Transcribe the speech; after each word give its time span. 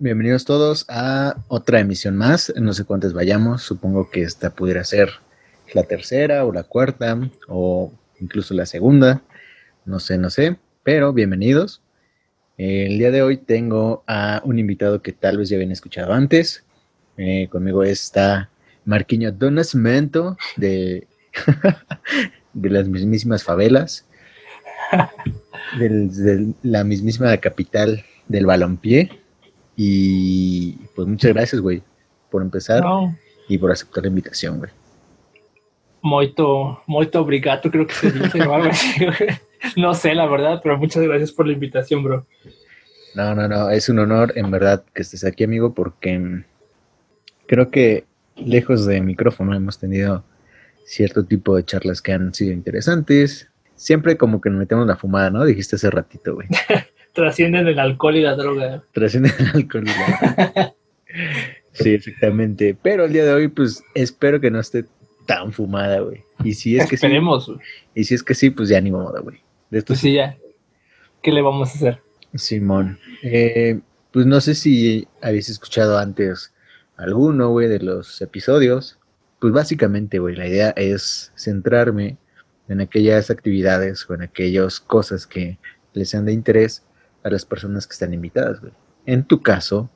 Bienvenidos 0.00 0.44
todos 0.44 0.84
a 0.88 1.38
otra 1.48 1.80
emisión 1.80 2.14
más. 2.16 2.52
No 2.54 2.72
sé 2.72 2.84
cuántas 2.84 3.12
vayamos. 3.12 3.62
Supongo 3.64 4.10
que 4.10 4.22
esta 4.22 4.50
pudiera 4.50 4.84
ser 4.84 5.10
la 5.74 5.82
tercera 5.82 6.44
o 6.44 6.52
la 6.52 6.62
cuarta 6.62 7.18
o 7.48 7.92
incluso 8.20 8.54
la 8.54 8.64
segunda. 8.64 9.22
No 9.84 9.98
sé, 9.98 10.16
no 10.16 10.30
sé. 10.30 10.56
Pero 10.84 11.12
bienvenidos. 11.12 11.82
El 12.58 12.96
día 12.96 13.10
de 13.10 13.22
hoy 13.22 13.38
tengo 13.38 14.04
a 14.06 14.40
un 14.44 14.60
invitado 14.60 15.02
que 15.02 15.10
tal 15.10 15.38
vez 15.38 15.48
ya 15.48 15.56
habían 15.56 15.72
escuchado 15.72 16.12
antes. 16.12 16.62
Eh, 17.16 17.48
conmigo 17.50 17.82
está 17.82 18.50
Marquiño 18.84 19.32
Donasmento 19.32 20.38
de, 20.56 21.08
de 22.52 22.70
las 22.70 22.86
mismísimas 22.86 23.42
favelas, 23.42 24.06
de 25.76 26.54
la 26.62 26.84
mismísima 26.84 27.36
capital 27.38 28.04
del 28.28 28.46
balompié. 28.46 29.26
Y 29.80 30.72
pues 30.96 31.06
muchas 31.06 31.32
gracias, 31.32 31.60
güey, 31.60 31.84
por 32.32 32.42
empezar 32.42 32.82
y 33.48 33.56
por 33.58 33.70
aceptar 33.70 34.02
la 34.02 34.08
invitación, 34.08 34.58
güey. 34.58 34.72
Moito, 36.02 36.82
moito 36.88 37.20
obrigado, 37.20 37.70
creo 37.70 37.86
que 37.86 37.94
se 37.94 38.10
dice 38.10 38.42
o 38.42 38.54
algo 38.54 38.70
así, 38.70 39.06
güey. 39.06 39.38
No 39.76 39.94
sé, 39.94 40.16
la 40.16 40.26
verdad, 40.26 40.58
pero 40.60 40.76
muchas 40.78 41.04
gracias 41.04 41.30
por 41.30 41.46
la 41.46 41.52
invitación, 41.52 42.02
bro. 42.02 42.26
No, 43.14 43.36
no, 43.36 43.46
no, 43.46 43.70
es 43.70 43.88
un 43.88 44.00
honor 44.00 44.32
en 44.34 44.50
verdad 44.50 44.84
que 44.92 45.02
estés 45.02 45.24
aquí, 45.24 45.44
amigo, 45.44 45.72
porque 45.72 46.42
creo 47.46 47.70
que 47.70 48.04
lejos 48.34 48.84
de 48.84 49.00
micrófono 49.00 49.54
hemos 49.54 49.78
tenido 49.78 50.24
cierto 50.84 51.24
tipo 51.24 51.54
de 51.54 51.64
charlas 51.64 52.02
que 52.02 52.12
han 52.12 52.34
sido 52.34 52.52
interesantes. 52.52 53.48
Siempre 53.76 54.16
como 54.16 54.40
que 54.40 54.50
nos 54.50 54.58
metemos 54.58 54.88
la 54.88 54.96
fumada, 54.96 55.30
¿no? 55.30 55.44
Dijiste 55.44 55.76
hace 55.76 55.88
ratito, 55.88 56.34
güey. 56.34 56.48
Trascienden 57.18 57.66
el 57.66 57.80
alcohol 57.80 58.14
y 58.14 58.22
la 58.22 58.36
droga. 58.36 58.84
Trascienden 58.92 59.32
el 59.40 59.48
alcohol 59.48 59.84
y 59.84 59.88
la 59.88 60.44
droga. 60.46 60.74
sí, 61.72 61.90
exactamente. 61.90 62.76
Pero 62.80 63.06
el 63.06 63.12
día 63.12 63.24
de 63.24 63.32
hoy, 63.32 63.48
pues 63.48 63.82
espero 63.92 64.40
que 64.40 64.52
no 64.52 64.60
esté 64.60 64.84
tan 65.26 65.50
fumada, 65.50 65.98
güey. 65.98 66.22
Y 66.44 66.54
si 66.54 66.78
es 66.78 66.88
que 66.88 66.96
sí. 66.96 67.08
Y 67.92 68.04
si 68.04 68.14
es 68.14 68.22
que 68.22 68.34
sí, 68.34 68.50
pues 68.50 68.68
ya 68.68 68.80
ni 68.80 68.92
modo, 68.92 69.20
güey. 69.20 69.40
De 69.68 69.78
esto 69.78 69.88
pues 69.88 69.98
sí, 69.98 70.14
ya. 70.14 70.38
¿Qué 71.20 71.32
le 71.32 71.42
vamos 71.42 71.70
a 71.70 71.72
hacer? 71.72 72.00
Simón. 72.34 73.00
Eh, 73.24 73.80
pues 74.12 74.24
no 74.24 74.40
sé 74.40 74.54
si 74.54 75.08
habéis 75.20 75.48
escuchado 75.48 75.98
antes 75.98 76.54
alguno, 76.96 77.50
güey, 77.50 77.66
de 77.66 77.80
los 77.80 78.22
episodios. 78.22 78.96
Pues 79.40 79.52
básicamente, 79.52 80.20
güey, 80.20 80.36
la 80.36 80.46
idea 80.46 80.70
es 80.76 81.32
centrarme 81.34 82.16
en 82.68 82.80
aquellas 82.80 83.28
actividades 83.28 84.08
o 84.08 84.14
en 84.14 84.22
aquellas 84.22 84.78
cosas 84.78 85.26
que 85.26 85.58
les 85.94 86.10
sean 86.10 86.24
de 86.24 86.32
interés 86.32 86.84
a 87.22 87.30
las 87.30 87.44
personas 87.44 87.86
que 87.86 87.92
están 87.92 88.14
invitadas, 88.14 88.60
güey. 88.60 88.72
En 89.06 89.24
tu 89.24 89.42
caso, 89.42 89.90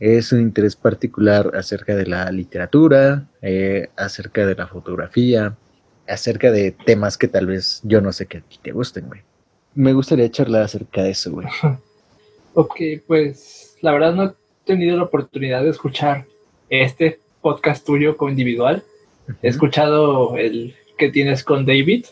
es 0.00 0.32
un 0.32 0.40
interés 0.40 0.74
particular 0.74 1.52
acerca 1.54 1.94
de 1.94 2.06
la 2.06 2.30
literatura, 2.32 3.28
eh, 3.40 3.88
acerca 3.96 4.46
de 4.46 4.54
la 4.54 4.66
fotografía, 4.66 5.56
acerca 6.08 6.50
de 6.50 6.72
temas 6.72 7.16
que 7.16 7.28
tal 7.28 7.46
vez 7.46 7.80
yo 7.84 8.00
no 8.00 8.12
sé 8.12 8.26
que 8.26 8.38
a 8.38 8.40
ti 8.40 8.58
te 8.60 8.72
gusten, 8.72 9.06
güey. 9.06 9.20
Me 9.74 9.92
gustaría 9.92 10.30
charlar 10.30 10.62
acerca 10.62 11.02
de 11.02 11.10
eso, 11.10 11.30
güey. 11.30 11.46
ok, 12.54 12.74
pues 13.06 13.76
la 13.80 13.92
verdad 13.92 14.14
no 14.14 14.24
he 14.24 14.32
tenido 14.64 14.96
la 14.96 15.04
oportunidad 15.04 15.62
de 15.62 15.70
escuchar 15.70 16.26
este 16.68 17.20
podcast 17.40 17.86
tuyo 17.86 18.16
como 18.16 18.30
individual. 18.30 18.82
He 19.40 19.48
escuchado 19.48 20.36
el 20.36 20.74
que 20.98 21.10
tienes 21.10 21.44
con 21.44 21.64
David, 21.64 22.06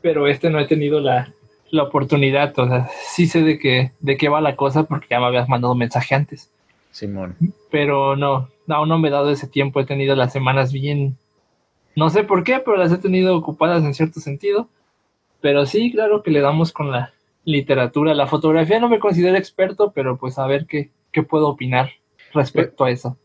pero 0.00 0.28
este 0.28 0.50
no 0.50 0.58
he 0.58 0.66
tenido 0.66 1.00
la, 1.00 1.32
la, 1.70 1.82
oportunidad. 1.82 2.58
O 2.58 2.66
sea, 2.66 2.88
sí 3.14 3.26
sé 3.26 3.42
de 3.42 3.58
qué, 3.58 3.92
de 4.00 4.16
qué 4.16 4.28
va 4.28 4.40
la 4.40 4.56
cosa 4.56 4.84
porque 4.84 5.08
ya 5.10 5.20
me 5.20 5.26
habías 5.26 5.48
mandado 5.48 5.74
mensaje 5.74 6.14
antes. 6.14 6.50
Simón. 6.90 7.36
Pero 7.70 8.16
no, 8.16 8.48
aún 8.68 8.88
no 8.88 8.98
me 8.98 9.08
he 9.08 9.12
dado 9.12 9.30
ese 9.30 9.46
tiempo. 9.46 9.80
He 9.80 9.86
tenido 9.86 10.16
las 10.16 10.32
semanas 10.32 10.72
bien. 10.72 11.16
No 11.96 12.10
sé 12.10 12.24
por 12.24 12.44
qué, 12.44 12.60
pero 12.64 12.76
las 12.76 12.92
he 12.92 12.98
tenido 12.98 13.36
ocupadas 13.36 13.84
en 13.84 13.94
cierto 13.94 14.20
sentido. 14.20 14.68
Pero 15.40 15.66
sí, 15.66 15.92
claro 15.92 16.22
que 16.22 16.30
le 16.30 16.40
damos 16.40 16.72
con 16.72 16.90
la 16.90 17.12
literatura. 17.44 18.14
La 18.14 18.26
fotografía 18.26 18.80
no 18.80 18.88
me 18.88 18.98
considero 18.98 19.36
experto, 19.36 19.92
pero 19.92 20.16
pues 20.16 20.38
a 20.38 20.46
ver 20.46 20.66
qué, 20.66 20.90
qué 21.12 21.22
puedo 21.22 21.48
opinar 21.48 21.90
respecto 22.32 22.84
a 22.84 22.90
eso. 22.90 23.16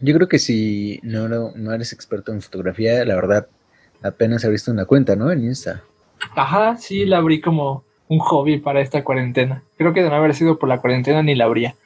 Yo 0.00 0.14
creo 0.14 0.28
que 0.28 0.38
si 0.38 0.98
no, 1.02 1.28
no, 1.28 1.52
no 1.54 1.72
eres 1.72 1.92
experto 1.92 2.32
en 2.32 2.40
fotografía, 2.40 3.04
la 3.04 3.14
verdad, 3.14 3.48
apenas 4.02 4.44
abriste 4.44 4.70
una 4.70 4.86
cuenta, 4.86 5.14
¿no? 5.14 5.30
En 5.30 5.44
Insta. 5.44 5.82
Ajá, 6.34 6.76
sí, 6.76 7.04
la 7.04 7.18
abrí 7.18 7.40
como 7.40 7.84
un 8.10 8.18
hobby 8.18 8.58
para 8.58 8.80
esta 8.80 9.04
cuarentena. 9.04 9.62
Creo 9.78 9.94
que 9.94 10.02
de 10.02 10.10
no 10.10 10.16
haber 10.16 10.34
sido 10.34 10.58
por 10.58 10.68
la 10.68 10.80
cuarentena 10.80 11.22
ni 11.22 11.36
la 11.36 11.44
abría. 11.44 11.76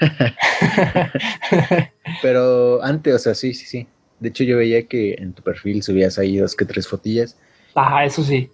Pero 2.22 2.84
antes, 2.84 3.14
o 3.14 3.18
sea, 3.18 3.34
sí, 3.34 3.54
sí, 3.54 3.64
sí. 3.64 3.86
De 4.20 4.28
hecho, 4.28 4.44
yo 4.44 4.58
veía 4.58 4.86
que 4.86 5.14
en 5.14 5.32
tu 5.32 5.42
perfil 5.42 5.82
subías 5.82 6.18
ahí 6.18 6.36
dos 6.36 6.54
que 6.54 6.66
tres 6.66 6.86
fotillas. 6.86 7.38
Ajá, 7.74 8.04
eso 8.04 8.22
sí. 8.22 8.50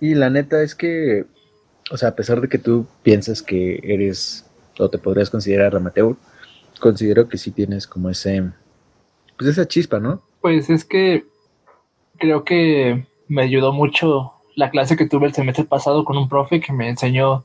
Y 0.00 0.14
la 0.14 0.28
neta 0.28 0.62
es 0.62 0.74
que, 0.74 1.24
o 1.90 1.96
sea, 1.96 2.10
a 2.10 2.14
pesar 2.14 2.42
de 2.42 2.48
que 2.48 2.58
tú 2.58 2.86
piensas 3.02 3.40
que 3.40 3.80
eres 3.82 4.46
o 4.78 4.90
te 4.90 4.98
podrías 4.98 5.30
considerar 5.30 5.74
amateur, 5.74 6.14
considero 6.78 7.26
que 7.26 7.38
sí 7.38 7.52
tienes 7.52 7.86
como 7.86 8.10
ese, 8.10 8.50
pues 9.38 9.48
esa 9.48 9.66
chispa, 9.66 9.98
¿no? 9.98 10.22
Pues 10.42 10.68
es 10.68 10.84
que 10.84 11.24
creo 12.18 12.44
que 12.44 13.06
me 13.28 13.42
ayudó 13.42 13.72
mucho 13.72 14.34
la 14.60 14.70
clase 14.70 14.94
que 14.94 15.08
tuve 15.08 15.26
el 15.26 15.32
semestre 15.32 15.64
pasado 15.64 16.04
con 16.04 16.18
un 16.18 16.28
profe 16.28 16.60
que 16.60 16.70
me 16.74 16.90
enseñó 16.90 17.44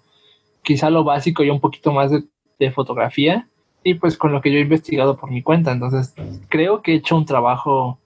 quizá 0.64 0.90
lo 0.90 1.06
básico 1.06 1.46
y 1.46 1.50
un 1.50 1.62
poquito 1.62 1.94
más 1.94 2.12
de, 2.12 2.26
de 2.59 2.72
fotografía 2.72 3.48
y 3.84 3.94
pues 3.94 4.18
con 4.18 4.34
lo 4.34 4.42
que 4.42 4.52
yo 4.52 4.58
he 4.58 4.64
investigado 4.64 5.16
por 5.16 5.31
mi 5.31 5.42
cuenta. 5.42 5.72
Entonces 5.72 6.14
creo 6.50 6.81
que 6.81 6.92
he 6.92 6.96
hecho 6.96 7.16
un 7.16 7.26
trabajo, 7.26 8.00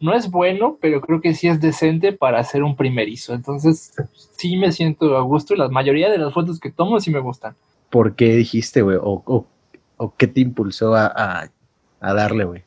no 0.00 0.12
es 0.12 0.30
bueno, 0.30 0.76
pero 0.82 1.00
creo 1.00 1.22
que 1.22 1.32
sí 1.32 1.48
es 1.48 1.62
decente 1.62 2.12
para 2.12 2.40
hacer 2.40 2.62
un 2.62 2.76
primerizo. 2.76 3.32
Entonces 3.32 3.94
sí 4.36 4.58
me 4.58 4.70
siento 4.70 5.16
a 5.16 5.22
gusto 5.22 5.54
y 5.54 5.56
la 5.56 5.68
mayoría 5.70 6.10
de 6.10 6.18
las 6.18 6.34
fotos 6.34 6.60
que 6.60 6.70
tomo 6.70 7.00
sí 7.00 7.10
me 7.10 7.20
gustan. 7.20 7.56
¿Por 7.88 8.14
qué 8.16 8.34
dijiste, 8.34 8.82
güey? 8.82 8.98
O, 9.00 9.46
o, 9.96 10.14
qué 10.18 10.26
te 10.26 10.40
impulsó 10.40 10.94
a, 10.94 11.06
a, 11.06 11.48
a 12.00 12.14
darle, 12.14 12.44
güey? 12.44 12.64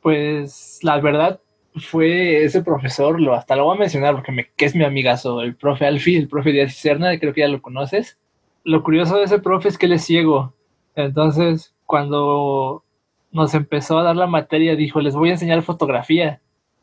Pues 0.00 0.78
la 0.82 1.00
verdad, 1.00 1.40
fue 1.76 2.44
ese 2.44 2.62
profesor, 2.62 3.20
lo, 3.20 3.34
hasta 3.34 3.56
lo 3.56 3.64
voy 3.64 3.76
a 3.76 3.80
mencionar 3.80 4.14
porque 4.14 4.32
me, 4.32 4.48
que 4.56 4.64
es 4.64 4.74
mi 4.74 4.84
amigazo, 4.84 5.42
el 5.42 5.56
profe 5.56 5.86
Alfi, 5.86 6.16
el 6.16 6.28
profe 6.28 6.52
Díaz 6.52 6.72
Cicerna, 6.74 7.18
creo 7.18 7.34
que 7.34 7.42
ya 7.42 7.48
lo 7.48 7.62
conoces. 7.62 8.18
Lo 8.64 8.82
curioso 8.82 9.16
de 9.18 9.24
ese 9.24 9.38
profe 9.38 9.68
es 9.68 9.78
que 9.78 9.86
él 9.86 9.92
es 9.92 10.04
ciego. 10.04 10.54
Entonces, 10.94 11.74
cuando 11.84 12.82
nos 13.30 13.54
empezó 13.54 13.98
a 13.98 14.02
dar 14.02 14.16
la 14.16 14.26
materia, 14.26 14.76
dijo, 14.76 15.00
les 15.00 15.14
voy 15.14 15.28
a 15.28 15.32
enseñar 15.32 15.62
fotografía. 15.62 16.40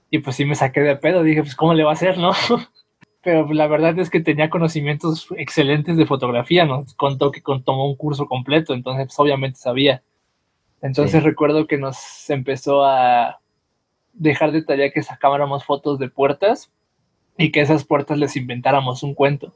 Y 0.09 0.19
pues 0.19 0.35
sí 0.35 0.45
me 0.45 0.55
saqué 0.55 0.81
de 0.81 0.95
pedo, 0.95 1.23
dije, 1.23 1.41
pues 1.41 1.55
¿cómo 1.55 1.73
le 1.73 1.83
va 1.83 1.91
a 1.91 1.93
hacer, 1.93 2.17
no? 2.17 2.31
Pero 3.23 3.51
la 3.51 3.67
verdad 3.67 3.97
es 3.99 4.09
que 4.09 4.19
tenía 4.19 4.49
conocimientos 4.49 5.27
excelentes 5.37 5.97
de 5.97 6.05
fotografía, 6.05 6.65
nos 6.65 6.93
contó 6.93 7.31
que 7.31 7.41
tomó 7.41 7.87
un 7.87 7.95
curso 7.95 8.27
completo, 8.27 8.73
entonces 8.73 9.07
pues, 9.07 9.19
obviamente 9.19 9.57
sabía. 9.57 10.03
Entonces 10.81 11.23
recuerdo 11.23 11.65
que 11.65 11.77
nos 11.77 12.29
empezó 12.29 12.83
a 12.83 13.39
dejar 14.13 14.51
de 14.51 14.63
tarea 14.63 14.91
que 14.91 15.03
sacáramos 15.03 15.65
fotos 15.65 15.99
de 15.99 16.09
puertas 16.09 16.71
y 17.37 17.51
que 17.51 17.61
esas 17.61 17.83
puertas 17.83 18.17
les 18.17 18.35
inventáramos 18.35 19.03
un 19.03 19.13
cuento. 19.13 19.55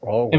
Oh, 0.00 0.30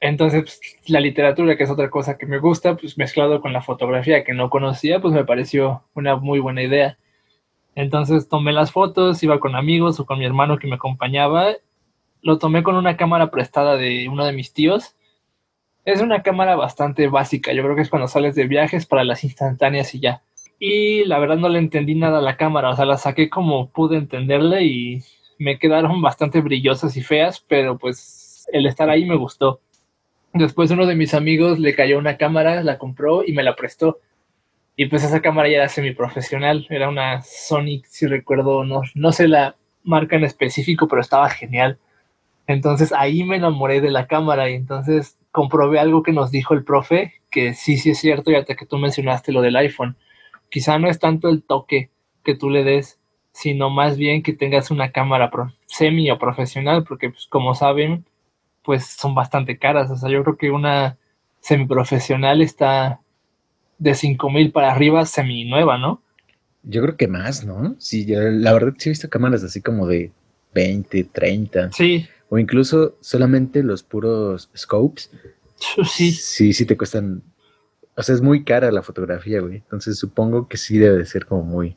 Entonces, 0.00 0.42
pues, 0.42 0.60
la 0.86 1.00
literatura, 1.00 1.56
que 1.56 1.64
es 1.64 1.70
otra 1.70 1.90
cosa 1.90 2.16
que 2.16 2.26
me 2.26 2.38
gusta, 2.38 2.76
pues 2.76 2.96
mezclado 2.96 3.40
con 3.40 3.52
la 3.52 3.62
fotografía 3.62 4.22
que 4.22 4.32
no 4.32 4.48
conocía, 4.48 5.00
pues 5.00 5.12
me 5.12 5.24
pareció 5.24 5.82
una 5.94 6.16
muy 6.16 6.38
buena 6.38 6.62
idea. 6.62 6.98
Entonces 7.74 8.28
tomé 8.28 8.52
las 8.52 8.72
fotos, 8.72 9.22
iba 9.22 9.40
con 9.40 9.56
amigos 9.56 9.98
o 9.98 10.06
con 10.06 10.18
mi 10.18 10.24
hermano 10.24 10.58
que 10.58 10.68
me 10.68 10.76
acompañaba. 10.76 11.54
Lo 12.22 12.38
tomé 12.38 12.62
con 12.62 12.76
una 12.76 12.96
cámara 12.96 13.30
prestada 13.30 13.76
de 13.76 14.08
uno 14.08 14.24
de 14.24 14.32
mis 14.32 14.52
tíos. 14.52 14.94
Es 15.84 16.00
una 16.00 16.22
cámara 16.22 16.54
bastante 16.54 17.08
básica, 17.08 17.52
yo 17.52 17.62
creo 17.62 17.74
que 17.74 17.82
es 17.82 17.88
cuando 17.88 18.08
sales 18.08 18.34
de 18.34 18.46
viajes 18.46 18.84
para 18.86 19.04
las 19.04 19.24
instantáneas 19.24 19.94
y 19.94 20.00
ya 20.00 20.22
y 20.58 21.04
la 21.04 21.18
verdad 21.18 21.36
no 21.36 21.48
le 21.48 21.58
entendí 21.58 21.94
nada 21.94 22.18
a 22.18 22.22
la 22.22 22.36
cámara, 22.36 22.70
o 22.70 22.76
sea, 22.76 22.84
la 22.84 22.96
saqué 22.96 23.30
como 23.30 23.70
pude 23.70 23.96
entenderle 23.96 24.64
y 24.64 25.02
me 25.38 25.58
quedaron 25.58 26.02
bastante 26.02 26.40
brillosas 26.40 26.96
y 26.96 27.02
feas, 27.02 27.44
pero 27.46 27.78
pues 27.78 28.46
el 28.52 28.66
estar 28.66 28.90
ahí 28.90 29.04
me 29.04 29.16
gustó. 29.16 29.60
Después 30.34 30.70
uno 30.70 30.86
de 30.86 30.94
mis 30.94 31.14
amigos 31.14 31.58
le 31.58 31.74
cayó 31.74 31.98
una 31.98 32.16
cámara, 32.16 32.62
la 32.62 32.78
compró 32.78 33.24
y 33.24 33.32
me 33.32 33.42
la 33.42 33.56
prestó. 33.56 34.00
Y 34.76 34.86
pues 34.86 35.02
esa 35.02 35.22
cámara 35.22 35.48
ya 35.48 35.56
era 35.56 35.68
semiprofesional, 35.68 36.66
era 36.70 36.88
una 36.88 37.22
Sonic, 37.22 37.86
si 37.86 38.06
recuerdo, 38.06 38.64
no, 38.64 38.82
no 38.94 39.12
sé 39.12 39.26
la 39.26 39.56
marca 39.82 40.16
en 40.16 40.24
específico, 40.24 40.86
pero 40.86 41.00
estaba 41.00 41.28
genial. 41.30 41.78
Entonces 42.46 42.92
ahí 42.92 43.24
me 43.24 43.36
enamoré 43.36 43.80
de 43.80 43.90
la 43.90 44.06
cámara 44.06 44.50
y 44.50 44.54
entonces 44.54 45.18
comprobé 45.32 45.78
algo 45.80 46.02
que 46.02 46.12
nos 46.12 46.30
dijo 46.30 46.54
el 46.54 46.64
profe, 46.64 47.14
que 47.30 47.54
sí, 47.54 47.76
sí 47.76 47.90
es 47.90 47.98
cierto, 47.98 48.30
y 48.30 48.36
hasta 48.36 48.54
que 48.54 48.66
tú 48.66 48.78
mencionaste 48.78 49.32
lo 49.32 49.42
del 49.42 49.56
iPhone 49.56 49.96
quizá 50.50 50.78
no 50.78 50.88
es 50.88 50.98
tanto 50.98 51.28
el 51.28 51.42
toque 51.42 51.90
que 52.24 52.34
tú 52.34 52.50
le 52.50 52.64
des, 52.64 52.98
sino 53.32 53.70
más 53.70 53.96
bien 53.96 54.22
que 54.22 54.32
tengas 54.32 54.70
una 54.70 54.90
cámara 54.90 55.30
semi 55.66 56.10
o 56.10 56.18
profesional, 56.18 56.84
porque 56.84 57.10
pues, 57.10 57.26
como 57.26 57.54
saben, 57.54 58.04
pues 58.64 58.86
son 58.86 59.14
bastante 59.14 59.58
caras. 59.58 59.90
O 59.90 59.96
sea, 59.96 60.10
yo 60.10 60.22
creo 60.24 60.36
que 60.36 60.50
una 60.50 60.98
semiprofesional 61.40 62.42
está 62.42 63.00
de 63.78 63.94
5000 63.94 64.52
para 64.52 64.72
arriba, 64.72 65.06
semi 65.06 65.44
nueva, 65.44 65.78
¿no? 65.78 66.02
Yo 66.64 66.82
creo 66.82 66.96
que 66.96 67.08
más, 67.08 67.44
¿no? 67.44 67.76
Sí, 67.78 68.04
la 68.06 68.52
verdad 68.52 68.74
sí 68.76 68.88
he 68.88 68.92
visto 68.92 69.08
cámaras 69.08 69.44
así 69.44 69.62
como 69.62 69.86
de 69.86 70.10
20, 70.54 71.04
30. 71.04 71.72
Sí. 71.72 72.06
O 72.28 72.38
incluso 72.38 72.98
solamente 73.00 73.62
los 73.62 73.82
puros 73.82 74.50
scopes. 74.56 75.10
Sí. 75.86 76.12
Sí, 76.12 76.52
sí 76.52 76.66
te 76.66 76.76
cuestan. 76.76 77.22
O 77.98 78.02
sea, 78.04 78.14
es 78.14 78.22
muy 78.22 78.44
cara 78.44 78.70
la 78.70 78.82
fotografía, 78.82 79.40
güey. 79.40 79.56
Entonces 79.56 79.98
supongo 79.98 80.46
que 80.46 80.56
sí 80.56 80.78
debe 80.78 80.98
de 80.98 81.04
ser 81.04 81.26
como 81.26 81.42
muy, 81.42 81.76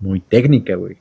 muy 0.00 0.18
técnica, 0.18 0.74
güey. 0.74 0.98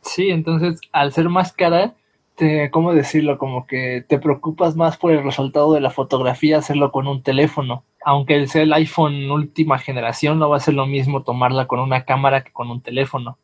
Sí, 0.00 0.30
entonces 0.30 0.80
al 0.92 1.12
ser 1.12 1.28
más 1.28 1.52
cara, 1.52 1.96
te, 2.36 2.70
¿cómo 2.70 2.94
decirlo? 2.94 3.36
Como 3.36 3.66
que 3.66 4.04
te 4.08 4.20
preocupas 4.20 4.76
más 4.76 4.96
por 4.96 5.10
el 5.10 5.24
resultado 5.24 5.74
de 5.74 5.80
la 5.80 5.90
fotografía 5.90 6.58
hacerlo 6.58 6.92
con 6.92 7.08
un 7.08 7.24
teléfono. 7.24 7.82
Aunque 8.04 8.46
sea 8.46 8.62
el 8.62 8.72
iPhone 8.72 9.28
última 9.28 9.80
generación, 9.80 10.38
no 10.38 10.48
va 10.48 10.58
a 10.58 10.60
ser 10.60 10.74
lo 10.74 10.86
mismo 10.86 11.24
tomarla 11.24 11.66
con 11.66 11.80
una 11.80 12.04
cámara 12.04 12.44
que 12.44 12.52
con 12.52 12.70
un 12.70 12.80
teléfono. 12.80 13.38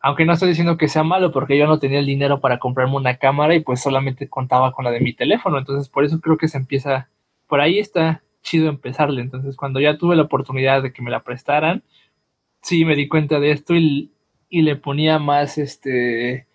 Aunque 0.00 0.24
no 0.24 0.32
estoy 0.32 0.48
diciendo 0.48 0.76
que 0.76 0.88
sea 0.88 1.04
malo, 1.04 1.30
porque 1.30 1.56
yo 1.56 1.68
no 1.68 1.78
tenía 1.78 2.00
el 2.00 2.06
dinero 2.06 2.40
para 2.40 2.58
comprarme 2.58 2.96
una 2.96 3.18
cámara 3.18 3.54
y 3.54 3.60
pues 3.60 3.80
solamente 3.80 4.28
contaba 4.28 4.72
con 4.72 4.84
la 4.84 4.90
de 4.90 4.98
mi 4.98 5.12
teléfono. 5.12 5.58
Entonces, 5.58 5.88
por 5.88 6.04
eso 6.04 6.20
creo 6.20 6.36
que 6.36 6.48
se 6.48 6.58
empieza. 6.58 7.08
Por 7.46 7.60
ahí 7.60 7.78
está 7.78 8.22
chido 8.48 8.68
empezarle. 8.68 9.20
Entonces, 9.22 9.56
cuando 9.56 9.80
ya 9.80 9.98
tuve 9.98 10.16
la 10.16 10.22
oportunidad 10.22 10.82
de 10.82 10.92
que 10.92 11.02
me 11.02 11.10
la 11.10 11.22
prestaran, 11.22 11.82
sí 12.62 12.84
me 12.84 12.96
di 12.96 13.08
cuenta 13.08 13.40
de 13.40 13.50
esto 13.52 13.74
y, 13.74 14.10
y 14.48 14.62
le 14.62 14.76
ponía 14.76 15.18
más 15.18 15.58
este 15.58 16.46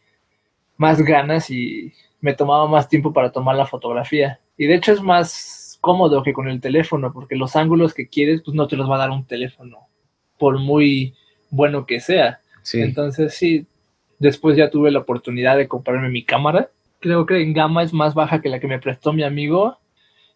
más 0.77 1.01
ganas 1.01 1.49
y 1.49 1.93
me 2.19 2.33
tomaba 2.33 2.67
más 2.67 2.89
tiempo 2.89 3.13
para 3.13 3.31
tomar 3.31 3.55
la 3.55 3.65
fotografía. 3.65 4.39
Y 4.57 4.65
de 4.67 4.75
hecho 4.75 4.91
es 4.91 5.01
más 5.01 5.77
cómodo 5.81 6.23
que 6.23 6.33
con 6.33 6.47
el 6.47 6.61
teléfono, 6.61 7.11
porque 7.11 7.35
los 7.35 7.55
ángulos 7.55 7.93
que 7.93 8.07
quieres, 8.07 8.41
pues 8.43 8.55
no 8.55 8.67
te 8.67 8.77
los 8.77 8.89
va 8.89 8.95
a 8.95 8.99
dar 8.99 9.11
un 9.11 9.25
teléfono, 9.25 9.87
por 10.39 10.59
muy 10.59 11.13
bueno 11.49 11.85
que 11.85 11.99
sea. 11.99 12.39
Entonces 12.73 13.33
sí, 13.33 13.67
después 14.19 14.55
ya 14.55 14.69
tuve 14.69 14.91
la 14.91 14.99
oportunidad 14.99 15.57
de 15.57 15.67
comprarme 15.67 16.09
mi 16.09 16.23
cámara. 16.23 16.69
Creo 16.99 17.25
que 17.25 17.41
en 17.41 17.53
gama 17.53 17.83
es 17.83 17.93
más 17.93 18.13
baja 18.13 18.41
que 18.41 18.49
la 18.49 18.59
que 18.59 18.67
me 18.67 18.79
prestó 18.79 19.11
mi 19.11 19.23
amigo. 19.23 19.77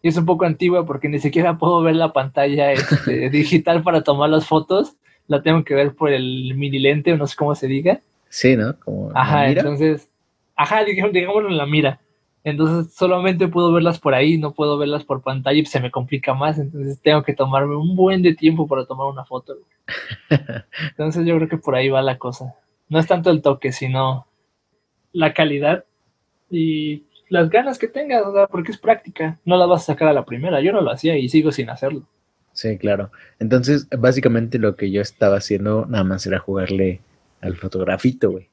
Y 0.02 0.10
es 0.10 0.18
un 0.18 0.26
poco 0.26 0.46
antigua 0.46 0.86
porque 0.86 1.10
ni 1.10 1.20
siquiera 1.20 1.58
puedo 1.60 1.82
ver 1.82 1.96
la 1.96 2.14
pantalla 2.14 2.72
este, 2.72 3.30
digital 3.32 3.84
para 3.84 4.02
tomar 4.02 4.30
las 4.30 4.46
fotos. 4.46 4.96
La 5.28 5.42
tengo 5.42 5.64
que 5.64 5.76
ver 5.76 5.94
por 5.94 6.12
el 6.12 6.54
mini 6.56 6.80
lente, 6.80 7.16
no 7.18 7.28
sé 7.28 7.36
cómo 7.36 7.54
se 7.54 7.68
diga. 7.68 8.02
Sí, 8.30 8.56
¿no? 8.56 8.78
Como 8.80 9.12
Ajá, 9.14 9.50
entonces 9.50 10.10
Ajá, 10.58 10.84
digámoslo 10.84 11.50
en 11.50 11.58
la 11.58 11.68
mira. 11.68 12.02
Entonces 12.44 12.94
solamente 12.96 13.48
puedo 13.48 13.72
verlas 13.72 14.00
por 14.00 14.16
ahí, 14.16 14.38
no 14.38 14.54
puedo 14.54 14.78
verlas 14.78 15.04
por 15.04 15.22
pantalla 15.22 15.60
y 15.60 15.66
se 15.66 15.80
me 15.80 15.92
complica 15.92 16.34
más. 16.34 16.58
Entonces 16.58 17.00
tengo 17.02 17.22
que 17.24 17.34
tomarme 17.34 17.76
un 17.76 17.96
buen 17.96 18.24
de 18.24 18.34
tiempo 18.34 18.68
para 18.68 18.86
tomar 18.86 19.08
una 19.08 19.24
foto. 19.24 19.56
Entonces 20.90 21.26
yo 21.26 21.36
creo 21.36 21.48
que 21.48 21.58
por 21.58 21.76
ahí 21.76 21.90
va 21.90 22.02
la 22.02 22.18
cosa. 22.18 22.56
No 22.90 23.00
es 23.00 23.06
tanto 23.06 23.30
el 23.30 23.42
toque, 23.42 23.72
sino 23.72 24.26
la 25.12 25.34
calidad 25.34 25.86
y 26.50 27.04
las 27.30 27.50
ganas 27.50 27.78
que 27.78 27.88
tengas, 27.88 28.24
porque 28.50 28.72
es 28.72 28.78
práctica. 28.78 29.40
No 29.46 29.58
la 29.58 29.66
vas 29.66 29.84
a 29.84 29.94
sacar 29.94 30.08
a 30.08 30.14
la 30.14 30.26
primera. 30.26 30.62
Yo 30.62 30.72
no 30.72 30.82
lo 30.82 30.92
hacía 30.92 31.18
y 31.18 31.30
sigo 31.30 31.52
sin 31.52 31.70
hacerlo. 31.70 32.04
Sí, 32.54 32.78
claro. 32.78 33.12
Entonces, 33.40 33.88
básicamente 33.98 34.58
lo 34.58 34.76
que 34.76 34.90
yo 34.90 35.02
estaba 35.02 35.38
haciendo 35.38 35.86
nada 35.86 36.04
más 36.04 36.26
era 36.26 36.40
jugarle 36.40 37.02
al 37.42 37.56
fotografito, 37.56 38.32
güey 38.32 38.50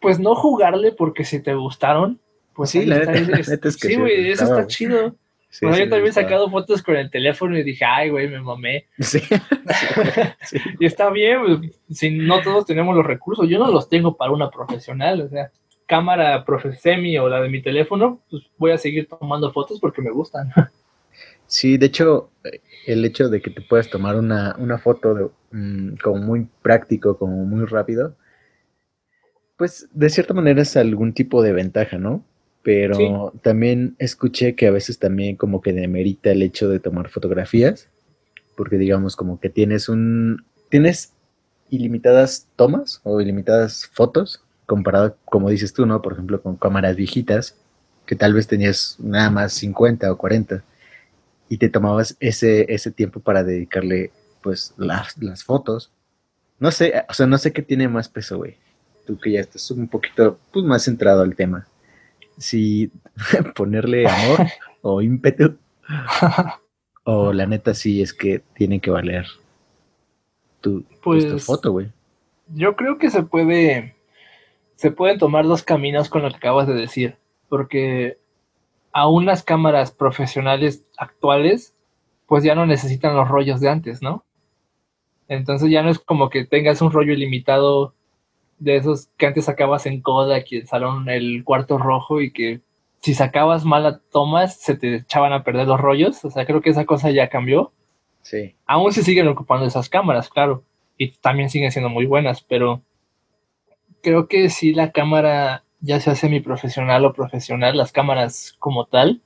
pues 0.00 0.18
no 0.18 0.34
jugarle 0.34 0.92
porque 0.92 1.24
si 1.24 1.42
te 1.42 1.54
gustaron, 1.54 2.20
pues 2.54 2.70
sí, 2.70 2.84
la 2.84 2.98
neta, 3.00 3.40
es, 3.40 3.76
que 3.76 3.88
sí, 3.88 3.96
güey, 3.96 4.30
eso 4.30 4.44
está 4.44 4.66
chido. 4.66 5.16
yo 5.60 5.70
también 5.88 6.06
he 6.06 6.12
sacado 6.12 6.50
fotos 6.50 6.82
con 6.82 6.96
el 6.96 7.10
teléfono 7.10 7.58
y 7.58 7.62
dije, 7.62 7.84
ay, 7.84 8.10
güey, 8.10 8.28
me 8.28 8.40
mamé. 8.40 8.86
Sí. 9.00 9.20
y 10.80 10.86
está 10.86 11.10
bien, 11.10 11.72
si 11.90 12.10
no 12.10 12.40
todos 12.42 12.66
tenemos 12.66 12.94
los 12.94 13.06
recursos, 13.06 13.48
yo 13.48 13.58
no 13.58 13.70
los 13.70 13.88
tengo 13.88 14.16
para 14.16 14.30
una 14.30 14.50
profesional, 14.50 15.22
o 15.22 15.28
sea, 15.28 15.50
cámara 15.86 16.44
semi 16.80 17.16
o 17.18 17.28
la 17.28 17.40
de 17.40 17.48
mi 17.48 17.62
teléfono, 17.62 18.20
pues 18.30 18.42
voy 18.58 18.72
a 18.72 18.78
seguir 18.78 19.08
tomando 19.08 19.52
fotos 19.52 19.80
porque 19.80 20.02
me 20.02 20.10
gustan. 20.10 20.50
Sí, 21.48 21.76
de 21.78 21.86
hecho, 21.86 22.30
el 22.86 23.04
hecho 23.04 23.28
de 23.28 23.40
que 23.40 23.50
te 23.50 23.60
puedas 23.60 23.88
tomar 23.88 24.16
una, 24.16 24.56
una 24.58 24.78
foto 24.78 25.14
de, 25.14 25.28
mm, 25.52 25.96
como 26.02 26.16
muy 26.16 26.48
práctico, 26.60 27.16
como 27.16 27.44
muy 27.44 27.64
rápido, 27.66 28.16
pues 29.56 29.88
de 29.92 30.10
cierta 30.10 30.34
manera 30.34 30.62
es 30.62 30.76
algún 30.76 31.12
tipo 31.12 31.42
de 31.42 31.52
ventaja, 31.52 31.98
¿no? 31.98 32.24
Pero 32.62 33.32
también 33.42 33.94
escuché 34.00 34.56
que 34.56 34.66
a 34.66 34.72
veces 34.72 34.98
también 34.98 35.36
como 35.36 35.60
que 35.60 35.72
demerita 35.72 36.32
el 36.32 36.42
hecho 36.42 36.68
de 36.68 36.80
tomar 36.80 37.10
fotografías, 37.10 37.88
porque 38.56 38.76
digamos 38.76 39.14
como 39.14 39.38
que 39.38 39.48
tienes 39.48 39.88
un, 39.88 40.44
tienes 40.68 41.14
ilimitadas 41.70 42.48
tomas 42.56 43.00
o 43.04 43.20
ilimitadas 43.20 43.88
fotos, 43.92 44.42
comparado, 44.66 45.16
como 45.24 45.50
dices 45.50 45.72
tú, 45.72 45.86
¿no? 45.86 46.02
Por 46.02 46.14
ejemplo, 46.14 46.42
con 46.42 46.56
cámaras 46.56 46.96
viejitas, 46.96 47.56
que 48.04 48.16
tal 48.16 48.34
vez 48.34 48.46
tenías 48.46 48.96
nada 48.98 49.30
más 49.30 49.52
50 49.54 50.12
o 50.12 50.18
40, 50.18 50.62
y 51.48 51.58
te 51.58 51.68
tomabas 51.68 52.16
ese, 52.20 52.72
ese 52.72 52.90
tiempo 52.90 53.20
para 53.20 53.44
dedicarle, 53.44 54.10
pues, 54.42 54.74
las, 54.76 55.16
las 55.18 55.44
fotos. 55.44 55.92
No 56.58 56.70
sé, 56.70 57.04
o 57.08 57.14
sea, 57.14 57.26
no 57.26 57.38
sé 57.38 57.52
qué 57.52 57.62
tiene 57.62 57.88
más 57.88 58.08
peso, 58.08 58.38
güey 58.38 58.56
tú 59.06 59.18
que 59.18 59.32
ya 59.32 59.40
estás 59.40 59.70
un 59.70 59.88
poquito 59.88 60.38
pues, 60.52 60.64
más 60.66 60.84
centrado 60.84 61.22
al 61.22 61.34
tema, 61.34 61.66
si 62.36 62.90
ponerle 63.54 64.06
amor 64.06 64.46
o 64.82 65.00
ímpetu, 65.00 65.56
o 67.04 67.32
la 67.32 67.46
neta 67.46 67.72
sí 67.72 68.02
es 68.02 68.12
que 68.12 68.42
tiene 68.54 68.80
que 68.80 68.90
valer 68.90 69.24
tu, 70.60 70.84
pues, 71.02 71.44
foto, 71.44 71.72
güey. 71.72 71.90
Yo 72.54 72.76
creo 72.76 72.98
que 72.98 73.10
se 73.10 73.22
puede, 73.22 73.95
se 74.76 74.90
pueden 74.90 75.18
tomar 75.18 75.46
dos 75.46 75.62
caminos 75.62 76.08
con 76.08 76.22
lo 76.22 76.30
que 76.30 76.36
acabas 76.36 76.68
de 76.68 76.74
decir, 76.74 77.16
porque 77.48 78.18
aún 78.92 79.26
las 79.26 79.42
cámaras 79.42 79.90
profesionales 79.90 80.84
actuales, 80.96 81.74
pues 82.26 82.44
ya 82.44 82.54
no 82.54 82.66
necesitan 82.66 83.16
los 83.16 83.28
rollos 83.28 83.60
de 83.60 83.68
antes, 83.68 84.02
¿no? 84.02 84.24
Entonces 85.28 85.70
ya 85.70 85.82
no 85.82 85.90
es 85.90 85.98
como 85.98 86.30
que 86.30 86.44
tengas 86.44 86.80
un 86.82 86.92
rollo 86.92 87.12
ilimitado 87.12 87.94
de 88.58 88.76
esos 88.76 89.08
que 89.16 89.26
antes 89.26 89.46
sacabas 89.46 89.86
en 89.86 90.00
Kodak 90.00 90.46
y 90.50 90.56
el 90.58 90.66
salón 90.66 91.08
el 91.08 91.42
cuarto 91.44 91.78
rojo 91.78 92.20
y 92.20 92.32
que 92.32 92.60
si 93.00 93.14
sacabas 93.14 93.64
malas 93.64 94.00
tomas 94.10 94.56
se 94.56 94.76
te 94.76 94.96
echaban 94.96 95.32
a 95.32 95.42
perder 95.44 95.66
los 95.66 95.80
rollos. 95.80 96.24
O 96.24 96.30
sea, 96.30 96.46
creo 96.46 96.60
que 96.60 96.70
esa 96.70 96.84
cosa 96.84 97.10
ya 97.10 97.28
cambió. 97.28 97.72
Sí. 98.22 98.56
Aún 98.66 98.92
se 98.92 99.02
siguen 99.02 99.28
ocupando 99.28 99.66
esas 99.66 99.88
cámaras, 99.88 100.28
claro. 100.28 100.64
Y 100.98 101.12
también 101.12 101.50
siguen 101.50 101.72
siendo 101.72 101.88
muy 101.88 102.06
buenas, 102.06 102.42
pero 102.42 102.82
creo 104.06 104.28
que 104.28 104.50
si 104.50 104.72
la 104.72 104.92
cámara, 104.92 105.64
ya 105.80 105.98
sea 105.98 106.14
semiprofesional 106.14 107.04
o 107.04 107.12
profesional, 107.12 107.76
las 107.76 107.90
cámaras 107.90 108.54
como 108.60 108.84
tal, 108.84 109.20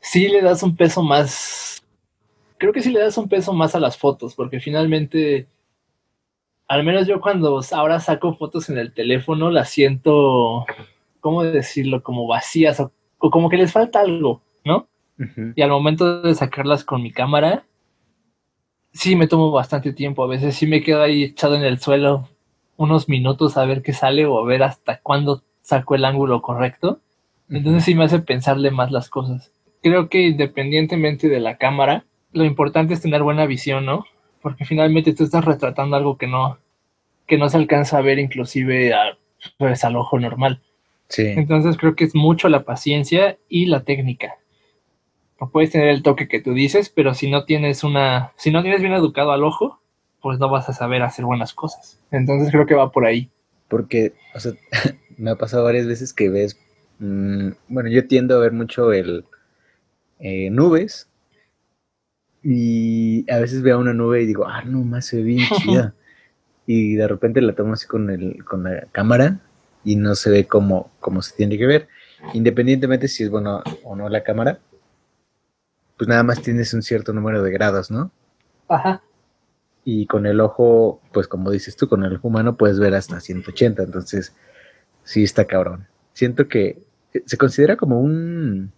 sí 0.00 0.26
le 0.26 0.42
das 0.42 0.64
un 0.64 0.74
peso 0.74 1.04
más. 1.04 1.84
Creo 2.58 2.72
que 2.72 2.82
sí 2.82 2.90
le 2.90 2.98
das 2.98 3.16
un 3.18 3.28
peso 3.28 3.52
más 3.52 3.76
a 3.76 3.78
las 3.78 3.96
fotos, 3.96 4.34
porque 4.34 4.58
finalmente 4.58 5.46
al 6.66 6.82
menos 6.82 7.06
yo 7.06 7.20
cuando 7.20 7.60
ahora 7.70 8.00
saco 8.00 8.34
fotos 8.34 8.68
en 8.68 8.78
el 8.78 8.92
teléfono 8.92 9.48
las 9.48 9.70
siento, 9.70 10.66
¿cómo 11.20 11.44
decirlo? 11.44 12.02
Como 12.02 12.26
vacías 12.26 12.80
o, 12.80 12.90
como 13.18 13.48
que 13.48 13.58
les 13.58 13.70
falta 13.70 14.00
algo, 14.00 14.42
¿no? 14.64 14.88
Y 15.54 15.62
al 15.62 15.70
momento 15.70 16.20
de 16.22 16.34
sacarlas 16.34 16.82
con 16.82 17.00
mi 17.00 17.12
cámara, 17.12 17.64
sí 18.92 19.14
me 19.14 19.28
tomo 19.28 19.52
bastante 19.52 19.92
tiempo. 19.92 20.24
A 20.24 20.26
veces 20.26 20.56
sí 20.56 20.66
me 20.66 20.82
quedo 20.82 21.00
ahí 21.00 21.22
echado 21.22 21.54
en 21.54 21.62
el 21.62 21.78
suelo 21.78 22.28
unos 22.80 23.08
minutos 23.08 23.56
a 23.56 23.64
ver 23.64 23.82
qué 23.82 23.92
sale 23.92 24.26
o 24.26 24.38
a 24.38 24.44
ver 24.44 24.62
hasta 24.62 25.00
cuándo 25.00 25.42
saco 25.62 25.94
el 25.94 26.04
ángulo 26.04 26.42
correcto. 26.42 27.00
Entonces 27.48 27.84
sí 27.84 27.94
me 27.94 28.04
hace 28.04 28.20
pensarle 28.20 28.70
más 28.70 28.90
las 28.90 29.08
cosas. 29.08 29.52
Creo 29.82 30.08
que 30.08 30.28
independientemente 30.28 31.28
de 31.28 31.40
la 31.40 31.56
cámara, 31.56 32.04
lo 32.32 32.44
importante 32.44 32.94
es 32.94 33.00
tener 33.00 33.22
buena 33.22 33.46
visión, 33.46 33.86
¿no? 33.86 34.04
porque 34.40 34.64
finalmente 34.64 35.14
tú 35.14 35.24
estás 35.24 35.44
retratando 35.44 35.96
algo 35.96 36.16
que 36.16 36.26
no, 36.26 36.58
que 37.26 37.38
no 37.38 37.48
se 37.48 37.56
alcanza 37.56 37.98
a 37.98 38.02
ver 38.02 38.18
inclusive 38.18 38.92
a, 38.94 39.18
pues, 39.58 39.84
al 39.84 39.96
ojo 39.96 40.18
normal. 40.18 40.62
Sí. 41.08 41.26
Entonces 41.26 41.76
creo 41.76 41.96
que 41.96 42.04
es 42.04 42.14
mucho 42.14 42.48
la 42.48 42.64
paciencia 42.64 43.38
y 43.48 43.66
la 43.66 43.84
técnica. 43.84 44.36
No 45.40 45.50
puedes 45.50 45.70
tener 45.70 45.88
el 45.88 46.02
toque 46.02 46.28
que 46.28 46.40
tú 46.40 46.52
dices, 46.52 46.90
pero 46.90 47.14
si 47.14 47.30
no 47.30 47.44
tienes 47.44 47.82
una, 47.82 48.32
si 48.36 48.50
no 48.50 48.62
tienes 48.62 48.80
bien 48.80 48.92
educado 48.92 49.32
al 49.32 49.44
ojo, 49.44 49.79
pues 50.20 50.38
no 50.38 50.50
vas 50.50 50.68
a 50.68 50.72
saber 50.72 51.02
hacer 51.02 51.24
buenas 51.24 51.54
cosas. 51.54 51.98
Entonces 52.10 52.50
creo 52.50 52.66
que 52.66 52.74
va 52.74 52.92
por 52.92 53.06
ahí. 53.06 53.30
Porque, 53.68 54.14
o 54.34 54.40
sea, 54.40 54.52
me 55.16 55.30
ha 55.30 55.36
pasado 55.36 55.64
varias 55.64 55.86
veces 55.86 56.12
que 56.12 56.28
ves, 56.28 56.58
mm, 56.98 57.50
bueno, 57.68 57.88
yo 57.88 58.06
tiendo 58.06 58.36
a 58.36 58.40
ver 58.40 58.52
mucho 58.52 58.92
el 58.92 59.24
eh, 60.18 60.50
nubes 60.50 61.08
y 62.42 63.30
a 63.30 63.38
veces 63.38 63.62
veo 63.62 63.78
una 63.78 63.94
nube 63.94 64.22
y 64.22 64.26
digo, 64.26 64.46
ah, 64.46 64.62
no 64.64 64.82
más 64.82 65.06
se 65.06 65.18
ve 65.18 65.22
bien 65.22 65.48
chida. 65.56 65.94
y 66.66 66.94
de 66.94 67.08
repente 67.08 67.40
la 67.40 67.54
tomo 67.54 67.74
así 67.74 67.86
con, 67.86 68.10
el, 68.10 68.44
con 68.44 68.64
la 68.64 68.86
cámara 68.92 69.40
y 69.84 69.96
no 69.96 70.14
se 70.14 70.30
ve 70.30 70.46
como, 70.46 70.90
como 71.00 71.22
se 71.22 71.36
tiene 71.36 71.58
que 71.58 71.66
ver. 71.66 71.88
Independientemente 72.34 73.08
si 73.08 73.24
es 73.24 73.30
bueno 73.30 73.62
o 73.82 73.96
no 73.96 74.08
la 74.08 74.22
cámara, 74.22 74.58
pues 75.96 76.08
nada 76.08 76.22
más 76.22 76.42
tienes 76.42 76.72
un 76.74 76.82
cierto 76.82 77.12
número 77.12 77.42
de 77.42 77.50
grados, 77.50 77.90
¿no? 77.90 78.10
Ajá. 78.68 79.02
Y 79.84 80.06
con 80.06 80.26
el 80.26 80.40
ojo, 80.40 81.00
pues 81.12 81.26
como 81.26 81.50
dices 81.50 81.76
tú, 81.76 81.88
con 81.88 82.04
el 82.04 82.16
ojo 82.16 82.28
humano 82.28 82.56
puedes 82.56 82.78
ver 82.78 82.94
hasta 82.94 83.18
180, 83.20 83.82
entonces 83.82 84.36
sí 85.04 85.22
está 85.22 85.46
cabrón. 85.46 85.86
Siento 86.12 86.48
que 86.48 86.78
se 87.24 87.36
considera 87.36 87.76
como 87.76 88.00
un 88.00 88.72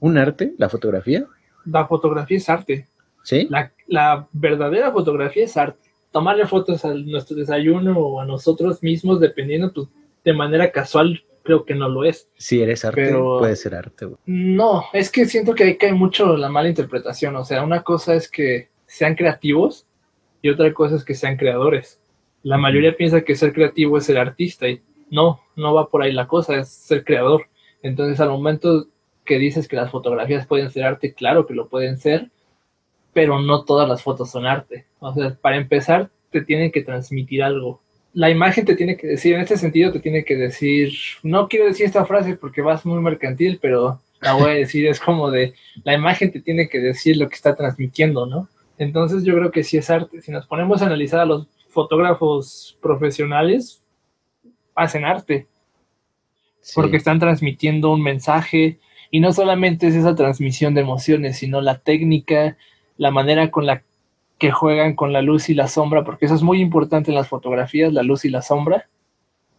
un 0.00 0.18
arte 0.18 0.54
la 0.58 0.68
fotografía. 0.68 1.26
La 1.64 1.86
fotografía 1.86 2.36
es 2.36 2.48
arte. 2.48 2.88
¿Sí? 3.22 3.46
La, 3.50 3.72
la 3.86 4.28
verdadera 4.32 4.92
fotografía 4.92 5.44
es 5.44 5.56
arte. 5.56 5.88
Tomarle 6.10 6.46
fotos 6.46 6.84
a 6.84 6.92
nuestro 6.94 7.36
desayuno 7.36 7.98
o 7.98 8.20
a 8.20 8.26
nosotros 8.26 8.82
mismos, 8.82 9.18
dependiendo, 9.18 9.72
pues 9.72 9.88
de 10.24 10.32
manera 10.34 10.70
casual, 10.70 11.24
creo 11.42 11.64
que 11.64 11.74
no 11.74 11.88
lo 11.88 12.04
es. 12.04 12.28
Si 12.36 12.60
eres 12.62 12.84
arte, 12.84 13.06
Pero- 13.06 13.38
puede 13.38 13.56
ser 13.56 13.74
arte. 13.74 14.08
No, 14.26 14.84
es 14.92 15.10
que 15.10 15.24
siento 15.26 15.54
que 15.54 15.64
ahí 15.64 15.76
cae 15.76 15.92
mucho 15.92 16.36
la 16.36 16.48
mala 16.50 16.68
interpretación. 16.68 17.34
O 17.36 17.44
sea, 17.44 17.62
una 17.62 17.82
cosa 17.82 18.14
es 18.14 18.30
que 18.30 18.68
sean 18.94 19.16
creativos 19.16 19.86
y 20.40 20.50
otra 20.50 20.72
cosa 20.72 20.94
es 20.94 21.04
que 21.04 21.14
sean 21.14 21.36
creadores. 21.36 22.00
La 22.44 22.58
mayoría 22.58 22.96
piensa 22.96 23.22
que 23.22 23.34
ser 23.34 23.52
creativo 23.52 23.98
es 23.98 24.04
ser 24.04 24.18
artista 24.18 24.68
y 24.68 24.82
no, 25.10 25.40
no 25.56 25.74
va 25.74 25.88
por 25.88 26.02
ahí 26.02 26.12
la 26.12 26.28
cosa, 26.28 26.58
es 26.58 26.68
ser 26.68 27.02
creador. 27.02 27.48
Entonces, 27.82 28.20
al 28.20 28.28
momento 28.28 28.86
que 29.24 29.38
dices 29.38 29.66
que 29.66 29.74
las 29.74 29.90
fotografías 29.90 30.46
pueden 30.46 30.70
ser 30.70 30.84
arte, 30.84 31.12
claro 31.12 31.44
que 31.44 31.54
lo 31.54 31.68
pueden 31.68 31.98
ser, 31.98 32.30
pero 33.12 33.40
no 33.40 33.64
todas 33.64 33.88
las 33.88 34.00
fotos 34.00 34.30
son 34.30 34.46
arte. 34.46 34.86
O 35.00 35.12
sea, 35.12 35.36
para 35.40 35.56
empezar, 35.56 36.10
te 36.30 36.42
tienen 36.42 36.70
que 36.70 36.84
transmitir 36.84 37.42
algo. 37.42 37.80
La 38.12 38.30
imagen 38.30 38.64
te 38.64 38.76
tiene 38.76 38.96
que 38.96 39.08
decir, 39.08 39.34
en 39.34 39.40
este 39.40 39.56
sentido 39.56 39.90
te 39.90 39.98
tiene 39.98 40.24
que 40.24 40.36
decir, 40.36 40.92
no 41.24 41.48
quiero 41.48 41.66
decir 41.66 41.86
esta 41.86 42.04
frase 42.04 42.36
porque 42.36 42.62
vas 42.62 42.86
muy 42.86 43.00
mercantil, 43.00 43.58
pero 43.60 44.00
la 44.20 44.34
voy 44.34 44.52
a 44.52 44.54
decir, 44.54 44.86
es 44.86 45.00
como 45.00 45.32
de, 45.32 45.54
la 45.82 45.94
imagen 45.94 46.30
te 46.30 46.40
tiene 46.40 46.68
que 46.68 46.78
decir 46.78 47.16
lo 47.16 47.28
que 47.28 47.34
está 47.34 47.56
transmitiendo, 47.56 48.26
¿no? 48.26 48.48
Entonces 48.78 49.24
yo 49.24 49.34
creo 49.34 49.50
que 49.50 49.62
sí 49.64 49.76
es 49.76 49.88
arte. 49.90 50.20
Si 50.20 50.30
nos 50.32 50.46
ponemos 50.46 50.82
a 50.82 50.86
analizar 50.86 51.20
a 51.20 51.24
los 51.26 51.46
fotógrafos 51.68 52.76
profesionales, 52.80 53.82
hacen 54.74 55.04
arte 55.04 55.46
Sí. 56.60 56.72
porque 56.76 56.96
están 56.96 57.18
transmitiendo 57.18 57.92
un 57.92 58.02
mensaje 58.02 58.78
y 59.10 59.20
no 59.20 59.32
solamente 59.32 59.86
es 59.88 59.94
esa 59.94 60.14
transmisión 60.14 60.74
de 60.74 60.80
emociones, 60.80 61.36
sino 61.38 61.60
la 61.60 61.78
técnica, 61.78 62.56
la 62.96 63.10
manera 63.10 63.50
con 63.50 63.66
la 63.66 63.82
que 64.38 64.50
juegan 64.50 64.96
con 64.96 65.12
la 65.12 65.20
luz 65.22 65.48
y 65.50 65.54
la 65.54 65.68
sombra, 65.68 66.04
porque 66.04 66.24
eso 66.26 66.34
es 66.34 66.42
muy 66.42 66.60
importante 66.60 67.10
en 67.10 67.14
las 67.16 67.28
fotografías, 67.28 67.92
la 67.92 68.02
luz 68.02 68.24
y 68.24 68.30
la 68.30 68.40
sombra. 68.42 68.88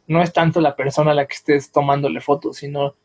No 0.08 0.22
es 0.22 0.34
tanto 0.34 0.60
la 0.62 0.76
persona 0.76 1.12
a 1.12 1.14
la 1.16 1.26
que 1.28 1.36
estés 1.36 1.72
tomándole 1.72 2.20
fotos, 2.22 2.58
sino 2.58 2.96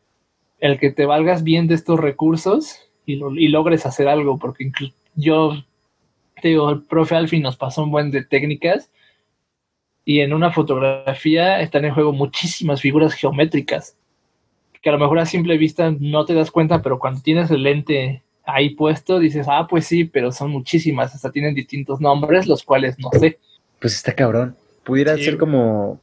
el 0.59 0.79
que 0.79 0.91
te 0.91 1.05
valgas 1.05 1.43
bien 1.43 1.67
de 1.67 1.75
estos 1.75 1.99
recursos 1.99 2.89
y, 3.05 3.15
lo- 3.15 3.33
y 3.35 3.47
logres 3.47 3.85
hacer 3.85 4.07
algo, 4.07 4.37
porque 4.37 4.71
yo 5.15 5.53
digo, 6.49 6.69
el 6.69 6.81
profe 6.83 7.15
Alfi 7.15 7.39
nos 7.39 7.57
pasó 7.57 7.83
un 7.83 7.91
buen 7.91 8.11
de 8.11 8.23
técnicas 8.23 8.89
y 10.05 10.19
en 10.21 10.33
una 10.33 10.51
fotografía 10.51 11.61
están 11.61 11.85
en 11.85 11.93
juego 11.93 12.11
muchísimas 12.13 12.81
figuras 12.81 13.13
geométricas 13.13 13.95
que 14.81 14.89
a 14.89 14.93
lo 14.93 14.99
mejor 14.99 15.19
a 15.19 15.25
simple 15.25 15.57
vista 15.57 15.93
no 15.99 16.25
te 16.25 16.33
das 16.33 16.49
cuenta, 16.49 16.81
pero 16.81 16.97
cuando 16.97 17.21
tienes 17.21 17.51
el 17.51 17.63
lente 17.63 18.23
ahí 18.43 18.71
puesto 18.71 19.19
dices, 19.19 19.45
ah, 19.47 19.67
pues 19.69 19.85
sí, 19.85 20.05
pero 20.05 20.31
son 20.31 20.49
muchísimas, 20.49 21.13
hasta 21.13 21.31
tienen 21.31 21.53
distintos 21.53 22.01
nombres, 22.01 22.47
los 22.47 22.63
cuales 22.63 22.97
no 22.97 23.09
sé. 23.19 23.37
Pues 23.79 23.93
está 23.95 24.13
cabrón. 24.13 24.55
Pudiera 24.83 25.15
Sí. 25.17 25.23
ser 25.25 25.37
como 25.37 26.01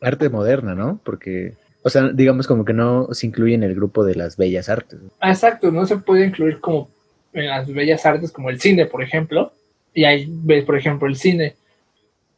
arte 0.00 0.28
moderna, 0.28 0.74
¿no? 0.74 1.00
Porque, 1.04 1.54
o 1.82 1.90
sea, 1.90 2.08
digamos 2.08 2.48
como 2.48 2.64
que 2.64 2.72
no 2.72 3.06
se 3.12 3.28
incluye 3.28 3.54
en 3.54 3.62
el 3.62 3.76
grupo 3.76 4.04
de 4.04 4.16
las 4.16 4.36
bellas 4.36 4.68
artes. 4.68 4.98
Ah, 5.20 5.30
exacto, 5.30 5.70
no 5.70 5.86
se 5.86 5.98
puede 5.98 6.26
incluir 6.26 6.58
como 6.60 6.88
en 7.32 7.46
las 7.46 7.72
bellas 7.72 8.04
artes 8.04 8.32
como 8.32 8.50
el 8.50 8.60
cine, 8.60 8.86
por 8.86 9.00
ejemplo, 9.02 9.52
y 9.98 10.04
ahí 10.04 10.28
ves, 10.30 10.64
por 10.64 10.76
ejemplo, 10.76 11.08
el 11.08 11.16
cine 11.16 11.56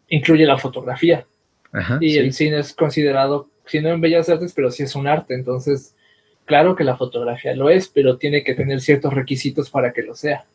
incluye 0.08 0.46
la 0.46 0.56
fotografía. 0.56 1.26
Ajá. 1.72 1.98
y 2.00 2.12
sí. 2.12 2.18
el 2.18 2.32
cine 2.32 2.58
es 2.58 2.72
considerado, 2.72 3.50
si 3.66 3.80
no 3.80 3.90
en 3.90 4.00
bellas 4.00 4.30
artes, 4.30 4.54
pero 4.54 4.70
sí 4.70 4.82
es 4.82 4.96
un 4.96 5.06
arte. 5.06 5.34
Entonces, 5.34 5.94
claro 6.46 6.74
que 6.74 6.84
la 6.84 6.96
fotografía 6.96 7.54
lo 7.54 7.68
es, 7.68 7.86
pero 7.88 8.16
tiene 8.16 8.44
que 8.44 8.54
tener 8.54 8.80
ciertos 8.80 9.12
requisitos 9.12 9.68
para 9.68 9.92
que 9.92 10.00
lo 10.02 10.14
sea. 10.14 10.46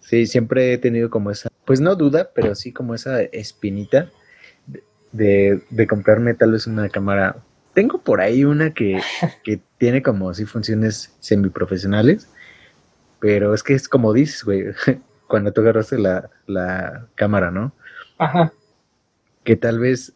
Sí, 0.00 0.26
siempre 0.26 0.74
he 0.74 0.76
tenido 0.76 1.08
como 1.08 1.30
esa, 1.30 1.48
pues 1.64 1.80
no 1.80 1.96
duda, 1.96 2.30
pero 2.34 2.54
sí 2.54 2.72
como 2.72 2.94
esa 2.94 3.22
espinita 3.22 4.10
de, 4.66 4.82
de, 5.12 5.62
de 5.70 5.86
comprarme 5.86 6.34
tal 6.34 6.52
vez 6.52 6.66
una 6.66 6.90
cámara. 6.90 7.36
Tengo 7.72 8.02
por 8.02 8.20
ahí 8.20 8.44
una 8.44 8.74
que, 8.74 9.00
que 9.44 9.60
tiene 9.78 10.02
como 10.02 10.28
así 10.28 10.44
funciones 10.44 11.16
semiprofesionales, 11.20 12.28
pero 13.18 13.54
es 13.54 13.62
que 13.62 13.72
es 13.72 13.88
como 13.88 14.12
dices, 14.12 14.44
güey, 14.44 14.64
cuando 15.30 15.54
tú 15.54 15.62
agarraste 15.62 15.98
la, 15.98 16.28
la 16.46 17.08
cámara, 17.14 17.52
¿no? 17.52 17.72
Ajá. 18.18 18.52
Que 19.44 19.56
tal 19.56 19.78
vez 19.78 20.12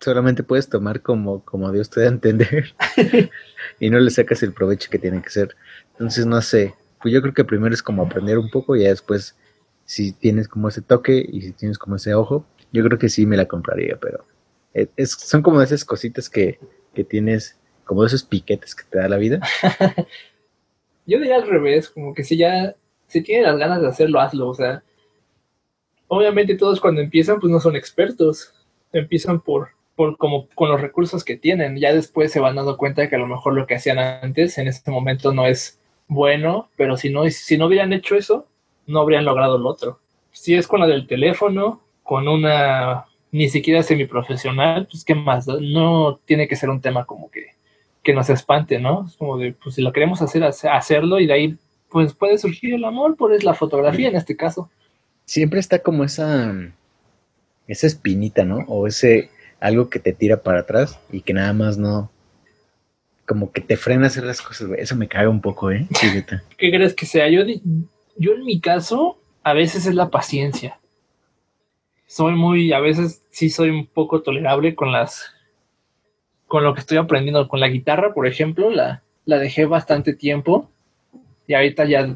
solamente 0.00 0.42
puedes 0.44 0.68
tomar 0.68 1.02
como, 1.02 1.44
como 1.44 1.72
Dios 1.72 1.90
te 1.90 2.00
da 2.02 2.06
a 2.06 2.10
entender 2.10 2.74
y 3.80 3.90
no 3.90 3.98
le 3.98 4.10
sacas 4.10 4.42
el 4.42 4.52
provecho 4.52 4.90
que 4.90 4.98
tiene 5.00 5.22
que 5.22 5.30
ser. 5.30 5.56
Entonces, 5.92 6.26
no 6.26 6.40
sé, 6.42 6.74
pues 7.02 7.12
yo 7.12 7.22
creo 7.22 7.34
que 7.34 7.44
primero 7.44 7.74
es 7.74 7.82
como 7.82 8.02
aprender 8.04 8.38
un 8.38 8.50
poco 8.50 8.76
y 8.76 8.82
ya 8.84 8.90
después, 8.90 9.36
si 9.86 10.12
tienes 10.12 10.48
como 10.48 10.68
ese 10.68 10.82
toque 10.82 11.24
y 11.26 11.42
si 11.42 11.52
tienes 11.52 11.78
como 11.78 11.96
ese 11.96 12.14
ojo, 12.14 12.46
yo 12.72 12.84
creo 12.84 12.98
que 12.98 13.08
sí 13.08 13.26
me 13.26 13.36
la 13.36 13.46
compraría, 13.46 13.98
pero 14.00 14.24
es, 14.74 14.88
es- 14.96 15.12
son 15.12 15.42
como 15.42 15.60
esas 15.62 15.84
cositas 15.84 16.30
que, 16.30 16.60
que 16.94 17.04
tienes, 17.04 17.58
como 17.84 18.04
esos 18.04 18.22
piquetes 18.24 18.74
que 18.74 18.84
te 18.90 18.98
da 18.98 19.08
la 19.08 19.16
vida. 19.18 19.40
Yo 21.06 21.18
diría 21.18 21.36
al 21.36 21.48
revés, 21.48 21.90
como 21.90 22.14
que 22.14 22.24
si 22.24 22.36
ya, 22.36 22.74
si 23.10 23.22
tienes 23.22 23.46
las 23.46 23.58
ganas 23.58 23.82
de 23.82 23.88
hacerlo, 23.88 24.20
hazlo. 24.20 24.48
O 24.48 24.54
sea, 24.54 24.82
obviamente 26.08 26.56
todos 26.56 26.80
cuando 26.80 27.00
empiezan, 27.00 27.38
pues 27.40 27.50
no 27.52 27.60
son 27.60 27.76
expertos. 27.76 28.54
Empiezan 28.92 29.40
por, 29.40 29.70
por 29.96 30.16
como 30.16 30.48
con 30.54 30.68
los 30.70 30.80
recursos 30.80 31.24
que 31.24 31.36
tienen. 31.36 31.76
Ya 31.78 31.92
después 31.94 32.32
se 32.32 32.40
van 32.40 32.56
dando 32.56 32.76
cuenta 32.76 33.02
de 33.02 33.08
que 33.08 33.16
a 33.16 33.20
lo 33.20 33.26
mejor 33.26 33.54
lo 33.54 33.66
que 33.66 33.74
hacían 33.76 33.98
antes 33.98 34.58
en 34.58 34.68
este 34.68 34.90
momento 34.90 35.32
no 35.32 35.46
es 35.46 35.80
bueno, 36.08 36.68
pero 36.76 36.96
si 36.96 37.10
no, 37.10 37.28
si 37.30 37.56
no 37.56 37.66
hubieran 37.66 37.92
hecho 37.92 38.16
eso, 38.16 38.46
no 38.86 39.00
habrían 39.00 39.24
logrado 39.24 39.58
lo 39.58 39.68
otro. 39.68 40.00
Si 40.32 40.54
es 40.54 40.66
con 40.66 40.80
la 40.80 40.86
del 40.86 41.06
teléfono, 41.06 41.80
con 42.02 42.26
una 42.28 43.06
ni 43.32 43.48
siquiera 43.48 43.82
semiprofesional, 43.84 44.86
pues 44.90 45.04
qué 45.04 45.14
más, 45.14 45.46
no 45.46 46.18
tiene 46.24 46.48
que 46.48 46.56
ser 46.56 46.68
un 46.68 46.80
tema 46.80 47.04
como 47.04 47.30
que, 47.30 47.46
que 48.02 48.12
nos 48.12 48.28
espante, 48.28 48.80
¿no? 48.80 49.04
Es 49.06 49.16
como 49.16 49.38
de, 49.38 49.52
pues 49.52 49.76
si 49.76 49.82
lo 49.82 49.92
queremos 49.92 50.20
hacer, 50.20 50.42
hace- 50.42 50.68
hacerlo 50.68 51.20
y 51.20 51.26
de 51.26 51.32
ahí 51.32 51.58
pues 51.90 52.14
puede 52.14 52.38
surgir 52.38 52.74
el 52.74 52.84
amor 52.84 53.16
por 53.16 53.42
la 53.42 53.54
fotografía 53.54 54.08
en 54.08 54.16
este 54.16 54.36
caso. 54.36 54.70
Siempre 55.24 55.60
está 55.60 55.80
como 55.80 56.04
esa, 56.04 56.54
esa 57.66 57.86
espinita, 57.86 58.44
¿no? 58.44 58.58
O 58.68 58.86
ese 58.86 59.30
algo 59.60 59.90
que 59.90 59.98
te 59.98 60.12
tira 60.12 60.42
para 60.42 60.60
atrás 60.60 60.98
y 61.12 61.20
que 61.20 61.34
nada 61.34 61.52
más 61.52 61.76
no, 61.76 62.10
como 63.26 63.52
que 63.52 63.60
te 63.60 63.76
frena 63.76 64.04
a 64.04 64.06
hacer 64.06 64.24
las 64.24 64.40
cosas, 64.40 64.68
güey. 64.68 64.80
Eso 64.80 64.96
me 64.96 65.08
caga 65.08 65.28
un 65.28 65.40
poco, 65.40 65.70
¿eh? 65.70 65.86
¿Qué 66.58 66.70
crees 66.70 66.94
que 66.94 67.06
sea? 67.06 67.28
Yo, 67.28 67.42
yo 68.16 68.32
en 68.32 68.44
mi 68.44 68.60
caso, 68.60 69.18
a 69.42 69.52
veces 69.52 69.86
es 69.86 69.94
la 69.94 70.10
paciencia. 70.10 70.80
Soy 72.06 72.34
muy, 72.34 72.72
a 72.72 72.80
veces 72.80 73.24
sí 73.30 73.50
soy 73.50 73.70
un 73.70 73.86
poco 73.86 74.22
tolerable 74.22 74.74
con 74.74 74.90
las, 74.90 75.32
con 76.48 76.64
lo 76.64 76.74
que 76.74 76.80
estoy 76.80 76.98
aprendiendo. 76.98 77.46
Con 77.46 77.60
la 77.60 77.68
guitarra, 77.68 78.14
por 78.14 78.26
ejemplo, 78.26 78.70
la, 78.70 79.04
la 79.26 79.38
dejé 79.38 79.64
bastante 79.66 80.14
tiempo 80.14 80.68
y 81.50 81.54
ahorita 81.54 81.84
ya, 81.84 82.06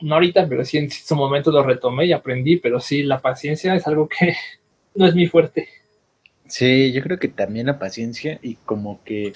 no 0.00 0.14
ahorita, 0.14 0.48
pero 0.48 0.64
sí 0.64 0.78
en 0.78 0.90
su 0.90 1.14
momento 1.14 1.52
lo 1.52 1.62
retomé 1.62 2.06
y 2.06 2.12
aprendí, 2.12 2.56
pero 2.56 2.80
sí, 2.80 3.04
la 3.04 3.20
paciencia 3.20 3.72
es 3.76 3.86
algo 3.86 4.08
que 4.08 4.34
no 4.96 5.06
es 5.06 5.14
mi 5.14 5.28
fuerte. 5.28 5.68
Sí, 6.48 6.90
yo 6.92 7.00
creo 7.02 7.20
que 7.20 7.28
también 7.28 7.66
la 7.68 7.78
paciencia 7.78 8.40
y 8.42 8.56
como 8.56 9.00
que 9.04 9.32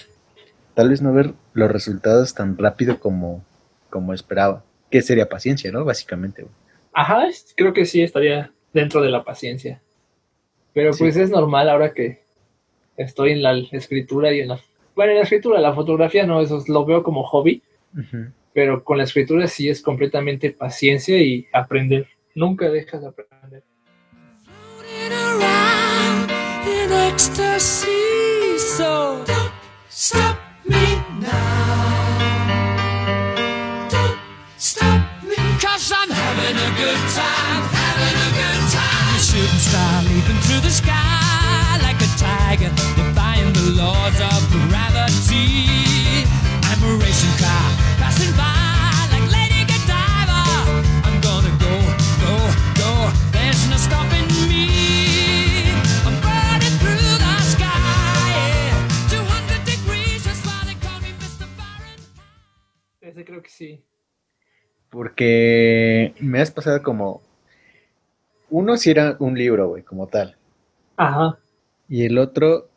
tal 0.73 0.89
vez 0.89 1.01
no 1.01 1.13
ver 1.13 1.31
los 1.53 1.71
resultados 1.71 2.33
tan 2.33 2.57
rápido 2.57 2.99
como, 2.99 3.45
como 3.89 4.13
esperaba. 4.13 4.65
Que 4.91 5.01
sería 5.01 5.29
paciencia, 5.29 5.71
¿no? 5.71 5.85
Básicamente. 5.85 6.45
Ajá, 6.91 7.27
creo 7.55 7.71
que 7.71 7.85
sí 7.85 8.01
estaría 8.01 8.51
dentro 8.73 9.01
de 9.01 9.09
la 9.09 9.23
paciencia. 9.23 9.81
Pero 10.73 10.91
Sí. 10.91 10.99
pues 11.05 11.15
es 11.15 11.29
normal 11.29 11.69
ahora 11.69 11.93
que 11.93 12.23
estoy 12.97 13.31
en 13.31 13.41
la 13.41 13.53
escritura 13.71 14.33
y 14.33 14.41
en 14.41 14.49
la... 14.49 14.59
Bueno, 14.97 15.11
en 15.13 15.17
la 15.19 15.23
escritura, 15.23 15.61
la 15.61 15.73
fotografía 15.73 16.25
no, 16.25 16.41
eso 16.41 16.57
es- 16.57 16.67
lo 16.67 16.83
veo 16.85 17.03
como 17.03 17.23
hobby, 17.23 17.61
Ujú. 17.97 18.31
Pero 18.55 18.85
con 18.85 18.97
la 18.97 19.03
escritura 19.03 19.47
sí 19.47 19.67
es 19.67 19.81
completamente 19.81 20.49
paciencia 20.49 21.21
y 21.21 21.45
aprender. 21.51 22.07
Nunca 22.35 22.69
dejas 22.69 23.01
de 23.01 23.07
aprender. 23.09 23.63
sky 40.71 41.77
like 41.83 42.01
a 42.01 42.09
tiger, 42.17 42.69
defying 42.95 43.53
the 43.53 43.75
laws 43.77 44.19
of 44.19 44.41
gravity. 44.67 45.74
Creo 63.23 63.41
que 63.41 63.49
sí. 63.49 63.83
Porque 64.89 66.13
me 66.19 66.41
has 66.41 66.51
pasado 66.51 66.81
como. 66.83 67.21
Uno 68.49 68.77
si 68.77 68.91
era 68.91 69.15
un 69.19 69.37
libro, 69.37 69.69
güey, 69.69 69.83
como 69.83 70.07
tal. 70.07 70.35
Ajá. 70.97 71.37
Y 71.87 72.05
el 72.05 72.17
otro 72.17 72.69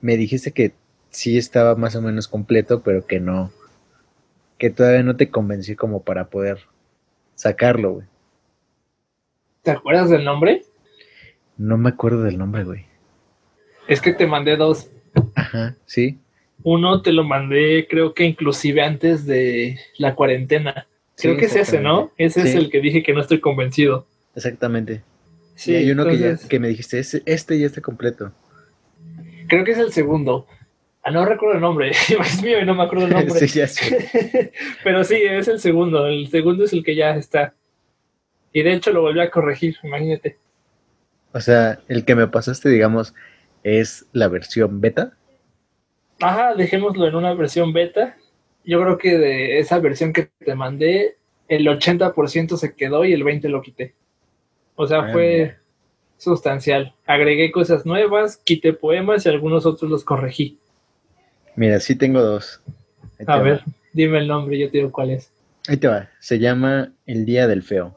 me 0.00 0.16
dijiste 0.16 0.52
que 0.52 0.74
sí 1.10 1.36
estaba 1.38 1.74
más 1.74 1.96
o 1.96 2.02
menos 2.02 2.28
completo, 2.28 2.82
pero 2.82 3.06
que 3.06 3.20
no. 3.20 3.50
Que 4.58 4.70
todavía 4.70 5.02
no 5.02 5.16
te 5.16 5.30
convencí 5.30 5.76
como 5.76 6.02
para 6.02 6.28
poder 6.28 6.60
sacarlo, 7.34 7.92
güey. 7.92 8.06
¿Te 9.62 9.70
acuerdas 9.70 10.10
del 10.10 10.24
nombre? 10.24 10.64
No 11.56 11.76
me 11.76 11.90
acuerdo 11.90 12.22
del 12.22 12.38
nombre, 12.38 12.64
güey. 12.64 12.86
Es 13.86 14.00
que 14.00 14.12
te 14.12 14.26
mandé 14.26 14.56
dos. 14.56 14.90
Ajá, 15.34 15.76
sí. 15.84 16.18
Uno 16.62 17.00
te 17.02 17.12
lo 17.12 17.24
mandé, 17.24 17.86
creo 17.88 18.12
que 18.14 18.24
inclusive 18.24 18.82
antes 18.82 19.24
de 19.26 19.78
la 19.98 20.14
cuarentena. 20.14 20.86
Creo 21.16 21.34
Sí, 21.34 21.40
que 21.40 21.46
es 21.46 21.56
ese, 21.56 21.80
¿no? 21.80 22.12
Ese 22.16 22.42
es 22.42 22.54
el 22.54 22.70
que 22.70 22.80
dije 22.80 23.02
que 23.02 23.12
no 23.12 23.20
estoy 23.20 23.40
convencido. 23.40 24.06
Exactamente. 24.34 25.02
Sí, 25.54 25.72
y 25.72 25.76
hay 25.76 25.90
uno 25.90 26.04
que, 26.06 26.18
ya- 26.18 26.36
que 26.48 26.58
me 26.58 26.68
dijiste, 26.68 26.98
"Ese- 26.98 27.22
este 27.26 27.58
ya 27.58 27.66
está 27.66 27.80
completo. 27.80 28.32
creo 29.48 29.64
que 29.64 29.72
es 29.72 29.78
el 29.78 29.92
segundo. 29.92 30.46
Ah, 31.02 31.10
no 31.10 31.24
recuerdo 31.24 31.56
el 31.56 31.60
nombre. 31.60 31.90
es 32.36 32.42
mío 32.42 32.60
y 32.60 32.64
no 32.64 32.74
me 32.74 32.84
acuerdo 32.84 33.06
el 33.06 33.12
nombre. 33.12 33.34
sí, 33.48 33.58
ya 33.58 33.66
sé. 33.66 34.52
Pero 34.84 35.02
sí, 35.04 35.16
es 35.16 35.48
el 35.48 35.58
segundo. 35.60 36.06
El 36.06 36.28
segundo 36.28 36.64
es 36.64 36.72
el 36.72 36.84
que 36.84 36.94
ya 36.94 37.16
está. 37.16 37.54
Y 38.52 38.62
de 38.62 38.74
hecho 38.74 38.92
lo 38.92 39.02
volví 39.02 39.20
a 39.20 39.30
corregir, 39.30 39.76
imagínate. 39.82 40.38
O 41.32 41.40
sea, 41.40 41.80
el 41.88 42.04
que 42.04 42.14
me 42.14 42.26
pasaste, 42.28 42.68
digamos, 42.68 43.14
es 43.62 44.06
la 44.12 44.28
versión 44.28 44.80
beta. 44.80 45.12
Ajá, 46.20 46.54
dejémoslo 46.54 47.06
en 47.06 47.14
una 47.14 47.34
versión 47.34 47.72
beta. 47.72 48.16
Yo 48.64 48.80
creo 48.80 48.98
que 48.98 49.18
de 49.18 49.58
esa 49.58 49.78
versión 49.78 50.12
que 50.12 50.30
te 50.38 50.54
mandé, 50.54 51.16
el 51.48 51.66
80% 51.66 52.56
se 52.56 52.74
quedó 52.74 53.04
y 53.04 53.12
el 53.12 53.24
20% 53.24 53.48
lo 53.48 53.62
quité. 53.62 53.94
O 54.76 54.86
sea, 54.86 55.10
fue 55.12 55.56
sustancial. 56.18 56.94
Agregué 57.06 57.50
cosas 57.50 57.86
nuevas, 57.86 58.36
quité 58.36 58.72
poemas 58.72 59.24
y 59.24 59.28
algunos 59.28 59.66
otros 59.66 59.90
los 59.90 60.04
corregí. 60.04 60.58
Mira, 61.56 61.80
sí 61.80 61.96
tengo 61.96 62.22
dos. 62.22 62.60
Ahí 63.18 63.26
te 63.26 63.32
A 63.32 63.36
va. 63.36 63.42
ver, 63.42 63.62
dime 63.92 64.18
el 64.18 64.28
nombre, 64.28 64.58
yo 64.58 64.70
te 64.70 64.78
digo 64.78 64.92
cuál 64.92 65.10
es. 65.10 65.32
Ahí 65.68 65.76
te 65.76 65.88
va. 65.88 66.08
Se 66.20 66.38
llama 66.38 66.92
El 67.06 67.24
Día 67.24 67.46
del 67.46 67.62
Feo. 67.62 67.96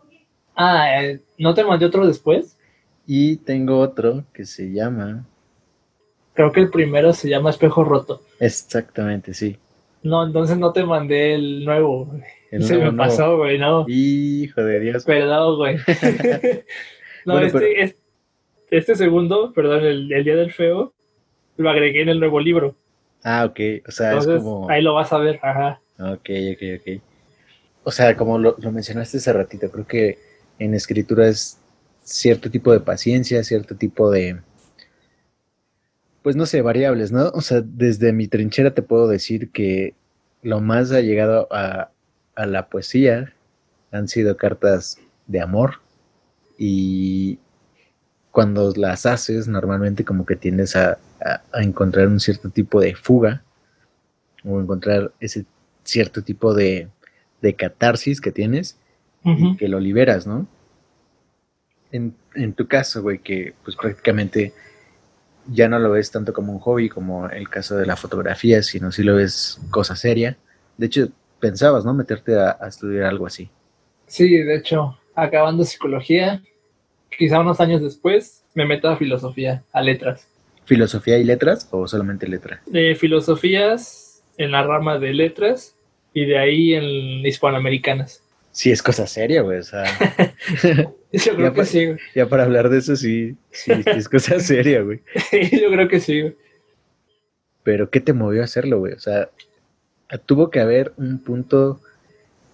Ah, 0.55 1.01
eh, 1.03 1.19
¿no 1.37 1.53
te 1.53 1.63
mandé 1.63 1.85
otro 1.85 2.05
después? 2.05 2.57
Y 3.05 3.37
tengo 3.37 3.79
otro 3.79 4.23
que 4.33 4.45
se 4.45 4.71
llama. 4.71 5.25
Creo 6.33 6.51
que 6.51 6.61
el 6.61 6.69
primero 6.69 7.13
se 7.13 7.29
llama 7.29 7.49
Espejo 7.51 7.83
Roto. 7.83 8.21
Exactamente, 8.39 9.33
sí. 9.33 9.57
No, 10.01 10.25
entonces 10.25 10.57
no 10.57 10.71
te 10.73 10.83
mandé 10.83 11.35
el 11.35 11.63
nuevo. 11.63 12.11
El 12.51 12.63
Se 12.65 12.75
nuevo, 12.75 12.91
me 12.91 12.97
pasó, 12.97 13.37
güey, 13.37 13.57
no. 13.57 13.85
Hijo 13.87 14.63
de 14.63 14.79
Dios. 14.79 15.05
Perdón, 15.05 15.57
güey. 15.57 15.75
no, 17.25 17.33
Bueno, 17.33 17.47
este, 17.47 17.59
pero- 17.59 17.93
este 18.71 18.95
segundo, 18.95 19.53
perdón, 19.53 19.85
el, 19.85 20.11
el 20.11 20.23
Día 20.23 20.35
del 20.35 20.51
Feo, 20.51 20.93
lo 21.57 21.69
agregué 21.69 22.01
en 22.01 22.09
el 22.09 22.19
nuevo 22.19 22.39
libro. 22.39 22.75
Ah, 23.23 23.45
ok. 23.45 23.59
O 23.87 23.91
sea, 23.91 24.09
Entonces, 24.09 24.35
es 24.37 24.43
como. 24.43 24.69
ahí 24.69 24.81
lo 24.81 24.95
vas 24.95 25.13
a 25.13 25.19
ver, 25.19 25.39
ajá. 25.43 25.79
Ok, 25.99 26.29
ok, 26.53 26.63
ok. 26.79 27.01
O 27.83 27.91
sea, 27.91 28.17
como 28.17 28.39
lo, 28.39 28.55
lo 28.59 28.71
mencionaste 28.71 29.17
hace 29.17 29.31
ratito, 29.31 29.69
creo 29.69 29.85
que 29.85 30.17
en 30.57 30.73
escritura 30.73 31.27
es 31.27 31.59
cierto 32.01 32.49
tipo 32.49 32.71
de 32.73 32.79
paciencia, 32.79 33.43
cierto 33.43 33.75
tipo 33.75 34.09
de, 34.09 34.39
pues 36.23 36.35
no 36.35 36.45
sé, 36.45 36.61
variables, 36.61 37.11
¿no? 37.11 37.29
O 37.29 37.41
sea, 37.41 37.61
desde 37.63 38.13
mi 38.13 38.27
trinchera 38.27 38.73
te 38.73 38.81
puedo 38.81 39.07
decir 39.07 39.49
que 39.51 39.93
lo 40.41 40.61
más 40.61 40.91
ha 40.91 41.01
llegado 41.01 41.47
a, 41.51 41.89
a 42.35 42.45
la 42.45 42.67
poesía 42.69 43.33
han 43.91 44.07
sido 44.07 44.37
cartas 44.37 44.97
de 45.27 45.41
amor 45.41 45.75
y 46.57 47.39
cuando 48.31 48.73
las 48.75 49.05
haces 49.05 49.47
normalmente 49.47 50.03
como 50.05 50.25
que 50.25 50.35
tiendes 50.35 50.75
a, 50.75 50.97
a- 51.23 51.41
a 51.51 51.61
encontrar 51.61 52.07
un 52.07 52.19
cierto 52.19 52.49
tipo 52.49 52.79
de 52.81 52.95
fuga 52.95 53.43
o 54.43 54.59
encontrar 54.59 55.11
ese 55.19 55.45
cierto 55.83 56.23
tipo 56.23 56.53
de, 56.53 56.87
de 57.41 57.53
catarsis 57.55 58.19
que 58.21 58.31
tienes 58.31 58.77
y 59.53 59.57
que 59.57 59.67
lo 59.67 59.79
liberas, 59.79 60.25
¿no? 60.27 60.47
En, 61.91 62.15
en 62.35 62.53
tu 62.53 62.67
caso, 62.67 63.01
güey, 63.03 63.19
que 63.19 63.53
pues 63.63 63.75
prácticamente 63.77 64.51
ya 65.47 65.67
no 65.67 65.79
lo 65.79 65.91
ves 65.91 66.11
tanto 66.11 66.33
como 66.33 66.53
un 66.53 66.59
hobby 66.59 66.89
como 66.89 67.29
el 67.29 67.49
caso 67.49 67.75
de 67.75 67.85
la 67.85 67.95
fotografía, 67.95 68.61
sino 68.63 68.91
si 68.91 69.03
lo 69.03 69.15
ves 69.15 69.59
cosa 69.69 69.95
seria. 69.95 70.37
De 70.77 70.87
hecho, 70.87 71.09
pensabas, 71.39 71.85
¿no? 71.85 71.93
Meterte 71.93 72.39
a, 72.39 72.57
a 72.59 72.67
estudiar 72.67 73.05
algo 73.05 73.27
así. 73.27 73.49
Sí, 74.07 74.37
de 74.37 74.55
hecho, 74.55 74.97
acabando 75.15 75.63
psicología, 75.63 76.41
quizá 77.17 77.39
unos 77.39 77.59
años 77.59 77.81
después, 77.81 78.43
me 78.53 78.65
meto 78.65 78.89
a 78.89 78.97
filosofía, 78.97 79.63
a 79.71 79.81
letras. 79.81 80.27
¿Filosofía 80.65 81.17
y 81.17 81.23
letras 81.23 81.67
o 81.71 81.87
solamente 81.87 82.27
letra? 82.27 82.61
De 82.65 82.95
filosofías 82.95 84.23
en 84.37 84.51
la 84.51 84.63
rama 84.63 84.97
de 84.97 85.13
letras 85.13 85.75
y 86.13 86.25
de 86.25 86.37
ahí 86.37 86.73
en 86.73 87.25
hispanoamericanas. 87.25 88.22
Sí, 88.53 88.71
es 88.71 88.81
cosa 88.83 89.05
seria, 89.07 89.41
güey. 89.41 89.57
O 89.59 89.63
sea, 89.63 89.83
Yo 91.11 91.35
creo 91.35 91.47
Ya 91.47 91.51
que 91.53 91.57
pa- 91.57 91.65
sí, 91.65 91.85
güey. 91.87 91.97
ya 92.15 92.29
para 92.29 92.43
hablar 92.43 92.69
de 92.69 92.77
eso 92.77 92.95
sí, 92.95 93.35
sí, 93.51 93.71
sí 93.83 93.89
es 93.89 94.07
cosa 94.07 94.39
seria, 94.39 94.81
güey. 94.81 95.01
yo 95.51 95.69
creo 95.71 95.87
que 95.89 95.99
sí. 95.99 96.21
güey. 96.21 96.35
Pero 97.63 97.89
¿qué 97.89 97.99
te 97.99 98.13
movió 98.13 98.41
a 98.41 98.45
hacerlo, 98.45 98.79
güey? 98.79 98.93
O 98.93 98.99
sea, 98.99 99.29
tuvo 100.25 100.49
que 100.49 100.59
haber 100.59 100.93
un 100.97 101.19
punto 101.19 101.79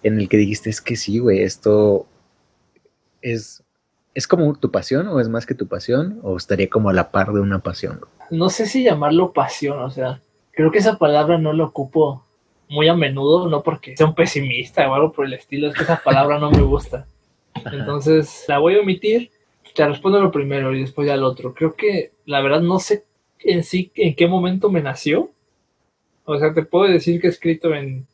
en 0.02 0.18
el 0.20 0.28
que 0.28 0.36
dijiste, 0.38 0.68
es 0.70 0.80
que 0.80 0.96
sí, 0.96 1.18
güey, 1.18 1.42
esto 1.42 2.06
es, 3.22 3.62
es 4.14 4.26
como 4.26 4.54
tu 4.54 4.70
pasión 4.70 5.06
o 5.08 5.20
es 5.20 5.28
más 5.28 5.46
que 5.46 5.54
tu 5.54 5.66
pasión 5.68 6.18
o 6.22 6.36
estaría 6.36 6.68
como 6.70 6.90
a 6.90 6.92
la 6.92 7.10
par 7.10 7.32
de 7.32 7.40
una 7.40 7.58
pasión. 7.60 7.98
güey? 8.00 8.10
no 8.30 8.48
sé 8.48 8.66
si 8.66 8.84
llamarlo 8.84 9.32
pasión, 9.32 9.80
o 9.80 9.90
sea, 9.90 10.22
creo 10.52 10.70
que 10.70 10.78
esa 10.78 10.98
palabra 10.98 11.36
no 11.38 11.52
la 11.52 11.64
ocupo 11.64 12.24
muy 12.70 12.86
a 12.86 12.94
menudo, 12.94 13.48
no 13.48 13.62
porque 13.62 13.96
sea 13.96 14.06
un 14.06 14.14
pesimista 14.14 14.88
o 14.88 14.94
algo 14.94 15.12
por 15.12 15.26
el 15.26 15.32
estilo, 15.32 15.68
es 15.68 15.74
que 15.74 15.82
esa 15.82 16.00
palabra 16.02 16.38
no 16.38 16.52
me 16.52 16.62
gusta. 16.62 17.06
Entonces, 17.72 18.44
la 18.46 18.58
voy 18.58 18.76
a 18.76 18.80
omitir, 18.80 19.30
te 19.74 19.86
respondo 19.86 20.20
lo 20.20 20.30
primero 20.30 20.72
y 20.72 20.80
después 20.80 21.06
ya 21.06 21.16
lo 21.16 21.26
otro. 21.26 21.52
Creo 21.52 21.74
que 21.74 22.12
la 22.26 22.40
verdad 22.40 22.60
no 22.60 22.78
sé 22.78 23.04
en 23.40 23.64
sí 23.64 23.90
en 23.96 24.14
qué 24.14 24.28
momento 24.28 24.70
me 24.70 24.82
nació. 24.82 25.30
O 26.24 26.38
sea, 26.38 26.54
te 26.54 26.62
puedo 26.62 26.90
decir 26.90 27.20
que 27.20 27.26
he 27.26 27.30
escrito 27.30 27.74
en, 27.74 28.06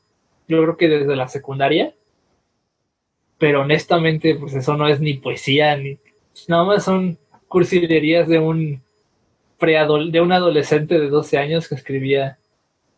yo 0.49 0.63
creo 0.63 0.77
que 0.79 0.89
desde 0.89 1.17
la 1.17 1.29
secundaria, 1.29 1.93
pero 3.39 3.61
honestamente, 3.61 4.37
pues 4.37 4.55
eso 4.55 4.75
no 4.75 4.89
es 4.89 5.01
ni 5.01 5.15
poesía, 5.15 5.77
ni 5.77 5.99
nada 6.49 6.65
más 6.65 6.85
son 6.85 7.19
cursilerías 7.47 8.27
de 8.27 8.39
un 8.39 8.81
preadol 9.59 10.13
de 10.13 10.23
un 10.23 10.33
adolescente 10.33 10.99
de 10.99 11.09
12 11.09 11.37
años 11.37 11.69
que 11.69 11.75
escribía 11.75 12.39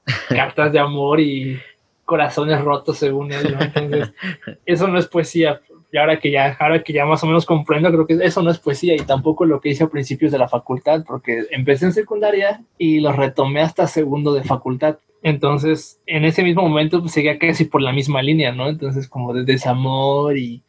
cartas 0.29 0.73
de 0.73 0.79
amor 0.79 1.21
y 1.21 1.59
corazones 2.05 2.61
rotos 2.63 2.99
según 2.99 3.33
él, 3.33 3.53
¿no? 3.55 3.61
Entonces, 3.63 4.13
eso 4.67 4.89
no 4.89 4.99
es 4.99 5.07
poesía. 5.07 5.61
Y 5.91 5.97
ahora 5.97 6.19
que 6.21 6.31
ya, 6.31 6.55
ahora 6.61 6.83
que 6.83 6.93
ya 6.93 7.07
más 7.07 7.23
o 7.23 7.27
menos 7.27 7.47
comprendo, 7.47 7.91
creo 7.91 8.07
que 8.07 8.19
eso 8.23 8.43
no 8.43 8.51
es 8.51 8.59
poesía 8.59 8.95
y 8.95 8.99
tampoco 9.01 9.47
lo 9.47 9.61
que 9.61 9.71
hice 9.71 9.85
a 9.85 9.89
principios 9.89 10.33
de 10.33 10.39
la 10.39 10.49
facultad, 10.49 11.03
porque 11.07 11.47
empecé 11.51 11.87
en 11.87 11.93
secundaria 11.93 12.63
y 12.77 13.01
lo 13.01 13.13
retomé 13.13 13.63
hasta 13.63 13.87
segundo 13.87 14.35
de 14.35 14.43
facultad. 14.45 14.99
Entonces, 15.23 16.01
en 16.07 16.25
ese 16.25 16.43
mismo 16.43 16.63
momento 16.63 17.01
pues, 17.01 17.13
seguía 17.13 17.39
casi 17.39 17.65
por 17.65 17.81
la 17.83 17.93
misma 17.93 18.23
línea, 18.23 18.53
¿no? 18.53 18.69
Entonces, 18.69 19.09
como 19.09 19.33
de 19.33 19.45
desamor 19.45 20.37
y 20.37 20.63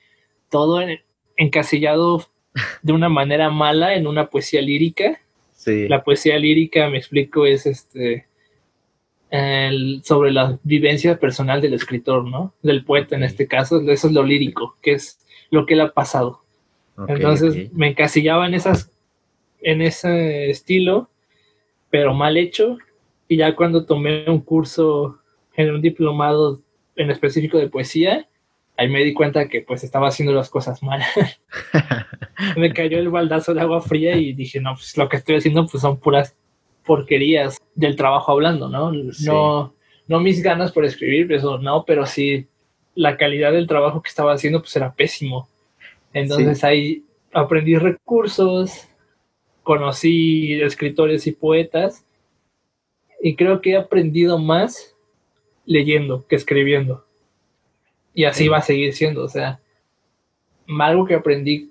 todo 0.49 0.81
en- 0.81 1.01
encasillado 1.35 2.25
de 2.81 2.93
una 2.93 3.09
manera 3.09 3.49
mala 3.49 3.95
en 3.95 4.07
una 4.07 4.27
poesía 4.27 4.61
lírica 4.61 5.19
Sí, 5.53 5.87
la 5.89 6.03
poesía 6.03 6.39
lírica, 6.39 6.89
me 6.89 6.97
explico, 6.97 7.45
es 7.45 7.65
este 7.65 8.25
el- 9.31 10.01
sobre 10.03 10.31
la 10.31 10.57
vivencia 10.63 11.19
personal 11.19 11.61
del 11.61 11.73
escritor, 11.73 12.25
¿no? 12.25 12.53
Del 12.61 12.83
poeta 12.83 13.15
en 13.15 13.23
este 13.23 13.47
caso, 13.47 13.79
eso 13.89 14.07
es 14.07 14.13
lo 14.13 14.23
lírico, 14.23 14.77
que 14.81 14.93
es 14.93 15.19
lo 15.51 15.65
que 15.65 15.75
le 15.75 15.83
ha 15.83 15.91
pasado. 15.91 16.43
ok, 16.97 17.09
Entonces 17.09 17.67
ok. 17.67 17.73
me 17.73 17.87
encasillaba 17.89 18.47
en 18.47 18.53
esas, 18.53 18.91
en 19.61 19.81
ese 19.81 20.49
estilo, 20.49 21.09
pero 21.89 22.13
mal 22.13 22.37
hecho. 22.37 22.77
Y 23.27 23.37
ya 23.37 23.55
cuando 23.55 23.85
tomé 23.85 24.25
un 24.29 24.41
curso 24.41 25.19
en 25.55 25.71
un 25.73 25.81
diplomado 25.81 26.61
en 26.95 27.11
específico 27.11 27.57
de 27.57 27.69
poesía, 27.69 28.27
ahí 28.77 28.87
me 28.89 29.03
di 29.03 29.13
cuenta 29.13 29.47
que 29.47 29.61
pues 29.61 29.83
estaba 29.83 30.07
haciendo 30.07 30.33
las 30.33 30.49
cosas 30.49 30.81
mal. 30.81 31.01
me 32.57 32.73
cayó 32.73 32.97
el 32.99 33.09
baldazo 33.09 33.53
de 33.53 33.61
agua 33.61 33.81
fría 33.81 34.15
y 34.17 34.33
dije, 34.33 34.59
no, 34.59 34.73
pues 34.73 34.97
lo 34.97 35.09
que 35.09 35.17
estoy 35.17 35.35
haciendo 35.35 35.65
pues 35.67 35.81
son 35.81 35.99
puras 35.99 36.35
porquerías 36.89 37.61
del 37.75 37.95
trabajo 37.95 38.31
hablando, 38.31 38.67
¿no? 38.67 38.91
Sí. 39.13 39.27
No, 39.27 39.75
no 40.07 40.19
mis 40.19 40.41
ganas 40.41 40.71
por 40.71 40.85
escribir, 40.85 41.31
eso 41.31 41.59
no, 41.59 41.85
pero 41.85 42.07
sí 42.07 42.47
la 42.95 43.15
calidad 43.15 43.51
del 43.51 43.67
trabajo 43.67 44.01
que 44.01 44.09
estaba 44.09 44.33
haciendo 44.33 44.59
pues 44.59 44.75
era 44.75 44.91
pésimo. 44.95 45.47
Entonces 46.13 46.63
ahí 46.63 47.03
aprendí 47.31 47.75
recursos, 47.75 48.87
conocí 49.61 50.59
escritores 50.63 51.27
y 51.27 51.31
poetas 51.31 52.07
y 53.21 53.35
creo 53.35 53.61
que 53.61 53.73
he 53.73 53.77
aprendido 53.77 54.39
más 54.39 54.95
leyendo 55.67 56.25
que 56.25 56.37
escribiendo. 56.37 57.05
Y 58.15 58.23
así 58.23 58.47
va 58.47 58.57
a 58.57 58.63
seguir 58.63 58.95
siendo. 58.95 59.23
O 59.23 59.29
sea, 59.29 59.59
algo 60.79 61.05
que 61.05 61.13
aprendí 61.13 61.69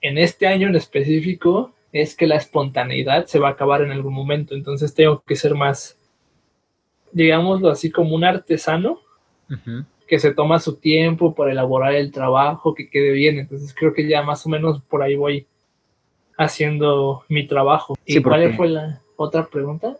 en 0.00 0.16
este 0.16 0.46
año 0.46 0.68
en 0.68 0.76
específico 0.76 1.73
es 1.94 2.16
que 2.16 2.26
la 2.26 2.34
espontaneidad 2.36 3.26
se 3.26 3.38
va 3.38 3.48
a 3.48 3.52
acabar 3.52 3.80
en 3.80 3.92
algún 3.92 4.12
momento. 4.12 4.54
Entonces 4.54 4.92
tengo 4.94 5.22
que 5.24 5.36
ser 5.36 5.54
más, 5.54 5.96
digámoslo 7.12 7.70
así, 7.70 7.90
como 7.90 8.14
un 8.16 8.24
artesano 8.24 8.98
que 10.08 10.18
se 10.18 10.34
toma 10.34 10.58
su 10.58 10.74
tiempo 10.76 11.34
para 11.36 11.52
elaborar 11.52 11.94
el 11.94 12.10
trabajo, 12.10 12.74
que 12.74 12.90
quede 12.90 13.12
bien. 13.12 13.38
Entonces 13.38 13.72
creo 13.72 13.94
que 13.94 14.08
ya 14.08 14.22
más 14.22 14.44
o 14.44 14.48
menos 14.48 14.82
por 14.82 15.02
ahí 15.02 15.14
voy 15.14 15.46
haciendo 16.36 17.22
mi 17.28 17.46
trabajo. 17.46 17.94
Sí, 18.06 18.18
¿Y 18.18 18.22
cuál 18.22 18.54
fue 18.54 18.68
la 18.68 19.00
otra 19.16 19.46
pregunta? 19.46 19.96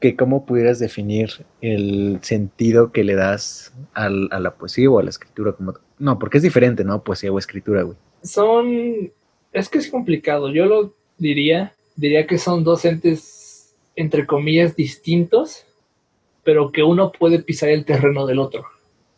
Que 0.00 0.16
cómo 0.16 0.46
pudieras 0.46 0.78
definir 0.78 1.44
el 1.60 2.18
sentido 2.22 2.90
que 2.92 3.04
le 3.04 3.14
das 3.14 3.74
al- 3.94 4.28
a 4.30 4.40
la 4.40 4.54
poesía 4.54 4.90
o 4.90 4.98
a 4.98 5.02
la 5.02 5.10
escritura 5.10 5.52
como... 5.52 5.74
No, 5.98 6.18
porque 6.18 6.38
es 6.38 6.42
diferente, 6.42 6.84
¿no? 6.84 7.02
Poesía 7.02 7.30
o 7.32 7.38
escritura, 7.38 7.82
güey. 7.82 7.96
Son, 8.22 9.12
es 9.52 9.68
que 9.68 9.78
es 9.78 9.90
complicado. 9.90 10.50
Yo 10.50 10.66
lo 10.66 10.94
diría, 11.18 11.74
diría 11.96 12.26
que 12.26 12.38
son 12.38 12.64
dos 12.64 12.84
entes, 12.84 13.74
entre 13.96 14.26
comillas, 14.26 14.76
distintos, 14.76 15.64
pero 16.44 16.72
que 16.72 16.82
uno 16.82 17.12
puede 17.12 17.40
pisar 17.42 17.68
el 17.68 17.84
terreno 17.84 18.26
del 18.26 18.38
otro 18.40 18.64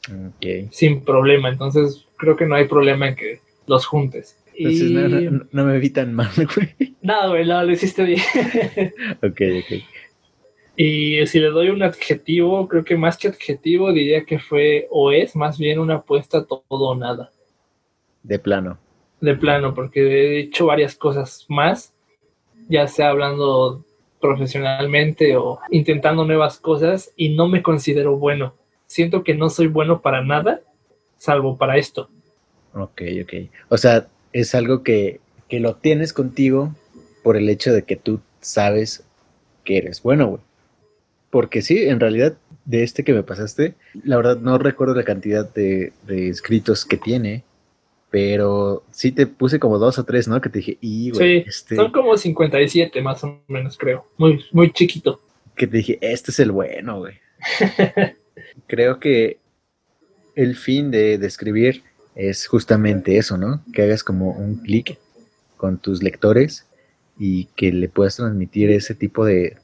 Ok. 0.09 0.71
sin 0.71 1.03
problema. 1.05 1.49
Entonces 1.49 2.07
creo 2.19 2.37
que 2.37 2.47
no 2.47 2.55
hay 2.55 2.67
problema 2.67 3.09
en 3.09 3.17
que 3.17 3.41
los 3.67 3.87
juntes. 3.87 4.39
Entonces 4.57 4.91
y... 4.91 4.95
no, 4.95 5.09
no- 5.09 5.47
no 5.51 5.65
me 5.65 5.79
vi 5.79 5.91
tan 5.91 6.13
mal, 6.15 6.31
güey. 6.55 6.95
Nada, 7.03 7.29
güey, 7.29 7.47
no, 7.47 7.63
lo 7.65 7.73
hiciste 7.73 8.05
bien. 8.05 8.21
Ok, 9.23 9.41
ok. 9.61 9.83
Y 10.77 11.25
si 11.27 11.39
le 11.39 11.49
doy 11.51 11.69
un 11.71 11.83
adjetivo, 11.83 12.67
creo 12.69 12.85
que 12.85 12.97
más 12.97 13.17
que 13.17 13.29
adjetivo 13.29 13.93
diría 13.93 14.25
que 14.25 14.39
fue 14.41 14.89
o 14.91 15.13
es 15.13 15.37
más 15.37 15.57
bien 15.57 15.79
una 15.79 15.97
apuesta 15.97 16.45
todo 16.45 16.63
o 16.69 16.95
nada, 16.97 17.31
De 18.25 18.39
plano. 18.41 18.79
De 19.21 19.35
plano, 19.35 19.75
porque 19.75 20.01
he 20.01 20.41
hecho 20.41 20.67
varias 20.67 20.97
cosas 20.97 21.47
más, 21.49 21.93
ya 22.69 22.87
sea 22.87 23.11
hablando 23.11 23.85
profesionalmente 24.21 25.37
o 25.37 25.61
intentando 25.71 26.25
nuevas 26.25 26.59
cosas 26.59 27.13
y 27.17 27.37
no 27.37 27.49
me 27.49 27.63
considero 27.63 28.17
bueno. 28.17 28.55
Siento 28.87 29.23
que 29.23 29.35
no 29.35 29.51
soy 29.51 29.67
bueno 29.67 30.01
para 30.01 30.25
nada, 30.25 30.63
salvo 31.19 31.57
para 31.57 31.77
esto. 31.77 32.09
Ok, 32.75 33.03
ok. 33.23 33.33
O 33.69 33.77
sea, 33.77 34.09
es 34.33 34.55
algo 34.55 34.83
que, 34.83 35.21
que 35.49 35.61
lo 35.61 35.77
tienes 35.77 36.13
contigo 36.13 36.75
por 37.23 37.37
el 37.37 37.49
hecho 37.49 37.73
de 37.73 37.83
que 37.83 37.97
tú 37.97 38.21
sabes 38.41 39.05
que 39.65 39.79
eres 39.79 40.03
bueno, 40.03 40.27
güey. 40.27 40.43
Porque 41.31 41.63
sí, 41.63 41.89
en 41.89 42.01
realidad, 42.01 42.37
de 42.65 42.83
este 42.83 43.05
que 43.05 43.13
me 43.13 43.23
pasaste, 43.23 43.75
la 44.05 44.17
verdad 44.17 44.39
no 44.39 44.57
recuerdo 44.59 44.95
la 44.95 45.05
cantidad 45.05 45.53
de, 45.53 45.93
de 46.07 46.29
escritos 46.29 46.85
que 46.85 46.97
tiene, 46.97 47.45
pero 48.15 48.85
sí 48.93 49.11
te 49.11 49.27
puse 49.27 49.59
como 49.59 49.77
dos 49.81 49.99
o 49.99 50.05
tres, 50.05 50.29
¿no? 50.29 50.41
Que 50.41 50.49
te 50.49 50.61
dije, 50.61 50.79
y, 50.81 51.11
güey, 51.11 51.43
Sí, 51.43 51.49
este, 51.49 51.75
son 51.75 51.91
como 51.91 52.17
57 52.17 53.03
más 53.03 53.25
o 53.25 53.43
menos, 53.49 53.77
creo. 53.77 54.07
Muy, 54.19 54.45
muy 54.53 54.71
chiquito. 54.71 55.21
que 55.57 55.67
te 55.67 55.79
dije, 55.79 55.99
este 56.01 56.31
es 56.31 56.39
el 56.39 56.53
bueno, 56.53 57.01
güey. 57.01 57.15
Creo 58.69 59.01
que 59.01 59.41
el 60.37 60.55
fin 60.55 60.93
de, 60.93 61.19
de 61.19 61.27
escribir 61.27 61.83
es 62.15 62.47
justamente 62.47 63.19
eso, 63.19 63.37
¿no? 63.37 63.65
Que 63.73 63.83
hagas 63.83 64.05
como 64.05 64.31
un 64.31 64.59
clic 64.63 64.97
con 65.57 65.79
tus 65.79 66.01
lectores 66.01 66.69
y 67.19 67.47
que 67.57 67.73
le 67.73 67.89
puedas 67.89 68.15
transmitir 68.15 68.71
ese 68.71 68.95
tipo 68.95 69.25
de, 69.25 69.57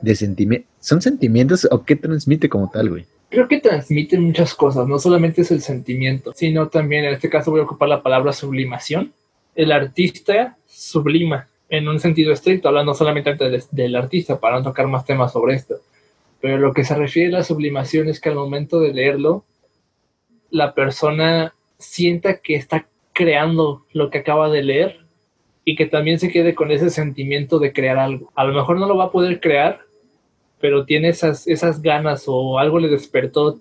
de 0.00 0.14
sentimientos. 0.14 0.70
¿Son 0.80 1.02
sentimientos 1.02 1.68
o 1.70 1.84
qué 1.84 1.94
transmite 1.94 2.48
como 2.48 2.70
tal, 2.70 2.88
güey? 2.88 3.04
Creo 3.28 3.48
que 3.48 3.60
transmiten 3.60 4.22
muchas 4.22 4.54
cosas, 4.54 4.86
no 4.86 4.98
solamente 4.98 5.42
es 5.42 5.50
el 5.50 5.60
sentimiento, 5.60 6.32
sino 6.34 6.68
también, 6.68 7.04
en 7.04 7.14
este 7.14 7.28
caso 7.28 7.50
voy 7.50 7.60
a 7.60 7.64
ocupar 7.64 7.88
la 7.88 8.02
palabra 8.02 8.32
sublimación. 8.32 9.12
El 9.54 9.72
artista 9.72 10.56
sublima, 10.66 11.48
en 11.68 11.88
un 11.88 11.98
sentido 11.98 12.32
estricto, 12.32 12.68
hablando 12.68 12.94
solamente 12.94 13.34
de- 13.34 13.64
del 13.70 13.96
artista, 13.96 14.38
para 14.38 14.58
no 14.58 14.62
tocar 14.62 14.86
más 14.86 15.04
temas 15.04 15.32
sobre 15.32 15.54
esto. 15.54 15.76
Pero 16.40 16.58
lo 16.58 16.72
que 16.72 16.84
se 16.84 16.94
refiere 16.94 17.28
a 17.34 17.38
la 17.38 17.44
sublimación 17.44 18.08
es 18.08 18.20
que 18.20 18.28
al 18.28 18.36
momento 18.36 18.78
de 18.78 18.94
leerlo, 18.94 19.44
la 20.50 20.74
persona 20.74 21.54
sienta 21.78 22.38
que 22.38 22.54
está 22.54 22.86
creando 23.12 23.84
lo 23.92 24.10
que 24.10 24.18
acaba 24.18 24.48
de 24.50 24.62
leer 24.62 25.00
y 25.64 25.74
que 25.74 25.86
también 25.86 26.20
se 26.20 26.30
quede 26.30 26.54
con 26.54 26.70
ese 26.70 26.90
sentimiento 26.90 27.58
de 27.58 27.72
crear 27.72 27.98
algo. 27.98 28.30
A 28.36 28.44
lo 28.44 28.54
mejor 28.54 28.78
no 28.78 28.86
lo 28.86 28.96
va 28.96 29.04
a 29.06 29.10
poder 29.10 29.40
crear, 29.40 29.80
pero 30.60 30.84
tiene 30.84 31.08
esas, 31.08 31.46
esas 31.46 31.82
ganas 31.82 32.24
o 32.26 32.58
algo 32.58 32.78
le 32.78 32.88
despertó, 32.88 33.60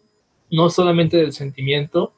no 0.51 0.69
solamente 0.69 1.17
del 1.17 1.34
sentimiento, 1.34 2.13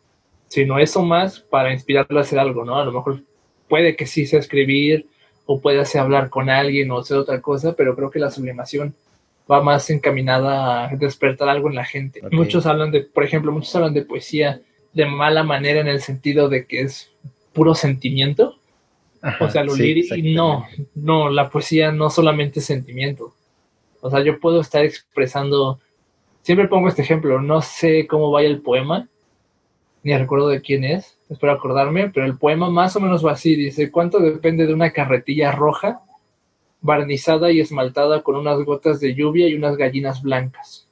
sino 0.48 0.80
eso 0.80 1.04
más 1.04 1.40
para 1.40 1.74
inspirarlo 1.74 2.20
a 2.20 2.22
hacer 2.22 2.40
algo, 2.40 2.64
¿no? 2.64 2.78
A 2.78 2.86
lo 2.86 2.92
mejor 2.92 3.22
puede 3.68 3.96
que 3.96 4.06
sí 4.06 4.26
sea 4.26 4.40
escribir 4.40 5.08
o 5.46 5.60
puede 5.60 5.84
ser 5.86 6.02
hablar 6.02 6.30
con 6.30 6.50
alguien 6.50 6.92
o 6.92 7.00
hacer 7.00 7.18
otra 7.18 7.42
cosa, 7.42 7.74
pero 7.76 7.96
creo 7.96 8.12
que 8.12 8.20
la 8.20 8.32
sublimación 8.32 8.96
va 9.50 9.62
más 9.64 9.90
encaminada 9.90 10.90
a 10.90 10.96
despertar 10.96 11.50
algo 11.50 11.70
en 11.70 11.76
la 11.76 11.86
gente. 11.86 12.22
Muchos 12.32 12.66
hablan 12.66 12.92
de, 12.92 13.02
por 13.02 13.24
ejemplo, 13.24 13.52
muchos 13.52 13.74
hablan 13.76 13.94
de 13.94 14.04
poesía 14.04 14.62
de 14.94 15.06
mala 15.06 15.44
manera 15.44 15.80
en 15.80 15.88
el 15.88 16.02
sentido 16.02 16.50
de 16.50 16.66
que 16.66 16.82
es 16.82 17.12
puro 17.54 17.74
sentimiento, 17.74 18.58
Ajá, 19.22 19.46
o 19.46 19.50
sea, 19.50 19.64
lo 19.64 19.74
sí, 19.74 19.82
lírico, 19.84 20.16
y 20.16 20.34
no, 20.34 20.68
no, 20.96 21.30
la 21.30 21.50
poesía 21.50 21.92
no 21.92 22.10
solamente 22.10 22.60
es 22.60 22.66
sentimiento. 22.66 23.34
O 24.08 24.10
sea, 24.10 24.24
yo 24.24 24.40
puedo 24.40 24.62
estar 24.62 24.86
expresando, 24.86 25.80
siempre 26.42 26.70
pongo 26.70 26.88
este 26.88 27.02
ejemplo, 27.02 27.42
no 27.42 27.62
sé 27.62 28.08
cómo 28.08 28.32
vaya 28.32 28.48
el 28.48 28.62
poema, 28.62 29.10
ni 30.02 30.18
recuerdo 30.18 30.48
de 30.48 30.62
quién 30.62 30.86
es, 30.86 31.18
espero 31.30 31.52
acordarme, 31.52 32.10
pero 32.10 32.26
el 32.26 32.38
poema 32.38 32.70
más 32.70 32.96
o 32.96 33.02
menos 33.02 33.26
va 33.26 33.34
así, 33.34 33.56
dice, 33.56 33.92
¿cuánto 33.92 34.20
depende 34.20 34.66
de 34.66 34.74
una 34.74 34.92
carretilla 34.92 35.52
roja, 35.52 36.02
barnizada 36.80 37.52
y 37.52 37.60
esmaltada 37.60 38.24
con 38.24 38.38
unas 38.38 38.64
gotas 38.64 39.02
de 39.02 39.14
lluvia 39.14 39.50
y 39.50 39.56
unas 39.56 39.76
gallinas 39.76 40.22
blancas? 40.22 40.88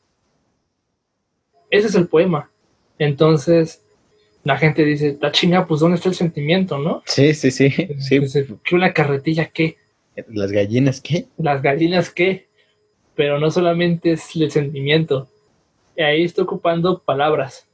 Ese 1.72 1.88
es 1.88 1.96
el 1.96 2.10
poema. 2.10 2.52
Entonces, 3.00 3.82
la 4.44 4.58
gente 4.58 4.84
dice, 4.84 5.08
está 5.08 5.32
chinga, 5.32 5.66
pues 5.66 5.80
¿dónde 5.80 5.96
está 5.96 6.10
el 6.10 6.16
sentimiento, 6.16 6.78
no? 6.78 7.02
Sí, 7.06 7.34
sí, 7.34 7.50
sí. 7.50 7.70
sí. 7.98 8.20
Dice, 8.20 8.46
¿qué 8.62 8.76
una 8.76 8.92
carretilla 8.92 9.46
qué? 9.46 9.78
Las 10.28 10.52
gallinas, 10.52 11.00
¿qué? 11.00 11.28
Las 11.38 11.62
gallinas 11.62 12.10
qué? 12.10 12.50
Pero 13.16 13.40
no 13.40 13.50
solamente 13.52 14.12
es 14.14 14.36
el 14.36 14.52
sentimiento. 14.52 15.28
Y 15.98 16.02
ahí 16.02 16.24
está 16.24 16.42
ocupando 16.42 17.00
palabras, 17.00 17.68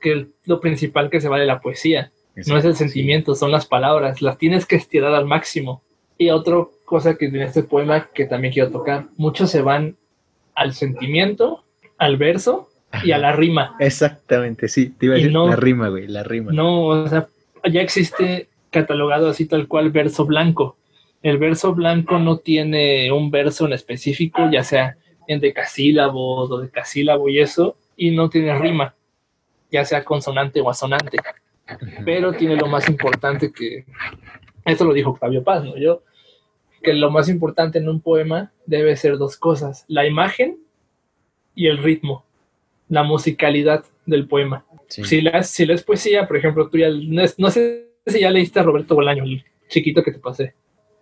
que 0.00 0.12
es 0.12 0.26
lo 0.44 0.60
principal 0.60 1.10
que 1.10 1.20
se 1.20 1.28
va 1.28 1.38
de 1.38 1.46
la 1.46 1.60
poesía. 1.60 2.12
No 2.46 2.56
es 2.56 2.64
el 2.64 2.76
sentimiento, 2.76 3.34
son 3.34 3.50
las 3.50 3.66
palabras. 3.66 4.22
Las 4.22 4.38
tienes 4.38 4.64
que 4.64 4.76
estirar 4.76 5.12
al 5.14 5.26
máximo. 5.26 5.82
Y 6.16 6.30
otra 6.30 6.64
cosa 6.84 7.16
que 7.16 7.26
en 7.26 7.36
este 7.42 7.62
poema 7.62 8.08
que 8.14 8.24
también 8.26 8.52
quiero 8.54 8.70
tocar, 8.70 9.06
muchos 9.16 9.50
se 9.50 9.62
van 9.62 9.96
al 10.54 10.72
sentimiento, 10.74 11.64
al 11.98 12.16
verso 12.16 12.68
y 13.04 13.12
a 13.12 13.18
la 13.18 13.32
rima. 13.32 13.76
Exactamente, 13.80 14.68
sí. 14.68 14.90
Te 14.90 15.06
iba 15.06 15.14
a 15.14 15.18
decir 15.18 15.32
no- 15.32 15.48
la 15.48 15.56
rima, 15.56 15.88
güey, 15.88 16.06
la 16.06 16.22
rima. 16.22 16.52
No, 16.52 16.86
o 16.86 17.08
sea, 17.08 17.28
ya 17.70 17.80
existe 17.82 18.48
catalogado 18.70 19.28
así 19.28 19.46
tal 19.46 19.66
cual 19.68 19.90
verso 19.90 20.24
blanco. 20.24 20.76
El 21.22 21.38
verso 21.38 21.74
blanco 21.74 22.18
no 22.18 22.38
tiene 22.38 23.12
un 23.12 23.30
verso 23.30 23.66
en 23.66 23.74
específico, 23.74 24.48
ya 24.50 24.64
sea 24.64 24.96
en 25.26 25.40
decasílabos 25.40 26.50
o 26.50 26.58
decasílabo 26.58 27.28
y 27.28 27.40
eso, 27.40 27.76
y 27.96 28.10
no 28.10 28.30
tiene 28.30 28.58
rima, 28.58 28.94
ya 29.70 29.84
sea 29.84 30.04
consonante 30.04 30.60
o 30.60 30.70
asonante. 30.70 31.18
Pero 32.04 32.32
tiene 32.32 32.56
lo 32.56 32.66
más 32.66 32.88
importante 32.88 33.52
que, 33.52 33.84
esto 34.64 34.84
lo 34.84 34.92
dijo 34.92 35.10
Octavio 35.10 35.44
Paz, 35.44 35.62
¿no? 35.64 35.76
Yo, 35.76 36.02
que 36.82 36.94
lo 36.94 37.10
más 37.10 37.28
importante 37.28 37.78
en 37.78 37.88
un 37.88 38.00
poema 38.00 38.52
debe 38.66 38.96
ser 38.96 39.18
dos 39.18 39.36
cosas, 39.36 39.84
la 39.86 40.06
imagen 40.06 40.58
y 41.54 41.66
el 41.66 41.78
ritmo, 41.78 42.24
la 42.88 43.02
musicalidad 43.02 43.84
del 44.06 44.26
poema. 44.26 44.64
Sí. 44.88 45.04
Si 45.04 45.20
lees, 45.20 45.48
si 45.48 45.66
lees 45.66 45.82
poesía, 45.82 46.26
por 46.26 46.36
ejemplo, 46.36 46.68
tú 46.68 46.78
ya, 46.78 46.88
no 47.38 47.50
sé 47.50 47.90
si 48.06 48.20
ya 48.20 48.30
leíste 48.30 48.60
a 48.60 48.62
Roberto 48.62 48.94
Bolaño, 48.94 49.24
el 49.24 49.44
chiquito 49.68 50.02
que 50.02 50.12
te 50.12 50.18
pasé. 50.18 50.54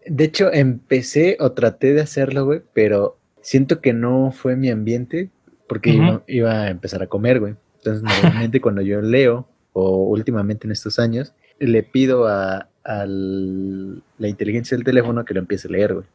De 0.09 0.25
hecho, 0.25 0.53
empecé 0.53 1.37
o 1.41 1.53
traté 1.53 1.93
de 1.93 2.01
hacerlo, 2.01 2.47
güey, 2.47 2.63
pero 2.73 3.19
siento 3.43 3.81
que 3.81 3.93
no 3.93 4.33
fue 4.33 4.57
mi 4.57 4.71
ambiente 4.71 5.31
porque 5.69 5.91
iba, 5.91 6.23
iba 6.27 6.63
a 6.63 6.71
empezar 6.71 7.03
a 7.03 7.07
comer, 7.07 7.41
güey. 7.41 7.55
Entonces, 7.77 8.03
normalmente 8.03 8.61
cuando 8.63 8.81
yo 8.81 9.01
leo, 9.03 9.47
o 9.73 10.07
últimamente 10.07 10.67
en 10.67 10.73
estos 10.73 10.99
años, 10.99 11.35
le 11.59 11.83
pido 11.83 12.27
a, 12.27 12.69
la 12.85 14.29
inteligencia 14.29 14.75
del 14.75 14.85
teléfono 14.85 15.27
que 15.27 15.35
lo 15.35 15.41
empiece 15.41 15.69
a 15.69 15.71
leer, 15.71 15.93
güey. 15.93 16.07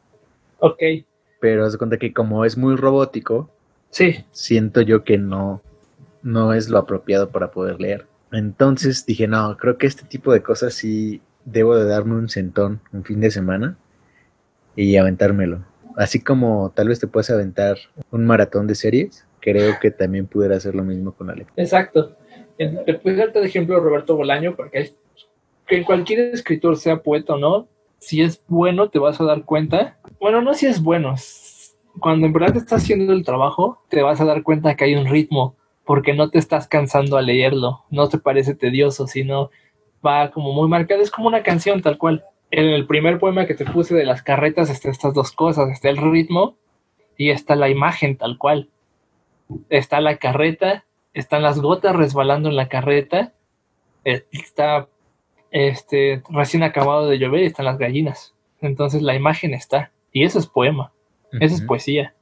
Ok, 0.58 1.06
Pero 1.40 1.64
haz 1.64 1.76
cuenta 1.76 1.98
que 1.98 2.12
como 2.12 2.44
es 2.44 2.56
muy 2.56 2.74
robótico, 2.74 3.48
sí, 3.90 4.24
siento 4.32 4.80
yo 4.80 5.04
que 5.04 5.16
no, 5.16 5.62
no 6.24 6.52
es 6.52 6.68
lo 6.68 6.78
apropiado 6.78 7.30
para 7.30 7.52
poder 7.52 7.80
leer. 7.80 8.06
Entonces 8.32 9.06
dije, 9.06 9.28
no, 9.28 9.56
creo 9.56 9.78
que 9.78 9.86
este 9.86 10.04
tipo 10.04 10.32
de 10.32 10.42
cosas 10.42 10.74
sí 10.74 11.22
debo 11.44 11.76
de 11.76 11.84
darme 11.84 12.16
un 12.16 12.28
sentón 12.28 12.80
un 12.92 13.04
fin 13.04 13.20
de 13.20 13.30
semana 13.30 13.76
y 14.76 14.96
aventármelo. 14.96 15.64
Así 15.96 16.20
como 16.20 16.70
tal 16.74 16.88
vez 16.88 16.98
te 17.00 17.06
puedes 17.06 17.30
aventar 17.30 17.76
un 18.10 18.24
maratón 18.26 18.66
de 18.66 18.74
series, 18.74 19.26
creo 19.40 19.74
que 19.80 19.90
también 19.90 20.26
pudiera 20.26 20.56
hacer 20.56 20.74
lo 20.74 20.82
mismo 20.82 21.12
con 21.12 21.28
la 21.28 21.34
lectura. 21.34 21.62
exacto. 21.62 22.16
Te 22.56 22.94
puedes 22.94 23.18
darte 23.18 23.40
de 23.40 23.46
ejemplo 23.46 23.78
Roberto 23.80 24.16
Bolaño, 24.16 24.54
porque 24.56 24.78
hay- 24.78 24.94
que 25.66 25.82
cualquier 25.82 26.34
escritor, 26.34 26.76
sea 26.76 27.02
poeta 27.02 27.34
o 27.34 27.38
no, 27.38 27.66
si 27.98 28.20
es 28.22 28.42
bueno, 28.48 28.90
te 28.90 28.98
vas 28.98 29.20
a 29.20 29.24
dar 29.24 29.44
cuenta. 29.44 29.96
Bueno, 30.20 30.42
no 30.42 30.52
si 30.54 30.66
es 30.66 30.82
bueno. 30.82 31.14
Cuando 32.00 32.26
en 32.26 32.32
verdad 32.32 32.52
te 32.52 32.58
estás 32.58 32.82
haciendo 32.82 33.12
el 33.12 33.24
trabajo, 33.24 33.80
te 33.88 34.02
vas 34.02 34.20
a 34.20 34.24
dar 34.24 34.42
cuenta 34.42 34.76
que 34.76 34.84
hay 34.84 34.94
un 34.94 35.06
ritmo, 35.06 35.56
porque 35.86 36.12
no 36.12 36.28
te 36.28 36.38
estás 36.38 36.66
cansando 36.68 37.16
a 37.16 37.22
leerlo. 37.22 37.84
No 37.90 38.08
te 38.08 38.18
parece 38.18 38.54
tedioso, 38.54 39.06
sino 39.06 39.50
va 40.04 40.30
como 40.30 40.52
muy 40.52 40.68
marcado. 40.68 41.00
Es 41.02 41.10
como 41.10 41.28
una 41.28 41.42
canción, 41.42 41.80
tal 41.82 41.96
cual. 41.98 42.24
En 42.50 42.66
el 42.66 42.86
primer 42.86 43.18
poema 43.18 43.46
que 43.46 43.54
te 43.54 43.64
puse 43.64 43.94
de 43.94 44.04
las 44.04 44.22
carretas 44.22 44.70
están 44.70 44.92
estas 44.92 45.14
dos 45.14 45.32
cosas: 45.32 45.70
está 45.70 45.88
el 45.88 45.96
ritmo 45.96 46.56
y 47.16 47.30
está 47.30 47.56
la 47.56 47.68
imagen, 47.68 48.16
tal 48.16 48.38
cual. 48.38 48.70
Está 49.68 50.00
la 50.00 50.16
carreta, 50.16 50.84
están 51.12 51.42
las 51.42 51.60
gotas 51.60 51.94
resbalando 51.96 52.48
en 52.48 52.56
la 52.56 52.68
carreta, 52.68 53.32
eh, 54.04 54.24
está 54.32 54.88
este, 55.50 56.22
recién 56.30 56.62
acabado 56.62 57.08
de 57.08 57.18
llover 57.18 57.42
y 57.42 57.46
están 57.46 57.66
las 57.66 57.78
gallinas. 57.78 58.34
Entonces 58.60 59.02
la 59.02 59.14
imagen 59.14 59.54
está. 59.54 59.92
Y 60.12 60.24
eso 60.24 60.38
es 60.38 60.46
poema, 60.46 60.92
eso 61.40 61.54
es 61.54 61.62
poesía. 61.62 62.14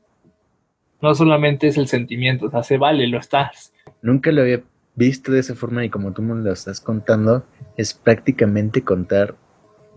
No 1.01 1.15
solamente 1.15 1.67
es 1.67 1.77
el 1.77 1.89
sentimiento, 1.89 2.47
o 2.47 2.51
sea, 2.51 2.63
se 2.63 2.79
vale, 2.79 3.07
lo 3.07 3.19
estás. 3.19 3.75
Nunca 4.03 4.31
lo 4.33 4.43
había 4.43 4.63
visto 4.95 5.33
de 5.33 5.41
esa 5.41 5.55
forma 5.55 5.85
y 5.85 5.91
como 5.91 6.13
tú 6.13 6.23
me 6.23 6.35
lo 6.35 6.53
estás 6.53 6.81
contando, 6.81 7.45
es 7.77 7.95
prácticamente 7.95 8.83
contar 8.83 9.35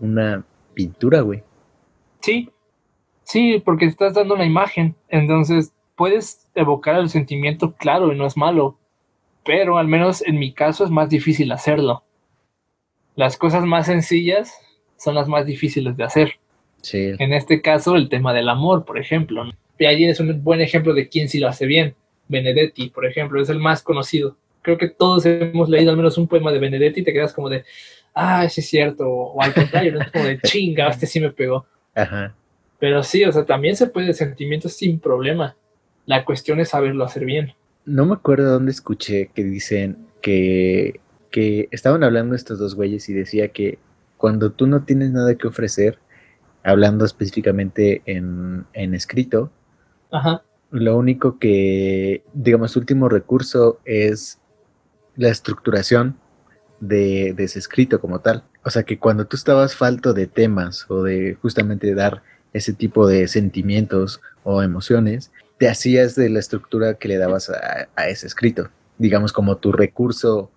una 0.00 0.44
pintura, 0.74 1.20
güey. 1.20 1.42
Sí, 2.20 2.50
sí, 3.24 3.62
porque 3.64 3.86
estás 3.86 4.14
dando 4.14 4.34
una 4.34 4.44
imagen. 4.44 4.94
Entonces 5.08 5.72
puedes 5.94 6.48
evocar 6.54 6.96
el 6.96 7.08
sentimiento, 7.08 7.74
claro, 7.74 8.12
y 8.12 8.16
no 8.16 8.26
es 8.26 8.36
malo. 8.36 8.78
Pero 9.44 9.78
al 9.78 9.86
menos 9.86 10.22
en 10.26 10.38
mi 10.38 10.52
caso 10.52 10.84
es 10.84 10.90
más 10.90 11.08
difícil 11.08 11.52
hacerlo. 11.52 12.02
Las 13.14 13.36
cosas 13.36 13.64
más 13.64 13.86
sencillas 13.86 14.52
son 14.96 15.14
las 15.14 15.28
más 15.28 15.46
difíciles 15.46 15.96
de 15.96 16.04
hacer. 16.04 16.32
Sí. 16.82 17.12
En 17.18 17.32
este 17.32 17.62
caso, 17.62 17.96
el 17.96 18.08
tema 18.08 18.32
del 18.34 18.48
amor, 18.48 18.84
por 18.84 18.98
ejemplo. 18.98 19.44
Y 19.78 19.86
allí 19.86 20.04
es 20.04 20.20
un 20.20 20.42
buen 20.42 20.60
ejemplo 20.60 20.94
de 20.94 21.08
quién 21.08 21.28
sí 21.28 21.38
lo 21.38 21.48
hace 21.48 21.66
bien. 21.66 21.94
Benedetti, 22.28 22.90
por 22.90 23.06
ejemplo, 23.06 23.40
es 23.40 23.48
el 23.48 23.58
más 23.58 23.82
conocido. 23.82 24.36
Creo 24.62 24.78
que 24.78 24.88
todos 24.88 25.24
hemos 25.26 25.68
leído 25.68 25.90
al 25.90 25.96
menos 25.96 26.18
un 26.18 26.26
poema 26.26 26.50
de 26.50 26.58
Benedetti 26.58 27.00
y 27.00 27.04
te 27.04 27.12
quedas 27.12 27.32
como 27.32 27.48
de, 27.48 27.64
ah, 28.16 28.48
sí 28.48 28.62
es 28.62 28.68
cierto, 28.68 29.08
o 29.08 29.40
al 29.40 29.54
contrario, 29.54 29.92
¿no? 29.92 30.00
es 30.00 30.10
como 30.10 30.24
de 30.24 30.40
chinga, 30.42 30.88
este 30.88 31.06
sí 31.06 31.20
me 31.20 31.30
pegó. 31.30 31.66
Ajá. 31.94 32.34
Pero 32.80 33.02
sí, 33.02 33.24
o 33.24 33.30
sea, 33.30 33.44
también 33.44 33.76
se 33.76 33.86
puede 33.86 34.08
de 34.08 34.14
sentimientos 34.14 34.72
sin 34.72 34.98
problema. 34.98 35.54
La 36.06 36.24
cuestión 36.24 36.58
es 36.58 36.70
saberlo 36.70 37.04
hacer 37.04 37.24
bien. 37.24 37.52
No 37.84 38.06
me 38.06 38.14
acuerdo 38.14 38.50
dónde 38.50 38.72
escuché 38.72 39.30
que 39.34 39.44
dicen 39.44 40.08
que, 40.22 41.00
que 41.30 41.68
estaban 41.70 42.02
hablando 42.02 42.34
estos 42.34 42.58
dos 42.58 42.74
güeyes 42.74 43.08
y 43.08 43.12
decía 43.12 43.48
que 43.48 43.78
cuando 44.16 44.50
tú 44.50 44.66
no 44.66 44.84
tienes 44.84 45.12
nada 45.12 45.34
que 45.34 45.46
ofrecer, 45.46 45.98
hablando 46.62 47.04
específicamente 47.04 48.02
en, 48.06 48.66
en 48.72 48.94
escrito, 48.94 49.50
Ajá. 50.10 50.42
lo 50.70 50.96
único 50.96 51.38
que, 51.38 52.24
digamos, 52.32 52.76
último 52.76 53.08
recurso 53.08 53.78
es 53.84 54.40
la 55.16 55.28
estructuración 55.28 56.16
de, 56.80 57.32
de 57.34 57.44
ese 57.44 57.58
escrito 57.58 58.00
como 58.00 58.20
tal. 58.20 58.42
O 58.64 58.70
sea 58.70 58.82
que 58.82 58.98
cuando 58.98 59.26
tú 59.26 59.36
estabas 59.36 59.74
falto 59.76 60.12
de 60.12 60.26
temas 60.26 60.86
o 60.88 61.02
de 61.02 61.34
justamente 61.40 61.94
dar 61.94 62.22
ese 62.52 62.72
tipo 62.72 63.06
de 63.06 63.28
sentimientos 63.28 64.20
o 64.44 64.62
emociones, 64.62 65.32
te 65.58 65.68
hacías 65.68 66.14
de 66.14 66.28
la 66.30 66.38
estructura 66.38 66.94
que 66.94 67.08
le 67.08 67.16
dabas 67.18 67.50
a, 67.50 67.88
a 67.96 68.08
ese 68.08 68.26
escrito, 68.26 68.68
digamos 68.98 69.32
como 69.32 69.56
tu 69.56 69.72
recurso, 69.72 70.50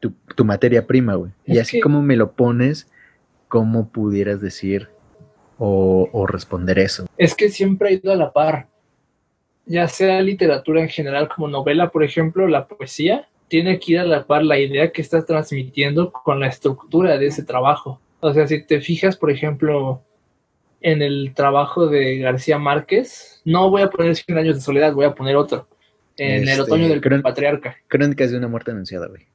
tu, 0.00 0.12
tu 0.34 0.44
materia 0.44 0.86
prima, 0.86 1.14
güey. 1.14 1.32
Y 1.44 1.58
así 1.58 1.78
que- 1.78 1.80
como 1.82 2.02
me 2.02 2.16
lo 2.16 2.32
pones, 2.32 2.88
¿cómo 3.48 3.88
pudieras 3.88 4.40
decir 4.40 4.88
o, 5.58 6.08
o 6.12 6.26
responder 6.26 6.78
eso? 6.78 7.06
Es 7.16 7.34
que 7.34 7.48
siempre 7.50 7.88
ha 7.88 7.92
ido 7.92 8.12
a 8.12 8.16
la 8.16 8.32
par. 8.32 8.68
Ya 9.66 9.88
sea 9.88 10.20
literatura 10.22 10.80
en 10.80 10.88
general 10.88 11.28
como 11.28 11.48
novela, 11.48 11.90
por 11.90 12.04
ejemplo, 12.04 12.46
la 12.46 12.68
poesía, 12.68 13.28
tiene 13.48 13.78
que 13.78 13.92
ir 13.92 13.98
a 14.00 14.04
la 14.04 14.26
par 14.26 14.44
la 14.44 14.58
idea 14.58 14.90
que 14.90 15.02
estás 15.02 15.26
transmitiendo 15.26 16.12
con 16.12 16.40
la 16.40 16.48
estructura 16.48 17.18
de 17.18 17.26
ese 17.26 17.44
trabajo. 17.44 18.00
O 18.20 18.32
sea, 18.32 18.46
si 18.46 18.62
te 18.62 18.80
fijas, 18.80 19.16
por 19.16 19.30
ejemplo, 19.30 20.02
en 20.80 21.02
el 21.02 21.32
trabajo 21.34 21.86
de 21.86 22.18
García 22.18 22.58
Márquez, 22.58 23.40
no 23.44 23.70
voy 23.70 23.82
a 23.82 23.90
poner 23.90 24.16
100 24.16 24.38
años 24.38 24.56
de 24.56 24.62
soledad, 24.62 24.94
voy 24.94 25.06
a 25.06 25.14
poner 25.14 25.36
otro. 25.36 25.68
En 26.16 26.42
el 26.42 26.48
Este, 26.48 26.62
otoño 26.62 26.88
del 26.88 27.22
patriarca. 27.22 27.76
Crónicas 27.88 28.30
de 28.30 28.38
una 28.38 28.48
muerte 28.48 28.70
anunciada, 28.70 29.06
güey. 29.06 29.26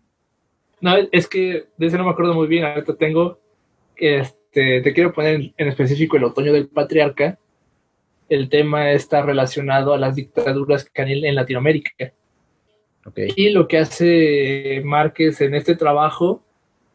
No, 0.81 0.95
es 1.11 1.27
que 1.27 1.67
de 1.77 1.87
ese 1.87 1.97
no 1.97 2.05
me 2.05 2.11
acuerdo 2.11 2.33
muy 2.33 2.47
bien. 2.47 2.65
Ahorita 2.65 2.95
tengo. 2.95 3.39
Este, 3.95 4.81
te 4.81 4.93
quiero 4.93 5.13
poner 5.13 5.35
en, 5.35 5.53
en 5.57 5.67
específico 5.67 6.17
el 6.17 6.23
otoño 6.23 6.51
del 6.51 6.67
patriarca. 6.67 7.37
El 8.29 8.49
tema 8.49 8.91
está 8.91 9.21
relacionado 9.21 9.93
a 9.93 9.97
las 9.97 10.15
dictaduras 10.15 10.85
que 10.85 11.01
hay 11.01 11.25
en 11.25 11.35
Latinoamérica. 11.35 12.13
Y 13.35 13.49
lo 13.49 13.67
que 13.67 13.77
hace 13.79 14.81
Márquez 14.85 15.41
en 15.41 15.55
este 15.55 15.75
trabajo 15.75 16.43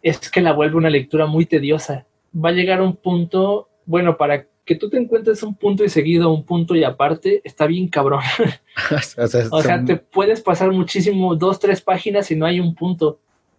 es 0.03 0.31
que 0.31 0.40
la 0.40 0.53
vuelve 0.53 0.77
una 0.77 0.90
lectura 0.90 1.27
muy 1.27 1.47
tediosa. 1.47 2.07
Va 2.35 2.51
a 2.51 2.53
llegar 2.53 2.81
a 2.81 2.85
un 2.85 2.97
punto, 2.97 3.69
bueno, 3.87 4.16
para 4.16 4.47
que 4.64 4.75
tú 4.75 4.90
te 4.90 4.99
encuentres 4.99 5.42
un 5.42 5.55
punto 5.55 5.85
y 5.85 5.88
seguido, 5.88 6.33
un 6.33 6.45
punto 6.45 6.75
y 6.75 6.85
aparte, 6.85 7.40
está 7.45 7.66
bien 7.66 7.88
cabrón. 7.88 8.21
o 8.92 8.99
sea, 8.99 9.25
O 9.51 9.62
sea, 9.62 9.77
son- 9.77 9.87
te 9.87 9.97
puedes 9.97 10.40
pasar 10.40 10.71
muchísimo, 10.73 11.35
dos, 11.35 11.59
tres 11.59 11.81
páginas 11.81 12.31
y 12.31 12.37
no 12.37 12.47
hay 12.47 12.61
un 12.61 12.75
punto. 12.75 13.19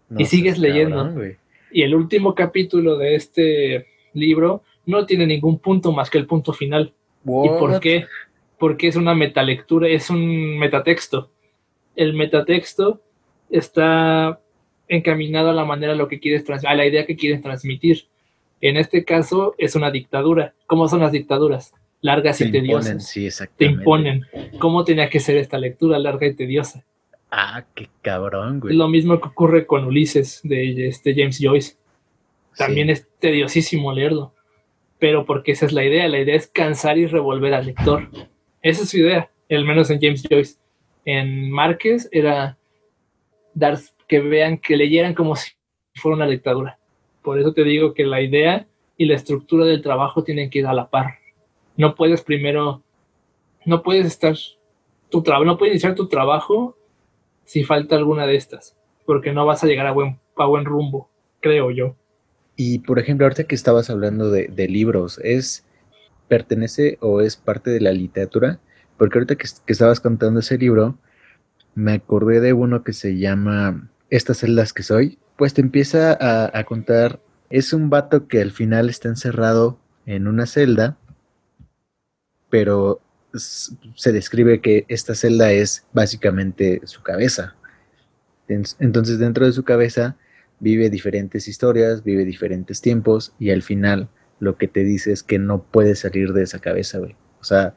no 0.09 0.19
y 0.19 0.25
sigues 0.25 0.57
leyendo. 0.57 0.97
cabrón. 0.97 1.37
Y 1.71 1.81
el 1.83 1.95
último 1.95 2.33
capítulo 2.33 2.97
de 2.97 3.15
este 3.15 3.87
libro 4.13 4.63
no 4.85 5.05
tiene 5.05 5.27
ningún 5.27 5.59
punto 5.59 5.91
más 5.91 6.09
que 6.09 6.17
el 6.17 6.25
punto 6.25 6.53
final. 6.53 6.93
¿Y 7.25 7.49
por 7.59 7.79
qué? 7.81 8.05
Porque 8.57 8.87
es 8.87 8.95
una 8.95 9.13
metalectura, 9.13 9.89
es 9.89 10.09
un 10.09 10.57
metatexto. 10.57 11.29
El 11.97 12.13
metatexto 12.13 13.01
está 13.49 14.39
encaminado 14.87 15.49
a 15.49 15.53
la 15.53 15.65
manera 15.65 15.91
a 15.93 15.95
lo 15.95 16.07
que 16.07 16.19
quieres 16.19 16.45
a 16.65 16.75
la 16.75 16.85
idea 16.85 17.05
que 17.05 17.17
quieres 17.17 17.41
transmitir. 17.41 18.05
En 18.61 18.77
este 18.77 19.03
caso 19.03 19.53
es 19.57 19.75
una 19.75 19.91
dictadura. 19.91 20.53
¿Cómo 20.65 20.87
son 20.87 21.01
las 21.01 21.11
dictaduras? 21.11 21.73
Largas 22.01 22.37
Te 22.37 22.45
y 22.45 22.47
imponen, 22.47 22.97
tediosas. 22.99 23.07
sí, 23.07 23.27
Te 23.57 23.65
imponen. 23.65 24.25
¿Cómo 24.59 24.83
tenía 24.85 25.09
que 25.09 25.19
ser 25.19 25.35
esta 25.37 25.57
lectura 25.57 25.99
larga 25.99 26.25
y 26.27 26.33
tediosa? 26.33 26.85
Ah, 27.29 27.65
qué 27.75 27.89
cabrón, 28.01 28.61
güey. 28.61 28.75
Lo 28.75 28.87
mismo 28.87 29.19
que 29.19 29.27
ocurre 29.27 29.65
con 29.65 29.83
Ulises 29.85 30.39
de 30.43 30.87
este 30.87 31.13
James 31.13 31.39
Joyce. 31.41 31.75
También 32.55 32.87
Sí. 32.87 32.93
es 32.93 33.07
tediosísimo 33.19 33.91
leerlo. 33.91 34.33
Pero 34.99 35.25
porque 35.25 35.51
esa 35.51 35.65
es 35.65 35.73
la 35.73 35.83
idea. 35.83 36.07
La 36.07 36.19
idea 36.19 36.35
es 36.35 36.47
cansar 36.47 36.97
y 36.97 37.05
revolver 37.05 37.53
al 37.53 37.65
lector. 37.65 38.07
Esa 38.61 38.83
es 38.83 38.89
su 38.89 38.97
idea, 38.97 39.29
al 39.49 39.65
menos 39.65 39.89
en 39.91 39.99
James 40.01 40.23
Joyce. 40.27 40.55
En 41.07 41.49
Márquez 41.51 42.09
era 42.11 42.57
dar 43.53 43.79
que 44.09 44.19
vean, 44.19 44.57
que 44.57 44.75
leyeran 44.75 45.13
como 45.13 45.37
si 45.37 45.51
fuera 45.95 46.17
una 46.17 46.27
dictadura. 46.27 46.79
Por 47.23 47.39
eso 47.39 47.53
te 47.53 47.63
digo 47.63 47.93
que 47.93 48.05
la 48.05 48.21
idea 48.21 48.67
y 48.97 49.05
la 49.05 49.15
estructura 49.15 49.63
del 49.63 49.81
trabajo 49.81 50.25
tienen 50.25 50.49
que 50.49 50.59
ir 50.59 50.67
a 50.67 50.73
la 50.73 50.89
par. 50.89 51.19
No 51.77 51.95
puedes 51.95 52.21
primero, 52.23 52.83
no 53.63 53.83
puedes 53.83 54.05
estar, 54.05 54.35
tu 55.09 55.23
trabajo, 55.23 55.45
no 55.45 55.57
puedes 55.57 55.75
iniciar 55.75 55.95
tu 55.95 56.09
trabajo 56.09 56.77
si 57.45 57.63
falta 57.63 57.95
alguna 57.95 58.27
de 58.27 58.35
estas, 58.35 58.75
porque 59.05 59.31
no 59.31 59.45
vas 59.45 59.63
a 59.63 59.67
llegar 59.67 59.87
a 59.87 59.93
buen, 59.93 60.19
a 60.35 60.45
buen 60.45 60.65
rumbo, 60.65 61.09
creo 61.39 61.71
yo. 61.71 61.95
Y 62.57 62.79
por 62.79 62.99
ejemplo, 62.99 63.25
ahorita 63.25 63.45
que 63.45 63.55
estabas 63.55 63.89
hablando 63.89 64.29
de, 64.29 64.49
de 64.49 64.67
libros, 64.67 65.21
¿es 65.23 65.65
pertenece 66.27 66.97
o 66.99 67.21
es 67.21 67.37
parte 67.37 67.69
de 67.69 67.79
la 67.79 67.93
literatura? 67.93 68.59
Porque 68.97 69.17
ahorita 69.17 69.35
que, 69.35 69.47
estabas 69.67 69.99
contando 69.99 70.39
ese 70.39 70.57
libro, 70.57 70.97
me 71.75 71.93
acordé 71.93 72.39
de 72.41 72.53
uno 72.53 72.83
que 72.83 72.93
se 72.93 73.17
llama 73.17 73.89
Estas 74.09 74.39
celdas 74.39 74.73
que 74.73 74.83
soy. 74.83 75.19
Pues 75.37 75.53
te 75.53 75.61
empieza 75.61 76.13
a, 76.19 76.57
a 76.57 76.63
contar, 76.63 77.19
es 77.49 77.73
un 77.73 77.89
vato 77.89 78.27
que 78.27 78.41
al 78.41 78.51
final 78.51 78.89
está 78.89 79.07
encerrado 79.09 79.79
en 80.05 80.27
una 80.27 80.45
celda, 80.47 80.97
pero 82.49 83.01
se 83.33 84.11
describe 84.11 84.61
que 84.61 84.85
esta 84.87 85.13
celda 85.13 85.51
es 85.51 85.85
básicamente 85.93 86.81
su 86.85 87.03
cabeza. 87.03 87.55
En- 88.47 88.63
Entonces 88.79 89.19
dentro 89.19 89.45
de 89.45 89.51
su 89.51 89.63
cabeza 89.63 90.15
vive 90.59 90.89
diferentes 90.89 91.47
historias, 91.47 92.03
vive 92.03 92.25
diferentes 92.25 92.81
tiempos 92.81 93.33
y 93.37 93.51
al 93.51 93.61
final 93.61 94.09
lo 94.39 94.57
que 94.57 94.67
te 94.67 94.83
dice 94.83 95.11
es 95.11 95.21
que 95.23 95.37
no 95.39 95.61
puedes 95.63 95.99
salir 95.99 96.33
de 96.33 96.43
esa 96.43 96.59
cabeza, 96.59 96.97
güey. 96.99 97.15
O 97.39 97.43
sea, 97.43 97.75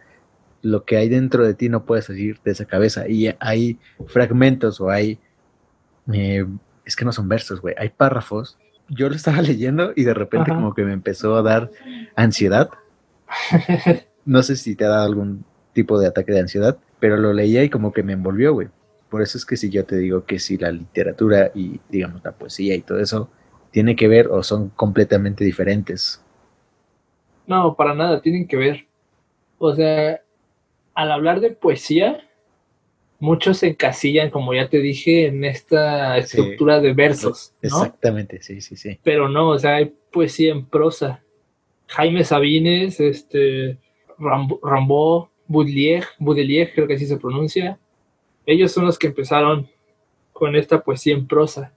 lo 0.63 0.85
que 0.85 0.97
hay 0.97 1.09
dentro 1.09 1.45
de 1.47 1.55
ti 1.55 1.69
no 1.69 1.85
puede 1.85 2.03
salir 2.03 2.41
de 2.45 2.53
esa 2.53 2.65
cabeza 2.67 3.09
y 3.09 3.35
hay 3.41 3.79
fragmentos 4.07 4.81
o 4.81 4.91
hay... 4.91 5.19
eh, 6.13 6.47
es 6.85 6.97
que 6.97 7.05
no 7.05 7.13
son 7.13 7.29
versos, 7.29 7.61
güey. 7.61 7.75
Hay 7.79 7.91
párrafos. 7.91 8.59
Yo 8.89 9.09
lo 9.09 9.15
estaba 9.15 9.43
leyendo 9.43 9.93
y 9.97 10.05
de 10.05 10.15
repente 10.15 10.51
Ajá. 10.51 10.61
como 10.61 10.75
que 10.75 10.85
me 10.85 10.93
empezó 10.93 11.37
a 11.37 11.43
dar 11.43 11.71
ansiedad. 12.17 12.71
No 14.27 14.43
sé 14.43 14.55
si 14.57 14.77
te 14.77 14.85
ha 14.85 14.89
dado 14.89 15.07
algún 15.07 15.45
tipo 15.73 15.99
de 15.99 16.07
ataque 16.07 16.33
de 16.33 16.41
ansiedad, 16.41 16.79
pero 17.01 17.17
lo 17.17 17.33
leía 17.33 17.65
y 17.65 17.71
como 17.71 17.91
que 17.93 18.03
me 18.03 18.13
envolvió, 18.13 18.53
güey. 18.53 18.69
Por 19.09 19.23
eso 19.23 19.39
es 19.39 19.47
que 19.47 19.57
si 19.57 19.71
yo 19.71 19.85
te 19.87 19.97
digo 19.97 20.25
que 20.25 20.39
si 20.39 20.59
la 20.59 20.71
literatura 20.71 21.51
y, 21.55 21.81
digamos, 21.89 22.23
la 22.23 22.33
poesía 22.33 22.75
y 22.77 22.83
todo 22.83 23.01
eso 23.01 23.31
tiene 23.73 23.97
que 23.97 24.09
ver 24.09 24.29
o 24.29 24.43
son 24.43 24.69
completamente 24.71 25.43
diferentes. 25.43 26.23
No, 27.47 27.75
para 27.75 27.95
nada, 27.95 28.21
tienen 28.21 28.47
que 28.47 28.57
ver. 28.57 28.87
O 29.59 29.75
sea, 29.75 30.21
al 30.95 31.13
hablar 31.13 31.41
de 31.41 31.51
poesía, 31.51 32.27
muchos 33.19 33.59
se 33.59 33.69
encasillan, 33.69 34.31
como 34.31 34.55
ya 34.55 34.69
te 34.69 34.79
dije, 34.79 35.27
en 35.27 35.45
esta 35.45 36.17
estructura 36.19 36.81
de 36.81 36.93
versos. 36.95 37.53
¿no? 37.63 37.69
Exactamente, 37.69 38.43
sí, 38.43 38.61
sí, 38.61 38.77
sí. 38.77 38.99
Pero 39.03 39.29
no, 39.29 39.51
o 39.51 39.59
sea, 39.59 39.77
hay 39.77 39.93
poesía 40.13 40.53
en 40.53 40.65
prosa. 40.65 41.23
Jaime 41.87 42.25
Sabines, 42.25 43.01
este, 43.01 43.79
Rambo, 44.19 44.61
Rambo 44.63 45.31
Baudelaire, 45.47 46.07
Baudelaire, 46.19 46.73
creo 46.73 46.87
que 46.87 46.95
así 46.95 47.07
se 47.07 47.19
pronuncia. 47.19 47.79
Ellos 48.47 48.73
son 48.73 48.87
los 48.87 48.99
que 48.99 49.09
empezaron 49.09 49.69
con 50.33 50.57
esta 50.57 50.83
poesía 50.83 51.15
en 51.15 51.27
prosa. 51.27 51.73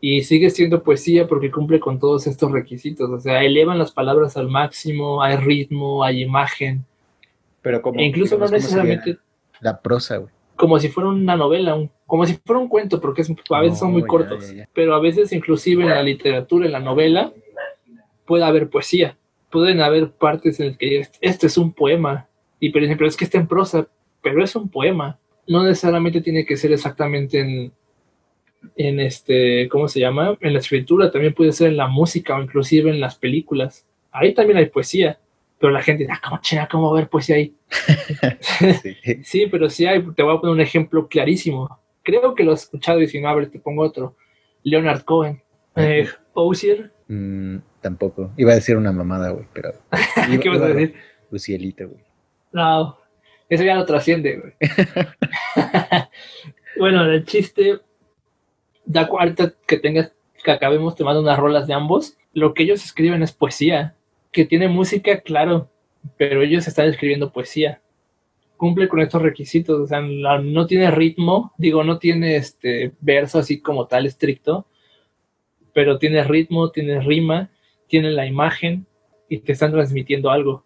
Y 0.00 0.22
sigue 0.22 0.50
siendo 0.50 0.82
poesía 0.82 1.28
porque 1.28 1.50
cumple 1.50 1.78
con 1.78 1.98
todos 1.98 2.26
estos 2.26 2.50
requisitos. 2.50 3.10
O 3.10 3.20
sea, 3.20 3.44
elevan 3.44 3.78
las 3.78 3.92
palabras 3.92 4.36
al 4.36 4.48
máximo, 4.48 5.22
hay 5.22 5.36
ritmo, 5.36 6.02
hay 6.02 6.22
imagen. 6.22 6.84
Pero 7.62 7.80
como, 7.80 8.00
E 8.00 8.04
incluso 8.04 8.36
no 8.36 8.44
digamos, 8.46 8.50
¿cómo 8.66 8.76
sería 8.76 8.94
necesariamente 8.94 9.22
La 9.60 9.80
prosa, 9.80 10.16
güey. 10.18 10.32
como 10.56 10.78
si 10.78 10.88
fuera 10.88 11.08
una 11.10 11.36
novela, 11.36 11.74
un- 11.74 11.90
como 12.06 12.26
si 12.26 12.34
fuera 12.44 12.60
un 12.60 12.68
cuento, 12.68 13.00
porque 13.00 13.22
es- 13.22 13.32
a 13.50 13.60
veces 13.60 13.78
son 13.78 13.92
muy 13.92 14.02
ya, 14.02 14.06
cortos, 14.08 14.48
ya, 14.50 14.54
ya. 14.58 14.68
pero 14.74 14.94
a 14.94 15.00
veces 15.00 15.32
inclusive 15.32 15.82
en 15.82 15.90
la 15.90 16.02
literatura, 16.02 16.66
en 16.66 16.72
la 16.72 16.80
novela, 16.80 17.32
puede 18.26 18.44
haber 18.44 18.68
poesía, 18.68 19.16
pueden 19.50 19.80
haber 19.80 20.10
partes 20.10 20.60
en 20.60 20.68
las 20.68 20.76
que 20.76 21.00
es- 21.00 21.12
este 21.20 21.46
es 21.46 21.56
un 21.58 21.72
poema, 21.72 22.28
y 22.60 22.70
por 22.70 22.82
ejemplo 22.82 23.06
es 23.06 23.16
que 23.16 23.24
está 23.24 23.38
en 23.38 23.46
prosa, 23.46 23.86
pero 24.22 24.42
es 24.44 24.54
un 24.54 24.68
poema, 24.68 25.18
no 25.48 25.62
necesariamente 25.64 26.20
tiene 26.20 26.44
que 26.46 26.56
ser 26.56 26.72
exactamente 26.72 27.40
en, 27.40 27.72
en 28.76 29.00
este, 29.00 29.68
¿cómo 29.68 29.88
se 29.88 29.98
llama? 29.98 30.36
En 30.40 30.52
la 30.52 30.60
escritura, 30.60 31.10
también 31.10 31.34
puede 31.34 31.50
ser 31.52 31.68
en 31.68 31.76
la 31.76 31.88
música 31.88 32.36
o 32.36 32.42
inclusive 32.42 32.90
en 32.90 33.00
las 33.00 33.16
películas, 33.16 33.84
ahí 34.12 34.32
también 34.34 34.58
hay 34.58 34.66
poesía, 34.66 35.18
pero 35.62 35.72
la 35.72 35.80
gente 35.80 36.02
dice, 36.02 36.12
ah, 36.12 36.20
¿cómo 36.22 36.40
chinga, 36.40 36.68
cómo 36.68 36.90
va 36.90 36.96
a 36.96 36.98
haber 36.98 37.08
poesía 37.08 37.36
ahí? 37.36 37.54
Sí. 38.82 38.96
Sí, 39.22 39.46
pero 39.46 39.70
sí 39.70 39.86
hay, 39.86 40.02
te 40.02 40.24
voy 40.24 40.36
a 40.36 40.40
poner 40.40 40.54
un 40.54 40.60
ejemplo 40.60 41.06
clarísimo. 41.06 41.78
Creo 42.02 42.34
que 42.34 42.42
lo 42.42 42.52
has 42.52 42.64
escuchado 42.64 43.00
y 43.00 43.06
si 43.06 43.20
no, 43.20 43.28
a 43.28 43.34
ver, 43.36 43.48
te 43.48 43.60
pongo 43.60 43.82
otro. 43.82 44.16
Leonard 44.64 45.04
Cohen. 45.04 45.40
Eh, 45.76 46.08
Osier, 46.34 46.90
Mm, 47.08 47.58
tampoco. 47.82 48.32
Iba 48.38 48.52
a 48.52 48.54
decir 48.54 48.76
una 48.76 48.90
mamada, 48.90 49.30
güey, 49.30 49.46
pero. 49.52 49.72
¿qué 50.42 50.48
vas 50.48 50.62
a 50.62 50.68
decir? 50.68 50.94
Lucielito, 51.30 51.86
güey. 51.86 52.02
No, 52.52 52.98
eso 53.50 53.64
ya 53.64 53.74
no 53.74 53.84
trasciende, 53.84 54.38
güey. 54.38 54.54
bueno, 56.78 57.04
el 57.04 57.24
chiste, 57.24 57.80
da 58.86 59.06
cuarta 59.08 59.52
que 59.66 59.76
tengas, 59.78 60.12
que 60.42 60.50
acabemos 60.50 60.96
te 60.96 61.04
mando 61.04 61.20
unas 61.20 61.38
rolas 61.38 61.66
de 61.66 61.74
ambos. 61.74 62.16
Lo 62.32 62.54
que 62.54 62.62
ellos 62.62 62.82
escriben 62.82 63.22
es 63.22 63.32
poesía, 63.32 63.94
que 64.32 64.46
tiene 64.46 64.68
música, 64.68 65.20
claro, 65.20 65.70
pero 66.16 66.42
ellos 66.42 66.66
están 66.66 66.88
escribiendo 66.88 67.32
poesía. 67.32 67.80
Cumple 68.56 68.88
con 68.88 69.00
estos 69.00 69.22
requisitos, 69.22 69.80
o 69.80 69.86
sea, 69.86 70.00
no 70.00 70.66
tiene 70.66 70.90
ritmo, 70.90 71.52
digo, 71.58 71.84
no 71.84 71.98
tiene 71.98 72.36
este 72.36 72.92
verso 73.00 73.38
así 73.38 73.60
como 73.60 73.86
tal 73.86 74.06
estricto, 74.06 74.66
pero 75.74 75.98
tiene 75.98 76.24
ritmo, 76.24 76.70
tiene 76.70 77.00
rima, 77.00 77.50
tiene 77.88 78.10
la 78.10 78.26
imagen 78.26 78.86
y 79.28 79.38
te 79.38 79.52
están 79.52 79.72
transmitiendo 79.72 80.30
algo. 80.30 80.64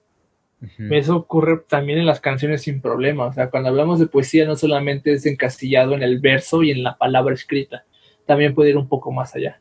Eso 0.90 1.16
ocurre 1.16 1.59
también 1.68 1.98
en 1.98 2.07
las 2.07 2.20
canciones 2.20 2.62
sin 2.62 2.81
problema. 2.81 3.26
O 3.26 3.33
sea, 3.33 3.50
cuando 3.50 3.68
hablamos 3.68 4.00
de 4.00 4.07
poesía 4.07 4.46
no 4.46 4.57
solamente 4.57 5.12
es 5.12 5.26
encasillado 5.26 5.94
en 5.94 6.02
el 6.02 6.18
verso 6.18 6.62
y 6.62 6.70
en 6.70 6.83
la 6.83 6.96
palabra 6.96 7.35
escrita, 7.35 7.85
también 8.24 8.55
puede 8.55 8.70
ir 8.70 8.76
un 8.76 8.88
poco 8.88 9.12
más 9.12 9.35
allá. 9.35 9.61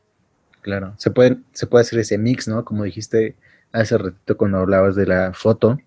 Claro. 0.61 0.93
Se 0.97 1.11
puede, 1.11 1.37
se 1.51 1.67
puede 1.67 1.83
hacer 1.83 1.99
ese 1.99 2.17
mix, 2.17 2.47
¿no? 2.47 2.65
Como 2.65 2.83
dijiste 2.83 3.35
hace 3.75 3.97
ratito 3.97 4.37
cuando 4.37 4.59
hablabas 4.59 4.95
de 4.95 5.05
la 5.05 5.33
foto. 5.33 5.77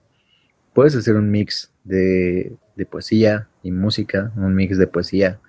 Puedes 0.75 0.95
hacer 0.95 1.17
un 1.17 1.31
mix 1.31 1.73
de, 1.85 2.57
de 2.77 2.87
poesía 2.87 3.49
y 3.63 3.71
música, 3.71 4.33
un 4.37 4.55
mix 4.55 4.79
de 4.79 4.87
poesía. 4.87 5.41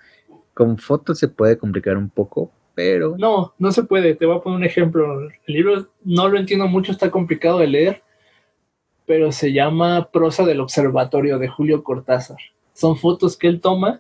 Con 0.54 0.78
foto 0.78 1.14
se 1.14 1.28
puede 1.28 1.58
complicar 1.58 1.98
un 1.98 2.10
poco, 2.10 2.52
pero 2.76 3.16
No, 3.18 3.54
no 3.60 3.72
se 3.72 3.84
puede. 3.84 4.16
Te 4.16 4.26
voy 4.26 4.38
a 4.38 4.42
poner 4.42 4.58
un 4.58 4.64
ejemplo. 4.64 5.22
El 5.22 5.54
libro 5.54 5.90
no 6.04 6.30
lo 6.30 6.40
entiendo 6.40 6.68
mucho, 6.68 6.92
está 6.92 7.12
complicado 7.12 7.60
de 7.60 7.68
leer, 7.68 8.04
pero 9.06 9.32
se 9.32 9.52
llama 9.52 10.10
Prosa 10.12 10.46
del 10.46 10.62
Observatorio 10.62 11.40
de 11.40 11.48
Julio 11.50 11.84
Cortázar. 11.84 12.38
Son 12.74 12.96
fotos 12.96 13.36
que 13.36 13.48
él 13.48 13.60
toma 13.60 14.00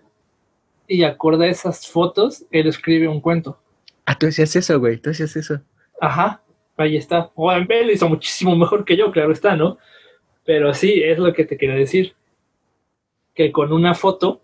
y 0.88 1.04
acorde 1.04 1.47
a 1.47 1.49
esas 1.49 1.88
fotos, 1.88 2.45
él 2.52 2.67
escribe 2.67 3.08
un 3.08 3.21
cuento. 3.21 3.60
Ah, 4.06 4.17
tú 4.17 4.28
hacías 4.28 4.56
eso, 4.56 4.80
güey, 4.80 4.97
tú 4.97 5.10
hacías 5.12 5.36
eso. 5.36 5.62
Ajá, 6.02 6.41
ahí 6.82 6.98
está. 6.98 7.32
O 7.36 7.52
él 7.52 7.68
lo 7.70 7.92
hizo 7.92 8.08
muchísimo 8.10 8.56
mejor 8.56 8.86
que 8.86 8.96
yo, 8.98 9.12
claro 9.12 9.32
está, 9.32 9.56
¿no? 9.56 9.78
Pero 10.46 10.74
sí, 10.74 11.02
es 11.04 11.20
lo 11.20 11.34
que 11.34 11.46
te 11.46 11.58
quería 11.58 11.76
decir. 11.76 12.13
Que 13.34 13.52
con 13.52 13.72
una 13.72 13.94
foto 13.94 14.42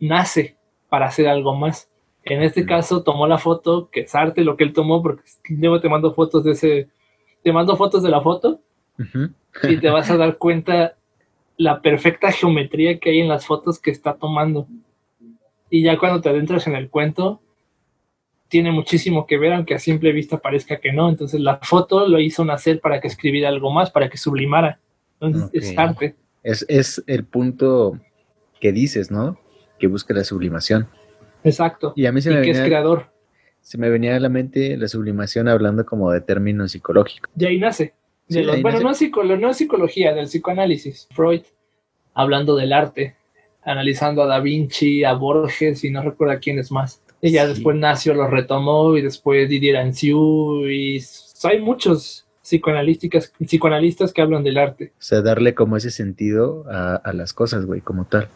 nace 0.00 0.56
para 0.88 1.06
hacer 1.06 1.28
algo 1.28 1.54
más. 1.54 1.90
En 2.24 2.42
este 2.42 2.62
Mm. 2.62 2.66
caso 2.66 3.02
tomó 3.02 3.26
la 3.26 3.38
foto, 3.38 3.90
que 3.90 4.00
es 4.00 4.14
arte 4.14 4.42
lo 4.42 4.56
que 4.56 4.64
él 4.64 4.72
tomó, 4.72 5.02
porque 5.02 5.22
luego 5.50 5.80
te 5.80 5.88
mando 5.88 6.14
fotos 6.14 6.44
de 6.44 6.52
ese, 6.52 6.88
te 7.42 7.52
mando 7.52 7.76
fotos 7.76 8.02
de 8.02 8.08
la 8.10 8.20
foto 8.22 8.60
Ujú. 8.98 9.30
y 9.68 9.76
te 9.78 9.90
vas 9.90 10.10
a 10.10 10.16
dar 10.16 10.38
cuenta 10.38 10.96
la 11.56 11.80
perfecta 11.82 12.32
geometría 12.32 12.98
que 12.98 13.10
hay 13.10 13.20
en 13.20 13.28
las 13.28 13.46
fotos 13.46 13.78
que 13.78 13.90
está 13.90 14.14
tomando. 14.14 14.66
Y 15.70 15.82
ya 15.82 15.98
cuando 15.98 16.20
te 16.20 16.28
adentras 16.30 16.66
en 16.66 16.74
el 16.76 16.88
cuento, 16.88 17.40
tiene 18.54 18.70
muchísimo 18.70 19.26
que 19.26 19.36
ver, 19.36 19.52
aunque 19.52 19.74
a 19.74 19.80
simple 19.80 20.12
vista 20.12 20.38
parezca 20.38 20.78
que 20.78 20.92
no. 20.92 21.08
Entonces 21.08 21.40
la 21.40 21.58
foto 21.60 22.06
lo 22.06 22.20
hizo 22.20 22.44
nacer 22.44 22.78
para 22.80 23.00
que 23.00 23.08
escribiera 23.08 23.48
algo 23.48 23.72
más, 23.72 23.90
para 23.90 24.08
que 24.08 24.16
sublimara. 24.16 24.78
Entonces 25.20 25.50
es 25.52 25.76
arte. 25.76 26.14
Es, 26.44 26.64
es 26.68 27.02
el 27.08 27.24
punto 27.24 27.98
que 28.60 28.70
dices, 28.70 29.10
¿no? 29.10 29.40
Que 29.80 29.88
busca 29.88 30.14
la 30.14 30.22
sublimación. 30.22 30.86
Exacto. 31.42 31.94
Y 31.96 32.06
a 32.06 32.12
mí 32.12 32.20
se 32.22 32.30
Y 32.30 32.34
me, 32.36 32.42
que 32.42 32.50
es 32.50 32.56
venía, 32.58 32.68
creador. 32.68 33.10
se 33.60 33.76
me 33.76 33.90
venía 33.90 34.14
a 34.14 34.20
la 34.20 34.28
mente 34.28 34.76
la 34.76 34.86
sublimación 34.86 35.48
hablando 35.48 35.84
como 35.84 36.12
de 36.12 36.20
términos 36.20 36.70
psicológicos. 36.70 37.28
De 37.34 37.48
ahí 37.48 37.58
nace. 37.58 37.94
De 38.28 38.34
Sí, 38.38 38.42
los- 38.44 38.54
ahí 38.54 38.62
bueno, 38.62 38.78
nace. 38.80 38.84
no, 38.84 38.94
psicolo- 39.10 39.36
no 39.40 39.52
psicología, 39.52 40.14
del 40.14 40.26
psicoanálisis. 40.26 41.08
Freud, 41.10 41.42
hablando 42.14 42.54
del 42.54 42.72
arte, 42.72 43.16
analizando 43.64 44.22
a 44.22 44.26
Da 44.26 44.38
Vinci, 44.38 45.02
a 45.02 45.14
Borges 45.14 45.82
y 45.82 45.90
no 45.90 46.02
recuerdo 46.02 46.34
a 46.34 46.38
quién 46.38 46.60
es 46.60 46.70
más. 46.70 47.02
Y 47.26 47.30
ya 47.32 47.44
Sí. 47.46 47.54
después 47.54 47.74
Nacio 47.78 48.12
lo 48.12 48.26
retomó 48.28 48.96
y 48.98 49.00
después 49.00 49.48
Didier 49.48 49.78
Anciu 49.78 50.68
y 50.68 51.02
hay 51.44 51.58
muchos 51.58 52.26
psicoanalísticas, 52.42 53.32
psicoanalistas 53.46 54.12
que 54.12 54.20
hablan 54.20 54.44
del 54.44 54.58
arte. 54.58 54.92
O 54.98 55.02
sea, 55.02 55.22
darle 55.22 55.54
como 55.54 55.78
ese 55.78 55.90
sentido 55.90 56.66
a, 56.70 56.96
a 56.96 57.12
las 57.14 57.32
cosas, 57.32 57.64
güey, 57.64 57.80
como 57.80 58.04
tal. 58.04 58.28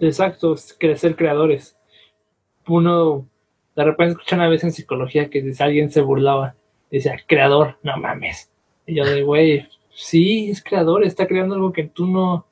Exacto, 0.00 0.54
crecer 0.78 1.16
creadores. 1.16 1.76
Uno 2.68 3.26
de 3.76 3.84
repente 3.84 4.12
escuché 4.12 4.36
una 4.36 4.48
vez 4.48 4.62
en 4.64 4.72
psicología 4.72 5.28
que 5.30 5.52
alguien 5.58 5.90
se 5.90 6.00
burlaba, 6.00 6.54
decía, 6.90 7.16
creador, 7.26 7.76
no 7.82 7.96
mames. 7.96 8.50
Y 8.86 8.94
yo 8.94 9.04
de, 9.04 9.22
güey, 9.22 9.68
sí, 9.92 10.50
es 10.50 10.62
creador, 10.62 11.04
está 11.04 11.26
creando 11.26 11.56
algo 11.56 11.72
que 11.72 11.84
tú 11.84 12.06
no, 12.06 12.46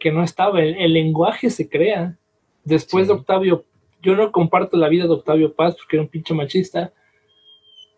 que 0.00 0.10
no 0.12 0.22
estaba. 0.24 0.62
El, 0.62 0.76
el 0.76 0.94
lenguaje 0.94 1.50
se 1.50 1.68
crea. 1.68 2.16
Después 2.64 3.06
Sí. 3.06 3.12
de 3.12 3.18
Octavio, 3.18 3.64
yo 4.02 4.16
no 4.16 4.32
comparto 4.32 4.76
la 4.76 4.88
vida 4.88 5.04
de 5.04 5.10
Octavio 5.12 5.54
Paz 5.54 5.76
porque 5.76 5.96
era 5.96 6.02
un 6.02 6.08
pinche 6.08 6.34
machista, 6.34 6.92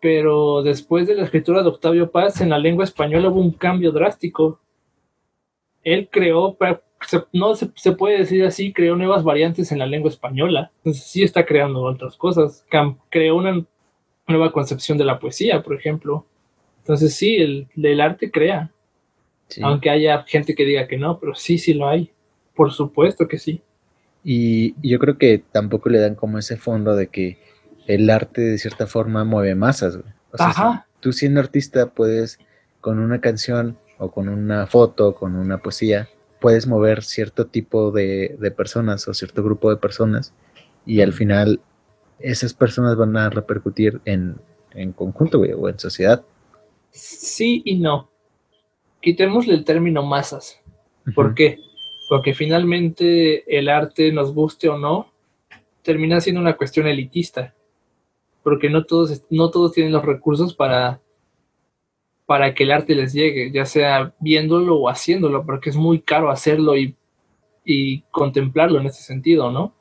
pero 0.01 0.61
después 0.61 1.07
de 1.07 1.15
la 1.15 1.23
escritura 1.23 1.63
de 1.63 1.69
Octavio 1.69 2.11
Paz 2.11 2.41
en 2.41 2.49
la 2.49 2.59
lengua 2.59 2.83
española 2.83 3.29
hubo 3.29 3.41
un 3.41 3.51
cambio 3.51 3.91
drástico. 3.91 4.59
Él 5.83 6.09
creó, 6.11 6.57
no 7.33 7.55
se, 7.55 7.69
se 7.75 7.91
puede 7.91 8.19
decir 8.19 8.43
así, 8.43 8.71
creó 8.73 8.95
nuevas 8.95 9.23
variantes 9.23 9.71
en 9.71 9.79
la 9.79 9.85
lengua 9.85 10.09
española. 10.09 10.71
Entonces 10.77 11.03
sí 11.05 11.23
está 11.23 11.45
creando 11.45 11.81
otras 11.83 12.15
cosas. 12.17 12.65
Creó 13.09 13.35
una 13.35 13.63
nueva 14.27 14.51
concepción 14.51 14.97
de 14.97 15.05
la 15.05 15.19
poesía, 15.19 15.61
por 15.63 15.75
ejemplo. 15.75 16.25
Entonces 16.79 17.15
sí, 17.15 17.35
el, 17.37 17.67
el 17.75 18.01
arte 18.01 18.29
crea, 18.31 18.71
Sí. 19.47 19.61
aunque 19.63 19.91
haya 19.91 20.23
gente 20.23 20.55
que 20.55 20.65
diga 20.65 20.87
que 20.87 20.97
no, 20.97 21.19
pero 21.19 21.35
sí, 21.35 21.59
sí 21.59 21.75
lo 21.75 21.87
hay. 21.87 22.11
Por 22.55 22.71
supuesto 22.71 23.27
que 23.27 23.37
sí. 23.37 23.61
Y, 24.25 24.75
y 24.81 24.89
yo 24.89 24.99
creo 24.99 25.17
que 25.17 25.43
tampoco 25.51 25.89
le 25.89 25.99
dan 25.99 26.15
como 26.15 26.39
ese 26.39 26.57
fondo 26.57 26.95
de 26.95 27.07
que 27.07 27.37
el 27.85 28.09
arte 28.09 28.41
de 28.41 28.57
cierta 28.57 28.87
forma 28.87 29.23
mueve 29.23 29.55
masas, 29.55 29.97
güey. 29.97 30.11
O 30.31 30.37
sea, 30.37 30.47
Ajá. 30.47 30.87
si 30.87 31.01
tú 31.01 31.13
siendo 31.13 31.39
artista 31.39 31.91
puedes 31.91 32.39
con 32.81 32.99
una 32.99 33.21
canción 33.21 33.77
o 33.99 34.11
con 34.11 34.27
una 34.27 34.65
foto, 34.65 35.15
con 35.15 35.35
una 35.35 35.59
poesía, 35.59 36.09
puedes 36.41 36.67
mover 36.67 37.03
cierto 37.03 37.45
tipo 37.45 37.91
de, 37.91 38.35
de 38.39 38.51
personas 38.51 39.07
o 39.07 39.13
cierto 39.13 39.43
grupo 39.43 39.69
de 39.69 39.77
personas 39.77 40.33
y 40.85 41.01
al 41.01 41.13
final 41.13 41.61
esas 42.19 42.53
personas 42.53 42.95
van 42.95 43.15
a 43.17 43.29
repercutir 43.29 44.01
en, 44.05 44.37
en 44.71 44.91
conjunto, 44.91 45.39
güey, 45.39 45.53
o 45.53 45.69
en 45.69 45.79
sociedad. 45.79 46.23
Sí 46.91 47.61
y 47.65 47.77
no. 47.77 48.09
Quitémosle 49.01 49.53
el 49.53 49.65
término 49.65 50.03
masas. 50.03 50.59
¿Por 51.13 51.35
qué? 51.35 51.59
Porque 52.07 52.33
finalmente 52.33 53.57
el 53.57 53.69
arte, 53.69 54.11
nos 54.11 54.33
guste 54.33 54.69
o 54.69 54.77
no, 54.77 55.11
termina 55.81 56.19
siendo 56.19 56.41
una 56.41 56.57
cuestión 56.57 56.87
elitista, 56.87 57.53
porque 58.43 58.69
no 58.69 58.85
todos, 58.85 59.23
no 59.29 59.49
todos 59.51 59.73
tienen 59.73 59.93
los 59.93 60.03
recursos 60.05 60.53
para, 60.53 60.99
para 62.25 62.53
que 62.53 62.63
el 62.63 62.71
arte 62.71 62.95
les 62.95 63.13
llegue, 63.13 63.51
ya 63.51 63.65
sea 63.65 64.13
viéndolo 64.19 64.77
o 64.77 64.89
haciéndolo, 64.89 65.45
porque 65.45 65.69
es 65.69 65.75
muy 65.75 65.99
caro 65.99 66.29
hacerlo 66.29 66.75
y, 66.75 66.95
y 67.63 68.01
contemplarlo 68.11 68.79
en 68.79 68.87
ese 68.87 69.03
sentido, 69.03 69.51
¿no? 69.51 69.73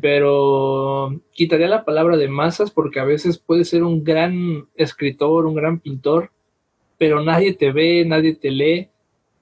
Pero 0.00 1.20
quitaría 1.32 1.66
la 1.66 1.84
palabra 1.84 2.16
de 2.16 2.28
masas 2.28 2.70
porque 2.70 3.00
a 3.00 3.04
veces 3.04 3.38
puede 3.38 3.64
ser 3.64 3.82
un 3.82 4.04
gran 4.04 4.68
escritor, 4.76 5.44
un 5.44 5.56
gran 5.56 5.80
pintor, 5.80 6.30
pero 6.98 7.20
nadie 7.22 7.52
te 7.52 7.72
ve, 7.72 8.04
nadie 8.06 8.34
te 8.34 8.50
lee, 8.50 8.88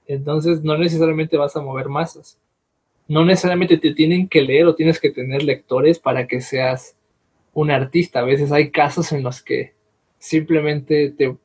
entonces 0.07 0.63
no 0.63 0.77
necesariamente 0.77 1.37
vas 1.37 1.55
a 1.55 1.61
mover 1.61 1.89
masas. 1.89 2.39
No 3.07 3.23
necesariamente 3.23 3.77
te 3.77 3.93
tienen 3.93 4.27
que 4.27 4.41
leer 4.41 4.65
o 4.65 4.75
tienes 4.75 4.99
que 4.99 5.11
tener 5.11 5.43
lectores 5.43 5.99
para 5.99 6.27
que 6.27 6.41
seas 6.41 6.95
un 7.53 7.71
artista. 7.71 8.19
A 8.19 8.23
veces 8.23 8.51
hay 8.51 8.71
casos 8.71 9.11
en 9.11 9.23
los 9.23 9.41
que 9.41 9.73
simplemente 10.17 11.11
te, 11.11 11.35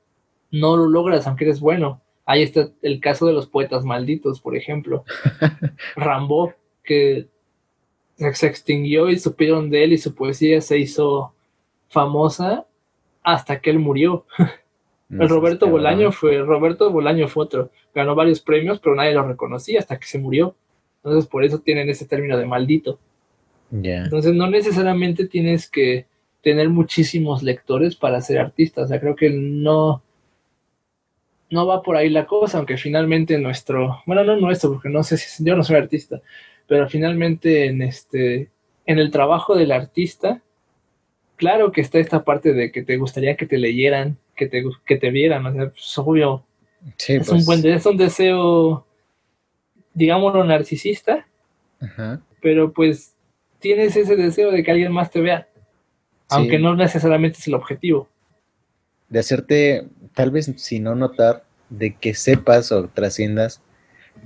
no 0.51 0.77
lo 0.77 0.89
logras 0.89 1.27
aunque 1.27 1.45
eres 1.45 1.61
bueno. 1.61 2.01
Ahí 2.25 2.43
está 2.43 2.71
el 2.83 3.01
caso 3.01 3.27
de 3.27 3.33
los 3.33 3.47
poetas 3.47 3.85
malditos, 3.85 4.41
por 4.41 4.57
ejemplo. 4.57 5.05
Rambo, 5.97 6.55
que 6.85 7.27
se 8.17 8.35
se 8.35 8.47
extinguió 8.47 9.09
y 9.09 9.19
supieron 9.19 9.71
de 9.71 9.85
él 9.85 9.93
y 9.93 9.99
su 9.99 10.15
poesía 10.15 10.61
se 10.61 10.79
hizo 10.79 11.35
famosa 11.89 12.67
hasta 13.23 13.61
que 13.61 13.71
él 13.71 13.79
murió. 13.79 14.27
No 15.11 15.25
El 15.25 15.29
Roberto 15.29 15.67
está 15.67 15.73
Bolaño 15.73 15.99
bravo. 15.99 16.13
fue, 16.13 16.39
Roberto 16.39 16.91
Bolaño 16.91 17.29
fue 17.29 17.45
otro. 17.45 17.71
Ganó 17.95 18.15
varios 18.15 18.41
premios, 18.41 18.79
pero 18.79 18.95
nadie 18.95 19.13
lo 19.13 19.27
reconocía 19.27 19.81
hasta 19.81 19.99
que 19.99 20.07
se 20.07 20.19
murió. 20.19 20.55
Entonces 21.03 21.29
por 21.29 21.45
eso 21.45 21.59
tienen 21.59 21.89
ese 21.91 22.07
término 22.07 22.39
de 22.39 22.47
maldito. 22.47 22.99
Entonces 23.73 24.35
no 24.35 24.49
necesariamente 24.49 25.27
tienes 25.27 25.69
que 25.69 26.07
tener 26.43 26.69
muchísimos 26.69 27.43
lectores 27.43 27.97
para 27.97 28.21
ser 28.21 28.39
artista. 28.39 28.83
O 28.83 28.87
sea, 28.87 29.01
creo 29.01 29.17
que 29.17 29.31
no, 29.31 30.03
no 31.51 31.67
va 31.67 31.83
por 31.83 31.97
ahí 31.97 32.09
la 32.09 32.27
cosa, 32.27 32.59
aunque 32.59 32.77
finalmente 32.77 33.39
nuestro, 33.39 34.03
bueno, 34.07 34.25
no 34.25 34.37
nuestro, 34.37 34.73
porque 34.73 34.89
no 34.89 35.03
sé 35.03 35.17
si 35.17 35.45
yo 35.45 35.57
no 35.57 35.65
soy 35.65 35.77
artista, 35.77 36.23
pero 36.67 36.89
finalmente 36.89 37.67
en 37.67 37.83
este, 37.83 38.51
en 38.87 38.99
el 38.99 39.11
trabajo 39.11 39.57
del 39.57 39.73
artista, 39.73 40.43
claro 41.37 41.73
que 41.73 41.81
está 41.81 41.99
esta 41.99 42.25
parte 42.25 42.53
de 42.53 42.71
que 42.71 42.83
te 42.83 42.97
gustaría 42.97 43.37
que 43.37 43.47
te 43.47 43.59
leyeran, 43.59 44.19
que 44.41 44.47
te, 44.49 44.65
que 44.87 44.97
te 44.97 45.11
vieran, 45.11 45.45
o 45.45 45.53
sea, 45.53 45.69
pues, 45.71 45.99
obvio, 45.99 46.45
Sí, 46.97 47.13
es 47.17 47.29
pues. 47.29 47.41
un 47.41 47.45
buen, 47.45 47.67
es 47.67 47.85
un 47.85 47.97
deseo, 47.99 48.87
digámoslo, 49.95 50.45
narcisista, 50.45 51.27
ajá. 51.81 52.21
pero 52.41 52.73
pues 52.73 53.15
tienes 53.59 53.95
ese 53.97 54.17
deseo 54.17 54.51
de 54.51 54.63
que 54.65 54.71
alguien 54.71 54.91
más 54.93 55.11
te 55.11 55.21
vea, 55.21 55.47
aunque 56.31 56.59
no 56.59 56.75
necesariamente 56.75 57.39
es 57.39 57.47
el 57.49 57.55
objetivo. 57.55 58.09
de 59.11 59.19
hacerte, 59.19 59.89
tal 60.15 60.31
vez 60.31 60.51
si 60.57 60.79
no 60.81 60.95
notar, 60.95 61.45
de 61.69 61.97
que 61.97 62.15
sepas 62.15 62.71
o 62.73 62.89
trasciendas 62.89 63.61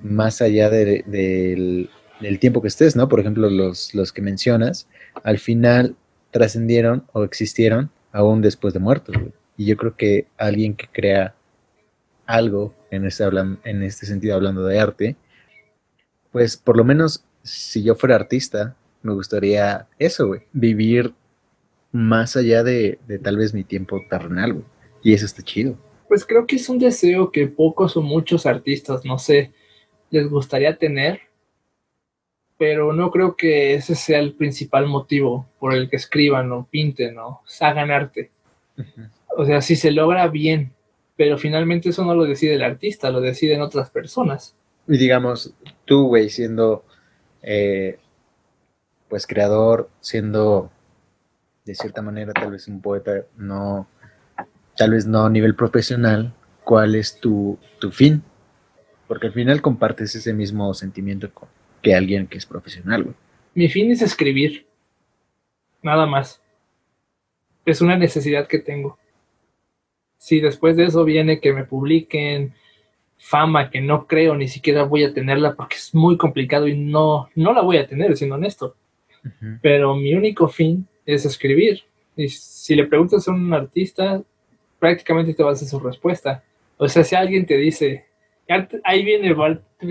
más 0.03 0.41
allá 0.43 0.69
de- 0.71 1.03
del, 1.07 1.91
del 2.21 2.39
tiempo 2.39 2.61
que 2.63 2.69
estés, 2.69 2.95
¿no? 2.95 3.09
Por 3.09 3.19
ejemplo, 3.21 3.49
los, 3.51 3.95
los 3.95 4.13
que 4.13 4.21
mencionas, 4.23 4.87
al 5.23 5.39
final 5.39 5.97
trascendieron 6.31 7.05
o 7.13 7.25
existieron 7.25 7.91
aún 8.13 8.43
después 8.43 8.75
de 8.75 8.81
muertos. 8.81 9.17
güey. 9.17 9.33
Y 9.57 9.67
yo 9.67 9.77
creo 9.77 9.97
que 9.97 10.27
alguien 10.37 10.75
que 10.75 10.89
crea 10.89 11.35
algo 12.27 12.75
en 12.91 13.05
este, 13.05 13.25
en 13.65 13.83
este 13.83 14.07
sentido, 14.07 14.35
hablando 14.35 14.65
de 14.65 14.81
arte, 14.81 15.17
pues 16.33 16.57
por 16.57 16.77
lo 16.77 16.85
menos 16.85 17.25
si 17.43 17.83
yo 17.83 17.95
fuera 17.95 18.17
artista, 18.17 18.77
me 19.03 19.13
gustaría 19.13 19.87
eso, 19.99 20.27
güey, 20.27 20.43
vivir 20.53 21.15
más 21.93 22.37
allá 22.37 22.65
de, 22.65 22.99
de 23.07 23.19
tal 23.19 23.37
vez 23.37 23.55
mi 23.55 23.65
tiempo 23.65 24.01
terrenal, 24.09 24.55
güey. 24.55 24.65
Y 25.03 25.13
eso 25.13 25.27
está 25.27 25.43
chido. 25.43 25.77
Pues 26.09 26.25
creo 26.25 26.47
que 26.47 26.57
es 26.57 26.69
un 26.69 26.79
deseo 26.79 27.31
que 27.31 27.47
pocos 27.47 27.97
o 27.97 28.03
muchos 28.03 28.47
artistas, 28.47 29.05
no 29.05 29.19
sé, 29.19 29.53
les 30.11 30.29
gustaría 30.29 30.77
tener, 30.77 31.21
pero 32.59 32.93
no 32.93 33.11
creo 33.11 33.37
que 33.37 33.75
ese 33.75 33.95
sea 33.95 34.21
el 34.21 34.35
principal 34.35 34.87
motivo 34.87 35.47
por 35.59 35.75
el 35.75 35.91
que 35.91 35.97
escriban 35.97 36.51
o 36.53 36.67
pinten 36.71 37.19
o 37.19 37.43
hagan 37.61 37.91
arte. 37.91 38.31
O 39.37 39.45
sea, 39.45 39.61
si 39.61 39.77
se 39.77 39.91
logra 39.91 40.29
bien, 40.29 40.73
pero 41.17 41.39
finalmente 41.39 41.91
eso 41.91 42.05
no 42.05 42.15
lo 42.15 42.25
decide 42.25 42.55
el 42.55 42.63
artista, 42.63 43.11
lo 43.11 43.21
deciden 43.21 43.61
otras 43.61 43.91
personas. 43.91 44.55
Y 44.87 44.99
digamos, 44.99 45.55
tú, 45.85 46.09
güey, 46.09 46.29
siendo 46.29 46.85
eh, 47.43 47.99
pues 49.09 49.27
creador, 49.27 49.91
siendo 50.01 50.71
de 51.65 51.75
cierta 51.75 52.03
manera 52.03 52.33
tal 52.33 52.53
vez 52.53 52.69
un 52.69 52.81
poeta, 52.81 53.25
no, 53.37 53.87
tal 54.77 54.91
vez 54.91 55.07
no 55.07 55.25
a 55.25 55.31
nivel 55.31 55.55
profesional, 55.55 56.35
¿cuál 56.65 56.95
es 56.95 57.19
tu, 57.21 57.59
tu 57.79 57.91
fin? 57.91 58.23
Porque 59.09 59.29
al 59.29 59.33
final 59.33 59.63
compartes 59.63 60.15
ese 60.15 60.33
mismo 60.33 60.75
sentimiento 60.75 61.33
con, 61.33 61.49
que 61.83 61.95
alguien 61.95 62.27
que 62.27 62.39
es 62.39 62.47
profesional, 62.47 63.05
güey. 63.05 63.17
Mi 63.55 63.69
fin 63.69 63.91
es 63.91 64.03
escribir, 64.03 64.67
nada 65.81 66.07
más. 66.07 66.43
Es 67.65 67.81
una 67.81 67.97
necesidad 67.97 68.49
que 68.49 68.59
tengo. 68.59 68.99
Si 70.25 70.41
después 70.41 70.75
de 70.75 70.87
eso 70.87 71.05
viene 71.05 71.39
que 71.39 71.53
me 71.53 71.65
publiquen 71.65 72.55
fama 73.19 73.69
que 73.69 73.83
no 73.83 74.07
creo 74.07 74.35
ni 74.35 74.49
siquiera 74.49 74.85
voy 74.85 75.05
a 75.05 75.13
tenerla 75.13 75.55
porque 75.55 75.77
es 75.77 75.95
muy 75.95 76.17
complicado 76.17 76.67
y 76.67 76.79
no, 76.79 77.29
no 77.35 77.53
la 77.53 77.61
voy 77.61 77.77
a 77.77 77.87
tener, 77.87 78.17
siendo 78.17 78.37
honesto. 78.37 78.75
Pero 79.61 79.95
mi 79.97 80.15
único 80.15 80.49
fin 80.49 80.89
es 81.05 81.27
escribir. 81.27 81.83
Y 82.17 82.29
si 82.29 82.75
le 82.75 82.87
preguntas 82.87 83.29
a 83.29 83.33
un 83.33 83.53
artista, 83.53 84.23
prácticamente 84.79 85.35
te 85.35 85.43
va 85.43 85.51
a 85.51 85.53
hacer 85.53 85.69
su 85.69 85.79
respuesta. 85.79 86.43
O 86.79 86.89
sea, 86.89 87.05
si 87.05 87.15
alguien 87.15 87.45
te 87.45 87.59
dice, 87.59 88.07
ahí 88.83 89.05
viene, 89.05 89.37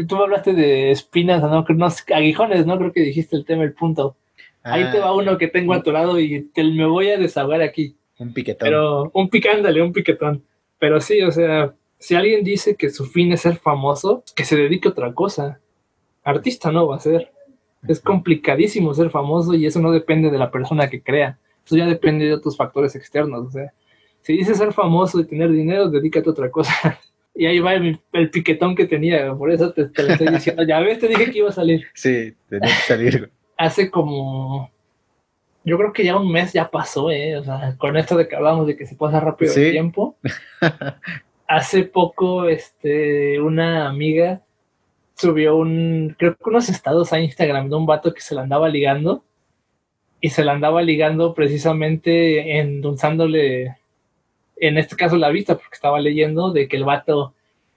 tú 0.07 0.15
hablaste 0.15 0.53
de 0.53 0.89
espinas, 0.89 1.43
¿no? 1.43 1.63
no 1.63 1.88
aguijones, 2.11 2.65
¿no? 2.65 2.79
Creo 2.79 2.91
que 2.91 3.01
dijiste 3.01 3.36
el 3.36 3.45
tema, 3.45 3.65
el 3.65 3.73
punto. 3.73 4.15
Ahí 4.63 4.89
te 4.91 4.97
va 4.97 5.09
Ah, 5.09 5.13
uno 5.13 5.38
que 5.38 5.47
tengo 5.47 5.75
a 5.75 5.84
tu 5.84 5.91
lado 5.91 6.19
y 6.19 6.41
te, 6.41 6.63
me 6.63 6.88
voy 6.88 7.09
a 7.09 7.19
desahogar 7.19 7.61
aquí. 7.61 7.95
Un 8.24 8.34
piquetón. 8.34 8.65
Pero 8.65 9.11
un 9.13 9.30
picándale, 9.30 9.82
un 9.82 9.93
piquetón. 9.93 10.43
Pero 10.80 10.99
sí, 10.99 11.21
o 11.21 11.32
sea, 11.32 11.74
si 11.99 12.15
alguien 12.15 12.43
dice 12.43 12.76
que 12.76 12.89
su 12.89 13.05
fin 13.05 13.32
es 13.32 13.41
ser 13.41 13.57
famoso, 13.57 14.24
que 14.36 14.43
se 14.43 14.55
dedique 14.55 14.88
a 14.88 14.91
otra 14.91 15.13
cosa. 15.13 15.59
Artista 16.24 16.71
no 16.71 16.88
va 16.88 16.97
a 16.97 16.99
ser. 16.99 17.32
Es 17.88 17.99
complicadísimo 17.99 18.93
ser 18.93 19.09
famoso 19.09 19.53
y 19.53 19.65
eso 19.65 19.80
no 19.80 19.91
depende 19.91 20.32
de 20.32 20.38
la 20.38 20.51
persona 20.51 20.89
que 20.89 21.01
crea. 21.01 21.38
Eso 21.65 21.78
ya 21.78 21.86
depende 21.86 22.26
de 22.26 22.34
otros 22.34 22.57
factores 22.57 22.95
externos. 22.95 23.47
O 23.47 23.51
sea, 23.51 23.74
si 24.21 24.34
dices 24.38 24.57
ser 24.57 24.74
famoso 24.74 25.19
y 25.19 25.26
tener 25.26 25.51
dinero, 25.51 25.89
dedícate 25.89 26.30
a 26.30 26.32
otra 26.32 26.51
cosa. 26.51 26.99
Y 27.36 27.47
ahí 27.47 27.57
va 27.57 27.74
el, 27.74 27.99
el 28.11 28.30
piquetón 28.30 28.76
que 28.76 28.86
tenía. 28.86 29.34
Por 29.34 29.49
eso 29.51 29.74
te, 29.74 29.89
te 29.89 30.03
lo 30.03 30.09
estoy 30.09 30.28
diciendo. 30.28 30.61
Ya 30.67 30.80
ves, 30.82 30.99
te 30.99 31.07
dije 31.07 31.32
que 31.32 31.39
iba 31.39 31.49
a 31.49 31.53
salir. 31.53 31.88
Sí, 31.95 32.36
tenía 32.47 32.67
que 32.67 32.84
salir. 32.84 33.32
Hace 33.57 33.89
como. 33.89 34.69
Yo 35.66 35.78
creo 35.78 35.93
que 35.93 36.03
ya 36.03 36.18
un 36.18 36.32
mes 36.32 36.53
ya 36.53 36.70
pasó, 36.70 37.09
¿eh? 37.11 37.38
O 37.38 37.43
sea, 37.43 37.76
con 37.78 37.95
esto 37.97 38.18
de 38.18 38.28
que 38.28 38.36
hablamos 38.36 38.68
de 38.68 38.76
que 38.76 38.86
se 38.86 38.95
pasa 38.95 39.20
rápido 39.20 39.53
Sí. 39.53 39.61
el 39.61 39.72
tiempo. 39.72 40.16
Hace 41.47 41.84
poco, 41.84 42.47
este, 42.47 43.39
una 43.39 43.88
amiga 43.88 44.41
subió 45.16 45.55
un, 45.55 46.16
creo 46.18 46.36
que 46.36 46.49
unos 46.49 46.70
estados 46.70 47.14
a 47.14 47.20
Instagram 47.20 47.70
de 47.70 47.76
un 47.76 47.86
vato 47.86 48.14
que 48.14 48.22
se 48.22 48.36
la 48.36 48.41
andaba 48.41 48.68
ligando. 48.70 49.24
Y 50.20 50.30
se 50.30 50.43
la 50.45 50.53
andaba 50.53 50.82
ligando 50.82 51.34
precisamente 51.34 52.57
endulzándole, 52.59 53.76
en 54.57 54.78
este 54.78 54.95
caso 54.95 55.18
la 55.18 55.30
vista, 55.30 55.55
porque 55.55 55.74
estaba 55.76 55.99
leyendo 55.99 56.51
de 56.51 56.70
que 56.70 56.78
el 56.78 56.86
vato 56.86 57.34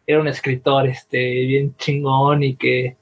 era 0.06 0.20
un 0.20 0.28
escritor, 0.28 0.86
este, 0.86 1.18
bien 1.46 1.74
chingón 1.76 2.44
y 2.44 2.54
que 2.54 2.96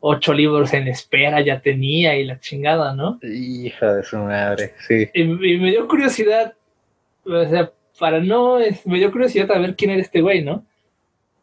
ocho 0.00 0.32
libros 0.32 0.72
en 0.72 0.88
espera 0.88 1.40
ya 1.42 1.60
tenía 1.60 2.16
y 2.16 2.24
la 2.24 2.40
chingada, 2.40 2.94
¿no? 2.94 3.18
Hija 3.22 3.94
de 3.94 4.02
su 4.02 4.16
madre, 4.18 4.74
sí. 4.88 5.08
Y, 5.14 5.22
y 5.22 5.58
me 5.58 5.70
dio 5.70 5.86
curiosidad, 5.86 6.54
o 7.24 7.44
sea, 7.44 7.70
para 7.98 8.20
no, 8.20 8.58
es- 8.58 8.86
me 8.86 8.98
dio 8.98 9.12
curiosidad 9.12 9.50
a 9.52 9.58
ver 9.58 9.76
quién 9.76 9.90
era 9.90 10.00
este 10.00 10.20
güey, 10.22 10.42
¿no? 10.42 10.64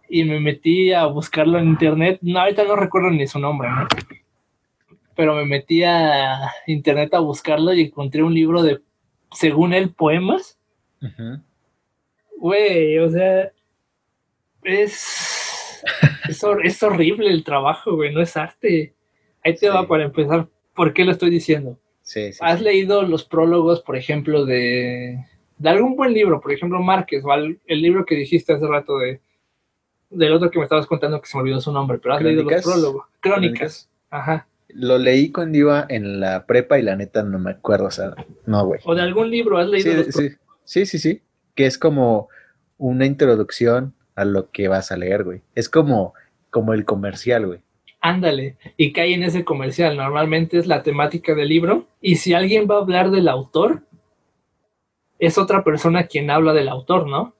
Y 0.09 0.23
me 0.23 0.39
metí 0.39 0.91
a 0.93 1.05
buscarlo 1.05 1.59
en 1.59 1.67
internet, 1.67 2.19
no, 2.21 2.39
ahorita 2.39 2.63
no 2.63 2.75
recuerdo 2.75 3.11
ni 3.11 3.27
su 3.27 3.39
nombre, 3.39 3.69
¿no? 3.69 3.87
Pero 5.15 5.35
me 5.35 5.45
metí 5.45 5.83
a 5.83 6.51
internet 6.67 7.13
a 7.13 7.19
buscarlo 7.19 7.73
y 7.73 7.81
encontré 7.81 8.23
un 8.23 8.33
libro 8.33 8.63
de, 8.63 8.79
según 9.31 9.73
él, 9.73 9.89
poemas. 9.93 10.57
Güey, 12.37 12.97
o 12.99 13.09
sea, 13.09 13.51
es, 14.63 15.83
es, 16.29 16.43
es 16.63 16.83
horrible 16.83 17.29
el 17.31 17.43
trabajo, 17.43 17.95
güey, 17.95 18.13
no 18.13 18.21
es 18.21 18.35
arte. 18.37 18.93
Ahí 19.43 19.53
te 19.53 19.59
Sí. 19.59 19.67
va 19.67 19.87
para 19.87 20.03
empezar, 20.05 20.47
¿por 20.75 20.93
qué 20.93 21.05
lo 21.05 21.11
estoy 21.11 21.29
diciendo? 21.29 21.79
Sí, 22.01 22.31
sí. 22.33 22.39
¿Has 22.41 22.61
leído 22.61 23.03
los 23.03 23.23
prólogos, 23.25 23.81
por 23.81 23.97
ejemplo, 23.97 24.45
de, 24.45 25.17
de 25.57 25.69
algún 25.69 25.95
buen 25.95 26.13
libro? 26.13 26.39
Por 26.41 26.51
ejemplo, 26.53 26.79
Márquez, 26.81 27.23
o 27.25 27.31
al- 27.31 27.59
el 27.65 27.81
libro 27.81 28.05
que 28.05 28.15
dijiste 28.15 28.53
hace 28.53 28.67
rato 28.67 28.97
de 28.99 29.19
del 30.09 30.31
otro 30.31 30.49
que 30.49 30.57
me 30.57 30.63
estabas 30.63 30.87
contando 30.87 31.19
que 31.19 31.27
se 31.27 31.35
me 31.35 31.43
olvidó 31.43 31.59
su 31.59 31.69
nombre, 31.73 31.97
pero 32.01 32.15
has 32.15 32.21
leído 32.21 32.43
los 32.43 32.63
prólogos. 32.63 33.05
Crónicas. 33.19 33.19
¿Crónicas? 33.19 33.89
Ajá. 34.09 34.47
lo 34.69 34.97
leí 34.97 35.31
cuando 35.33 35.57
iba 35.57 35.85
en 35.89 36.19
la 36.21 36.45
prepa 36.45 36.77
y 36.79 36.81
la 36.81 36.95
neta 36.95 37.23
no 37.23 37.39
me 37.39 37.51
acuerdo, 37.51 37.85
o 37.87 37.91
sea, 37.91 38.13
no, 38.45 38.65
güey. 38.65 38.79
O 38.85 38.95
de 38.95 39.01
algún 39.01 39.29
libro, 39.29 39.57
¿has 39.57 39.67
leído? 39.67 39.91
Sí, 39.91 39.97
los- 40.05 40.15
sí, 40.15 40.29
sí, 40.63 40.85
sí, 40.85 40.99
sí, 40.99 41.21
que 41.55 41.65
es 41.65 41.77
como 41.77 42.29
una 42.77 43.05
introducción 43.05 43.93
a 44.17 44.25
lo 44.25 44.49
que 44.49 44.67
vas 44.67 44.91
a 44.91 44.97
leer, 44.97 45.23
güey. 45.23 45.41
Es 45.53 45.69
como, 45.69 46.13
como 46.49 46.73
el 46.73 46.85
comercial, 46.85 47.45
güey. 47.45 47.59
Ándale, 48.01 48.57
y 48.75 48.91
cae 48.91 49.13
en 49.13 49.23
ese 49.23 49.45
comercial. 49.45 49.95
Normalmente 49.95 50.57
es 50.57 50.65
la 50.65 50.81
temática 50.81 51.35
del 51.35 51.49
libro. 51.49 51.87
Y 52.01 52.15
si 52.15 52.33
alguien 52.33 52.67
va 52.69 52.75
a 52.75 52.79
hablar 52.79 53.11
del 53.11 53.27
autor, 53.27 53.83
es 55.19 55.37
otra 55.37 55.63
persona 55.63 56.07
quien 56.07 56.31
habla 56.31 56.53
del 56.53 56.67
autor, 56.67 57.07
¿no? 57.07 57.35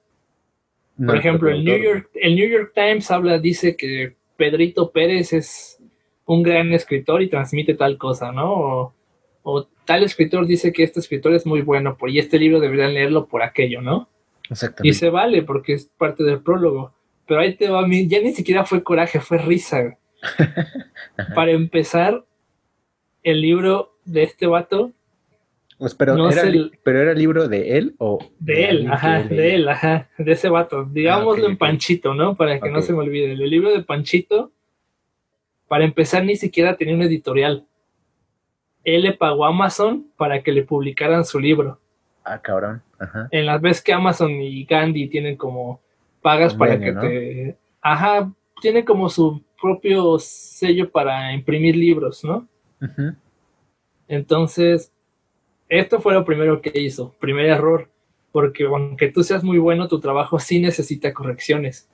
No, 0.96 1.06
Por 1.08 1.16
ejemplo, 1.16 1.50
el 1.50 1.64
New 1.64 1.78
York, 1.78 2.10
el 2.14 2.36
New 2.36 2.48
York 2.48 2.72
Times 2.74 3.10
habla, 3.10 3.38
dice 3.38 3.76
que 3.76 4.16
Pedrito 4.36 4.92
Pérez 4.92 5.32
es 5.32 5.82
un 6.26 6.44
gran 6.44 6.72
escritor 6.72 7.22
y 7.22 7.28
transmite 7.28 7.74
tal 7.74 7.98
cosa, 7.98 8.30
¿no? 8.30 8.52
O, 8.52 8.94
o 9.42 9.64
tal 9.84 10.04
escritor 10.04 10.46
dice 10.46 10.72
que 10.72 10.84
este 10.84 11.00
escritor 11.00 11.34
es 11.34 11.44
muy 11.44 11.62
bueno 11.62 11.96
por, 11.96 12.10
y 12.10 12.20
este 12.20 12.38
libro 12.38 12.60
deberían 12.60 12.94
leerlo 12.94 13.26
por 13.26 13.42
aquello, 13.42 13.80
¿no? 13.80 14.08
Y 14.82 14.92
se 14.94 15.10
vale 15.10 15.42
porque 15.42 15.74
es 15.74 15.86
parte 15.98 16.24
del 16.24 16.40
prólogo. 16.42 16.94
Pero 17.26 17.40
ahí 17.40 17.54
te 17.54 17.68
va 17.68 17.80
a 17.80 17.86
mí, 17.86 18.06
ya 18.08 18.20
ni 18.20 18.32
siquiera 18.32 18.64
fue 18.64 18.82
coraje, 18.82 19.20
fue 19.20 19.38
risa. 19.38 19.98
Para 21.34 21.50
empezar, 21.52 22.24
el 23.22 23.40
libro 23.40 23.98
de 24.04 24.22
este 24.22 24.46
vato, 24.46 24.92
Pues, 25.76 25.94
pero, 25.94 26.16
no 26.16 26.30
era 26.30 26.42
el- 26.42 26.72
pero 26.82 27.00
era 27.02 27.12
libro 27.14 27.46
de 27.48 27.76
él 27.78 27.94
o 27.98 28.18
de 28.38 28.68
él, 28.70 28.90
ajá, 28.90 29.22
de 29.22 29.54
él, 29.54 29.68
ajá, 29.68 30.08
de 30.16 30.32
ese 30.32 30.48
vato. 30.48 30.84
Digámoslo 30.90 31.44
ok, 31.44 31.50
en. 31.50 31.56
Panchito, 31.58 32.14
¿no? 32.14 32.34
Para 32.34 32.58
que 32.58 32.70
no 32.70 32.80
se 32.82 32.92
me 32.92 33.00
olvide. 33.00 33.32
El 33.32 33.50
libro 33.50 33.70
de 33.70 33.82
Panchito, 33.82 34.50
para 35.68 35.84
empezar, 35.84 36.24
ni 36.24 36.36
siquiera 36.36 36.76
tenía 36.76 36.94
un 36.94 37.02
editorial. 37.02 37.66
Él 38.84 39.02
le 39.02 39.12
pagó 39.12 39.44
a 39.44 39.48
Amazon 39.50 40.06
para 40.16 40.42
que 40.42 40.50
le 40.50 40.62
publicaran 40.64 41.24
su 41.24 41.38
libro. 41.38 41.78
Ah, 42.28 42.40
cabrón. 42.42 42.82
Ajá. 42.98 43.28
En 43.30 43.46
las 43.46 43.60
veces 43.60 43.82
que 43.82 43.92
Amazon 43.92 44.30
y 44.32 44.64
Gandhi 44.64 45.08
tienen 45.08 45.36
como 45.36 45.80
pagas 46.20 46.54
para 46.54 46.78
que 46.78 46.92
¿no? 46.92 47.00
te. 47.00 47.56
Ajá, 47.80 48.32
tienen 48.60 48.84
como 48.84 49.08
su 49.08 49.42
propio 49.60 50.18
sello 50.18 50.90
para 50.90 51.32
imprimir 51.32 51.76
libros, 51.76 52.24
¿no? 52.24 52.46
Entonces, 54.06 54.92
esto 55.68 56.00
fue 56.00 56.14
lo 56.14 56.24
primero 56.24 56.60
que 56.60 56.80
hizo, 56.80 57.14
primer 57.18 57.46
error, 57.46 57.88
porque 58.32 58.64
aunque 58.64 59.08
tú 59.08 59.22
seas 59.22 59.42
muy 59.42 59.58
bueno, 59.58 59.88
tu 59.88 60.00
trabajo 60.00 60.38
sí 60.38 60.60
necesita 60.60 61.12
correcciones. 61.12 61.88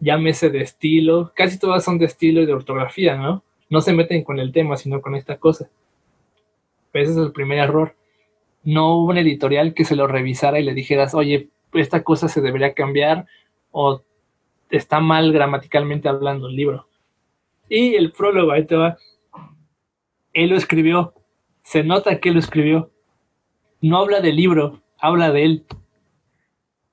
Llámese 0.00 0.50
de 0.50 0.60
estilo, 0.60 1.32
casi 1.34 1.58
todas 1.58 1.84
son 1.84 1.98
de 1.98 2.06
estilo 2.06 2.40
y 2.40 2.46
de 2.46 2.52
ortografía, 2.52 3.16
¿no? 3.16 3.42
No 3.68 3.80
se 3.80 3.92
meten 3.92 4.24
con 4.24 4.38
el 4.38 4.52
tema, 4.52 4.76
sino 4.76 5.02
con 5.02 5.14
esta 5.14 5.36
cosa. 5.36 5.68
Ese 6.92 7.12
es 7.12 7.16
el 7.18 7.32
primer 7.32 7.58
error. 7.58 7.94
No 8.64 8.96
hubo 8.96 9.10
un 9.10 9.18
editorial 9.18 9.74
que 9.74 9.84
se 9.84 9.96
lo 9.96 10.06
revisara 10.06 10.58
y 10.58 10.64
le 10.64 10.74
dijeras, 10.74 11.14
oye, 11.14 11.48
esta 11.74 12.02
cosa 12.02 12.28
se 12.28 12.40
debería 12.40 12.74
cambiar 12.74 13.26
o 13.70 14.02
está 14.70 15.00
mal 15.00 15.32
gramaticalmente 15.32 16.08
hablando 16.08 16.48
el 16.48 16.56
libro. 16.56 16.88
Y 17.68 17.94
el 17.94 18.12
prólogo, 18.12 18.52
ahí 18.52 18.64
te 18.66 18.76
va. 18.76 18.96
Él 20.32 20.50
lo 20.50 20.56
escribió. 20.56 21.14
Se 21.62 21.82
nota 21.84 22.18
que 22.20 22.28
él 22.30 22.34
lo 22.34 22.40
escribió. 22.40 22.90
No 23.80 23.98
habla 23.98 24.20
del 24.20 24.36
libro, 24.36 24.80
habla 24.98 25.30
de 25.30 25.44
él. 25.44 25.64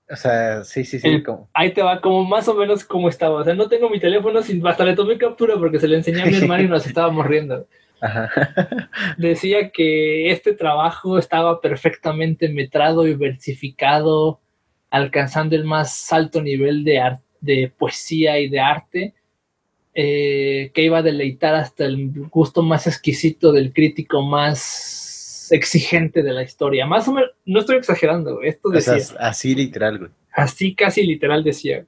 O 0.09 0.15
sea, 0.15 0.63
sí, 0.63 0.83
sí, 0.85 0.99
sí. 0.99 1.07
El- 1.07 1.23
como- 1.23 1.49
Ahí 1.53 1.73
te 1.73 1.81
va, 1.81 1.99
como 1.99 2.23
más 2.25 2.47
o 2.47 2.53
menos 2.53 2.83
como 2.85 3.09
estaba. 3.09 3.39
O 3.39 3.43
sea, 3.43 3.55
no 3.55 3.67
tengo 3.67 3.89
mi 3.89 3.99
teléfono, 3.99 4.41
sin, 4.43 4.65
hasta 4.67 4.85
le 4.85 4.95
tomé 4.95 5.17
captura 5.17 5.55
porque 5.57 5.79
se 5.79 5.87
le 5.87 5.95
enseñé 5.97 6.21
a 6.21 6.25
mi 6.25 6.35
hermano 6.35 6.63
y 6.63 6.67
nos 6.67 6.85
estábamos 6.85 7.25
riendo. 7.25 7.65
Ajá. 8.01 8.29
Decía 9.17 9.69
que 9.69 10.31
este 10.31 10.53
trabajo 10.53 11.17
estaba 11.17 11.61
perfectamente 11.61 12.49
metrado 12.49 13.07
y 13.07 13.13
versificado, 13.13 14.39
alcanzando 14.89 15.55
el 15.55 15.63
más 15.63 16.11
alto 16.11 16.41
nivel 16.41 16.83
de, 16.83 17.17
de 17.41 17.71
poesía 17.77 18.39
y 18.39 18.49
de 18.49 18.59
arte, 18.59 19.13
eh, 19.93 20.71
que 20.73 20.83
iba 20.83 20.97
a 20.97 21.03
deleitar 21.03 21.55
hasta 21.55 21.85
el 21.85 22.11
gusto 22.29 22.61
más 22.61 22.85
exquisito 22.85 23.53
del 23.53 23.71
crítico 23.71 24.21
más 24.21 25.47
exigente 25.51 26.21
de 26.21 26.33
la 26.33 26.43
historia. 26.43 26.85
Más 26.85 27.07
o 27.07 27.13
menos, 27.13 27.31
no 27.45 27.59
estoy 27.59 27.77
exagerando, 27.77 28.41
esto 28.41 28.69
O 28.69 28.81
sea, 28.81 28.95
decía. 28.95 29.17
así 29.19 29.55
literal, 29.55 29.99
güey. 29.99 30.11
así 30.31 30.75
casi 30.75 31.03
literal 31.03 31.43
decía. 31.43 31.85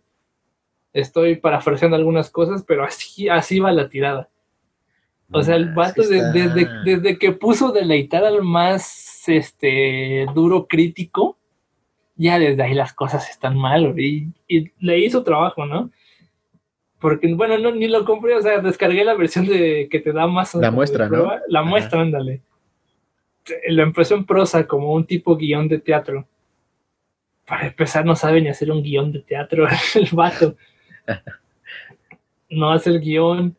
Estoy 0.93 1.35
parafraseando 1.35 1.97
algunas 1.97 2.29
cosas, 2.29 2.63
pero 2.65 2.83
así, 2.85 3.29
así 3.29 3.59
va 3.59 3.71
la 3.71 3.89
tirada. 3.89 4.29
O 5.31 5.43
sea, 5.43 5.55
el 5.55 5.73
vato 5.73 6.03
sí 6.03 6.09
de- 6.09 6.17
está- 6.19 6.31
desde, 6.31 6.69
desde 6.83 7.17
que 7.19 7.31
puso 7.33 7.71
deleitar 7.71 8.23
al 8.23 8.43
más 8.43 9.27
este 9.27 10.25
duro 10.33 10.67
crítico, 10.67 11.37
ya 12.15 12.39
desde 12.39 12.63
ahí 12.63 12.73
las 12.73 12.93
cosas 12.93 13.29
están 13.29 13.57
mal, 13.57 13.99
y, 13.99 14.29
y 14.47 14.71
le 14.79 14.99
hizo 14.99 15.23
trabajo, 15.23 15.65
¿no? 15.65 15.91
Porque, 16.99 17.31
bueno, 17.33 17.57
no, 17.59 17.71
ni 17.71 17.87
lo 17.87 18.05
compré, 18.05 18.35
o 18.35 18.41
sea, 18.41 18.59
descargué 18.59 19.03
la 19.03 19.13
versión 19.13 19.45
de 19.45 19.87
que 19.91 19.99
te 19.99 20.11
da 20.13 20.25
más 20.27 20.55
La 20.55 20.71
muestra, 20.71 21.07
¿no? 21.09 21.31
La 21.47 21.59
Ajá. 21.59 21.69
muestra, 21.69 22.01
ándale. 22.01 22.41
Lo 23.69 23.83
empezó 23.83 24.15
en 24.15 24.25
prosa 24.25 24.65
como 24.65 24.93
un 24.93 25.05
tipo 25.05 25.35
guion 25.37 25.67
de 25.67 25.79
teatro. 25.79 26.25
Para 27.45 27.67
empezar, 27.67 28.03
no 28.05 28.15
sabe 28.15 28.41
ni 28.41 28.49
hacer 28.49 28.71
un 28.71 28.81
guion 28.81 29.11
de 29.11 29.19
teatro 29.19 29.67
el 29.95 30.09
vato. 30.13 30.55
No 32.49 32.71
hace 32.71 32.89
el 32.91 33.01
guion, 33.01 33.57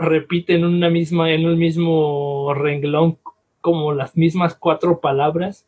repite 0.00 0.54
en 0.54 0.64
una 0.64 0.88
misma, 0.88 1.30
en 1.32 1.46
un 1.46 1.58
mismo 1.58 2.52
renglón 2.54 3.18
como 3.60 3.92
las 3.92 4.16
mismas 4.16 4.54
cuatro 4.54 5.00
palabras. 5.00 5.66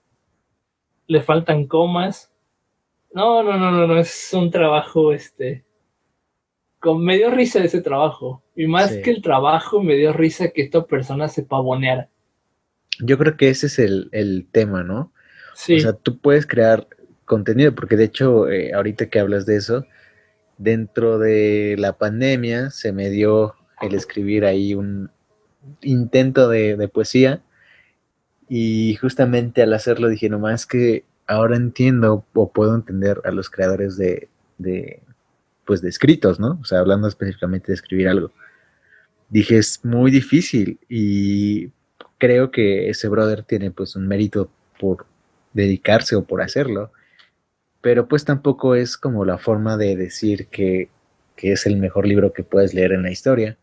Le 1.07 1.21
faltan 1.21 1.67
comas. 1.67 2.33
No, 3.13 3.43
no, 3.43 3.59
no, 3.59 3.71
no, 3.71 3.87
no, 3.87 3.99
es 3.99 4.31
un 4.33 4.51
trabajo, 4.51 5.13
este. 5.13 5.65
Con, 6.81 7.05
me 7.05 7.17
dio 7.17 7.31
risa 7.31 7.63
ese 7.63 7.83
trabajo. 7.83 8.43
Y 8.57 8.67
más 8.67 8.91
Sí. 8.91 9.03
que 9.03 9.11
el 9.11 9.23
trabajo, 9.23 9.83
me 9.83 9.95
dio 9.95 10.13
risa 10.13 10.49
que 10.51 10.63
esta 10.63 10.85
persona 10.87 11.29
se 11.29 11.43
pavoneara. 11.43 12.09
Yo 13.01 13.19
creo 13.19 13.37
que 13.37 13.51
ese 13.51 13.67
es 13.67 13.79
el, 13.79 14.09
el 14.13 14.49
tema, 14.51 14.83
¿no? 14.83 15.13
Sí, 15.55 15.77
O 15.77 15.81
sea, 15.81 15.93
tú 15.93 16.19
puedes 16.19 16.47
crear 16.47 16.89
contenido, 17.27 17.75
porque 17.75 17.97
de 17.97 18.05
hecho, 18.05 18.49
eh, 18.49 18.73
ahorita 18.73 19.11
que 19.11 19.19
hablas 19.21 19.45
de 19.47 19.57
eso, 19.57 19.85
dentro 20.59 21.19
de 21.19 21.77
la 21.79 21.99
pandemia 21.99 22.71
se 22.71 22.93
me 22.93 23.11
dio 23.11 23.55
el 23.83 23.95
escribir 23.95 24.45
ahí 24.45 24.75
un 24.75 25.11
intento 25.83 26.49
de, 26.49 26.77
de 26.77 26.89
poesía 26.89 27.43
y 28.49 28.97
justamente 28.97 29.63
al 29.63 29.73
hacerlo 29.73 30.09
dije, 30.09 30.29
nomás 30.29 30.67
que 30.67 31.05
ahora 31.27 31.57
entiendo 31.57 32.25
o 32.35 32.53
puedo 32.53 32.75
entender 32.75 33.21
a 33.25 33.31
los 33.31 33.49
creadores 33.49 33.97
de, 33.97 34.29
de, 34.59 35.01
pues 35.65 35.81
de 35.81 35.89
escritos, 35.89 36.41
¿no? 36.41 36.59
O 36.61 36.65
sea, 36.65 36.81
hablando 36.81 37.09
específicamente 37.09 37.69
de 37.69 37.75
escribir 37.75 38.09
algo. 38.09 38.33
Dije, 39.29 39.57
es 39.57 39.85
muy 39.85 40.11
difícil 40.11 40.79
y 40.89 41.71
creo 42.19 42.51
que 42.51 42.91
ese 42.91 43.09
brother 43.09 43.43
tiene 43.43 43.71
pues 43.71 43.97
un 43.97 44.07
mérito 44.07 44.51
por 44.79 45.07
dedicarse 45.55 46.17
o 46.17 46.25
por 46.25 46.43
hacerlo, 46.43 46.93
pero 47.81 48.09
pues 48.09 48.25
tampoco 48.25 48.75
es 48.75 48.97
como 48.97 49.25
la 49.25 49.39
forma 49.39 49.77
de 49.77 49.97
decir 49.97 50.49
que, 50.49 50.91
que 51.37 51.53
es 51.53 51.67
el 51.67 51.79
mejor 51.79 52.07
libro 52.07 52.33
que 52.33 52.45
puedes 52.45 52.75
leer 52.75 52.93
en 52.93 53.03
la 53.03 53.11
historia, 53.11 53.57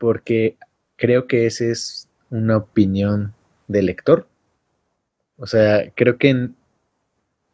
porque 0.00 0.56
creo 0.96 1.26
que 1.26 1.44
esa 1.46 1.66
es 1.66 2.08
una 2.30 2.56
opinión 2.56 3.34
del 3.68 3.86
lector. 3.86 4.26
O 5.36 5.46
sea, 5.46 5.92
creo 5.94 6.16
que 6.16 6.30
en- 6.30 6.56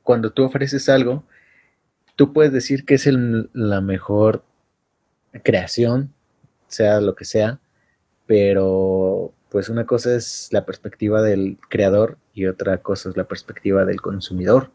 cuando 0.04 0.30
tú 0.32 0.44
ofreces 0.44 0.88
algo, 0.88 1.24
tú 2.14 2.32
puedes 2.32 2.52
decir 2.52 2.84
que 2.84 2.94
es 2.94 3.08
el- 3.08 3.50
la 3.52 3.80
mejor 3.80 4.44
creación, 5.42 6.14
sea 6.68 7.00
lo 7.00 7.16
que 7.16 7.24
sea, 7.24 7.58
pero 8.26 9.32
pues 9.50 9.68
una 9.68 9.84
cosa 9.84 10.14
es 10.14 10.48
la 10.52 10.64
perspectiva 10.64 11.22
del 11.22 11.58
creador 11.68 12.16
y 12.32 12.46
otra 12.46 12.78
cosa 12.78 13.08
es 13.08 13.16
la 13.16 13.24
perspectiva 13.24 13.84
del 13.84 14.00
consumidor. 14.00 14.70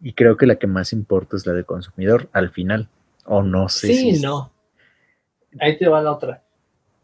Y 0.00 0.14
creo 0.14 0.36
que 0.36 0.46
la 0.46 0.56
que 0.56 0.66
más 0.66 0.92
importa 0.92 1.36
es 1.36 1.46
la 1.46 1.52
del 1.52 1.64
consumidor 1.64 2.28
al 2.32 2.50
final. 2.50 2.88
O 3.24 3.42
no 3.42 3.68
sé 3.68 3.88
sí, 3.88 4.16
si. 4.16 4.22
no. 4.22 4.52
Ahí 5.60 5.78
te 5.78 5.88
va 5.88 6.02
la 6.02 6.12
otra. 6.12 6.45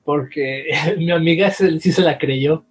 Porque 0.04 0.66
mi 0.98 1.10
amiga 1.10 1.50
se- 1.50 1.78
sí 1.80 1.92
se 1.92 2.02
la 2.02 2.18
creyó. 2.18 2.64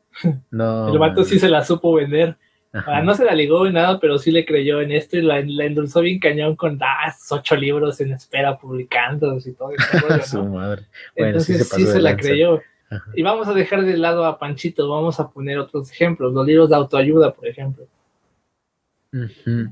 No. 0.50 0.90
El 0.92 1.00
vato 1.00 1.24
sí 1.24 1.40
se 1.40 1.50
la 1.50 1.64
supo 1.64 1.94
vender. 1.94 2.36
Ah, 2.74 3.02
no 3.02 3.14
se 3.14 3.26
la 3.26 3.34
ligó 3.36 3.66
ni 3.66 3.74
nada, 3.74 4.00
pero 4.00 4.18
sí 4.18 4.32
le 4.32 4.46
creyó 4.46 4.80
en 4.80 4.94
esto 4.94 5.18
y 5.18 5.22
la, 5.22 5.42
la 5.42 5.66
endulzó 5.66 6.00
bien 6.02 6.20
cañón 6.20 6.56
con 6.56 6.80
ah, 6.82 7.14
ocho 7.32 7.56
libros 7.58 8.00
en 8.00 8.14
espera 8.14 8.58
publicando 8.58 9.38
y 9.46 9.52
todo 9.54 9.72
ese 9.78 10.00
rollo, 10.00 10.24
Su 10.24 10.38
¿no? 10.38 10.54
madre. 10.54 10.84
Bueno, 11.18 11.40
sí 11.42 11.52
Entonces 11.54 11.68
se 11.68 11.76
sí 11.76 11.86
se, 11.86 12.00
la 12.02 12.16
creyó. 12.16 12.62
Ajá. 12.90 13.04
Y 13.14 13.24
vamos 13.24 13.48
a 13.50 13.54
dejar 13.54 13.84
de 13.84 13.98
lado 13.98 14.26
a 14.26 14.40
Panchito, 14.40 14.88
vamos 14.90 15.20
a 15.20 15.30
poner 15.30 15.60
otros 15.60 15.92
ejemplos, 15.92 16.34
los 16.34 16.46
libros 16.48 16.70
de 16.70 16.76
autoayuda, 16.78 17.34
por 17.34 17.46
ejemplo. 17.48 17.86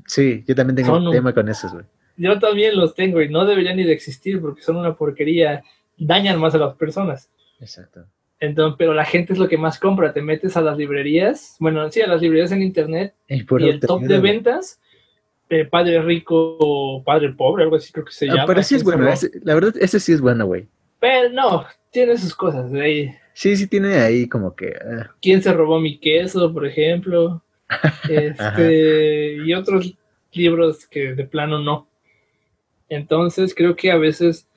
Sí, 0.05 0.43
yo 0.47 0.55
también 0.55 0.75
tengo 0.75 0.95
Son 0.95 1.07
un- 1.07 1.13
tema 1.13 1.33
con 1.33 1.47
esos, 1.47 1.71
güey. 1.71 1.85
Yo 2.17 2.37
también 2.37 2.75
los 2.75 2.95
tengo 2.95 3.21
y 3.21 3.29
no 3.29 3.45
deberían 3.45 3.77
ni 3.77 3.83
de 3.85 3.93
existir 3.93 4.41
porque 4.41 4.61
son 4.61 4.75
una 4.75 4.93
porquería, 4.93 5.63
dañan 5.97 6.37
más 6.37 6.53
a 6.53 6.57
las 6.57 6.75
personas. 6.75 7.29
Exacto. 7.59 8.05
Entonces, 8.39 8.75
pero 8.77 8.93
la 8.93 9.03
gente 9.05 9.33
es 9.33 9.39
lo 9.39 9.47
que 9.49 9.57
más 9.57 9.79
compra. 9.79 10.13
Te 10.13 10.21
metes 10.21 10.55
a 10.55 10.61
las 10.61 10.77
librerías, 10.77 11.57
bueno, 11.59 11.89
sí, 11.91 12.01
a 12.01 12.07
las 12.07 12.21
librerías 12.21 12.51
en 12.53 12.61
internet 12.61 13.13
Y, 13.27 13.43
por 13.43 13.61
y 13.61 13.69
el 13.69 13.79
top 13.81 14.01
de 14.03 14.19
ventas, 14.19 14.79
eh, 15.49 15.65
padre 15.65 16.01
rico 16.01 16.57
o 16.59 17.03
padre 17.03 17.33
pobre, 17.33 17.63
algo 17.63 17.75
así 17.75 17.91
creo 17.91 18.05
que 18.05 18.13
se 18.13 18.27
llama. 18.27 18.43
Ah, 18.43 18.45
pero 18.47 18.63
sí 18.63 18.75
es 18.75 18.83
bueno, 18.83 19.07
ese- 19.09 19.31
la 19.43 19.55
verdad, 19.55 19.73
ese 19.79 19.99
sí 19.99 20.13
es 20.13 20.21
bueno, 20.21 20.45
güey. 20.45 20.67
Pero 21.01 21.29
no, 21.29 21.65
tiene 21.91 22.17
sus 22.17 22.33
cosas. 22.35 22.71
de 22.71 22.81
ahí. 22.81 23.15
Sí, 23.33 23.55
sí 23.57 23.67
tiene 23.67 23.95
ahí 23.99 24.27
como 24.27 24.55
que... 24.55 24.73
ah, 24.75 25.11
¿Quién 25.21 25.41
se 25.41 25.51
robó 25.53 25.79
mi 25.79 25.97
queso, 25.97 26.53
por 26.53 26.65
ejemplo? 26.65 27.41
Este, 28.09 29.33
y 29.45 29.53
otros 29.53 29.93
libros 30.31 30.87
que 30.87 31.13
de 31.13 31.23
plano 31.25 31.59
no. 31.59 31.87
Entonces 32.89 33.53
creo 33.55 33.75
que 33.75 33.91
a 33.91 33.97
veces 33.97 34.47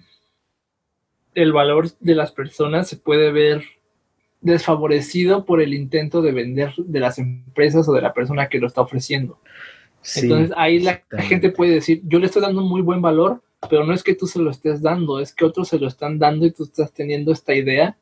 el 1.34 1.52
valor 1.52 1.90
de 2.00 2.14
las 2.14 2.32
personas 2.32 2.88
se 2.88 2.96
puede 2.96 3.32
ver 3.32 3.62
desfavorecido 4.40 5.44
por 5.44 5.62
el 5.62 5.72
intento 5.72 6.20
de 6.20 6.32
vender 6.32 6.74
de 6.76 7.00
las 7.00 7.18
empresas 7.18 7.88
o 7.88 7.92
de 7.92 8.02
la 8.02 8.12
persona 8.12 8.48
que 8.48 8.58
lo 8.58 8.66
está 8.66 8.80
ofreciendo. 8.80 9.38
sí, 10.00 10.20
Entonces 10.22 10.52
ahí 10.56 10.80
la 10.80 11.02
gente 11.18 11.50
puede 11.50 11.74
decir, 11.74 12.02
yo 12.04 12.18
le 12.18 12.26
estoy 12.26 12.42
dando 12.42 12.62
un 12.62 12.68
muy 12.68 12.82
buen 12.82 13.00
valor, 13.00 13.40
pero 13.70 13.84
no 13.84 13.94
es 13.94 14.02
que 14.02 14.14
tú 14.16 14.26
se 14.26 14.40
lo 14.40 14.50
estés 14.50 14.82
dando, 14.82 15.20
es 15.20 15.32
que 15.34 15.44
otros 15.44 15.68
se 15.68 15.78
lo 15.78 15.86
están 15.86 16.18
dando 16.18 16.44
y 16.44 16.50
tú 16.50 16.64
estás 16.64 16.92
teniendo 16.92 17.32
esta 17.32 17.54
idea 17.54 17.96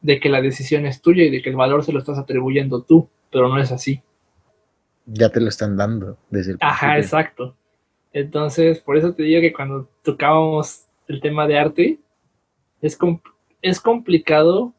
de 0.00 0.18
que 0.18 0.28
la 0.30 0.40
decisión 0.40 0.86
es 0.86 1.02
tuya 1.02 1.24
y 1.24 1.30
de 1.30 1.42
que 1.42 1.50
el 1.50 1.56
valor 1.56 1.84
se 1.84 1.92
lo 1.92 1.98
estás 1.98 2.18
atribuyendo 2.18 2.82
tú, 2.82 3.08
pero 3.30 3.48
no 3.48 3.58
es 3.60 3.70
así. 3.72 4.00
Ya 5.04 5.28
te 5.28 5.40
lo 5.40 5.48
están 5.48 5.76
dando 5.76 6.16
desde 6.30 6.52
el 6.52 6.58
Ajá, 6.60 6.94
principio. 6.94 7.02
exacto. 7.02 7.56
Entonces, 8.12 8.80
por 8.80 8.96
eso 8.96 9.12
te 9.12 9.24
digo 9.24 9.40
que 9.40 9.52
cuando 9.52 9.88
tocábamos 10.02 10.86
el 11.06 11.20
tema 11.20 11.46
de 11.46 11.58
arte, 11.58 11.98
es, 12.86 12.96
com- 12.96 13.20
es 13.62 13.80
complicado 13.80 14.72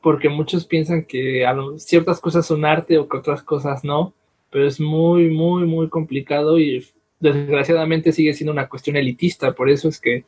porque 0.00 0.28
muchos 0.28 0.64
piensan 0.64 1.04
que 1.04 1.44
ciertas 1.78 2.20
cosas 2.20 2.46
son 2.46 2.64
arte 2.64 2.98
o 2.98 3.08
que 3.08 3.16
otras 3.16 3.42
cosas 3.42 3.84
no, 3.84 4.14
pero 4.50 4.66
es 4.66 4.80
muy, 4.80 5.30
muy, 5.30 5.64
muy 5.64 5.88
complicado 5.88 6.58
y 6.58 6.86
desgraciadamente 7.20 8.12
sigue 8.12 8.34
siendo 8.34 8.52
una 8.52 8.68
cuestión 8.68 8.96
elitista, 8.96 9.52
por 9.52 9.68
eso 9.68 9.88
es 9.88 10.00
que 10.00 10.24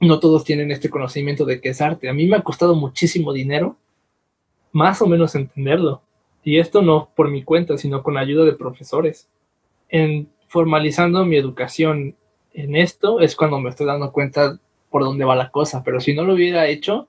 no 0.00 0.18
todos 0.18 0.44
tienen 0.44 0.70
este 0.70 0.90
conocimiento 0.90 1.44
de 1.44 1.60
qué 1.60 1.70
es 1.70 1.80
arte. 1.80 2.08
A 2.08 2.12
mí 2.12 2.26
me 2.26 2.36
ha 2.36 2.42
costado 2.42 2.74
muchísimo 2.74 3.32
dinero, 3.32 3.76
más 4.72 5.00
o 5.00 5.06
menos 5.06 5.34
entenderlo. 5.34 6.02
Y 6.42 6.58
esto 6.58 6.82
no 6.82 7.08
por 7.14 7.30
mi 7.30 7.42
cuenta, 7.42 7.78
sino 7.78 8.02
con 8.02 8.18
ayuda 8.18 8.44
de 8.44 8.52
profesores. 8.52 9.28
En 9.88 10.28
formalizando 10.48 11.24
mi 11.24 11.36
educación 11.36 12.16
en 12.52 12.76
esto 12.76 13.20
es 13.20 13.34
cuando 13.34 13.58
me 13.60 13.70
estoy 13.70 13.86
dando 13.86 14.12
cuenta 14.12 14.60
por 14.94 15.02
dónde 15.02 15.24
va 15.24 15.34
la 15.34 15.50
cosa, 15.50 15.82
pero 15.82 15.98
si 15.98 16.14
no 16.14 16.22
lo 16.22 16.34
hubiera 16.34 16.68
hecho, 16.68 17.08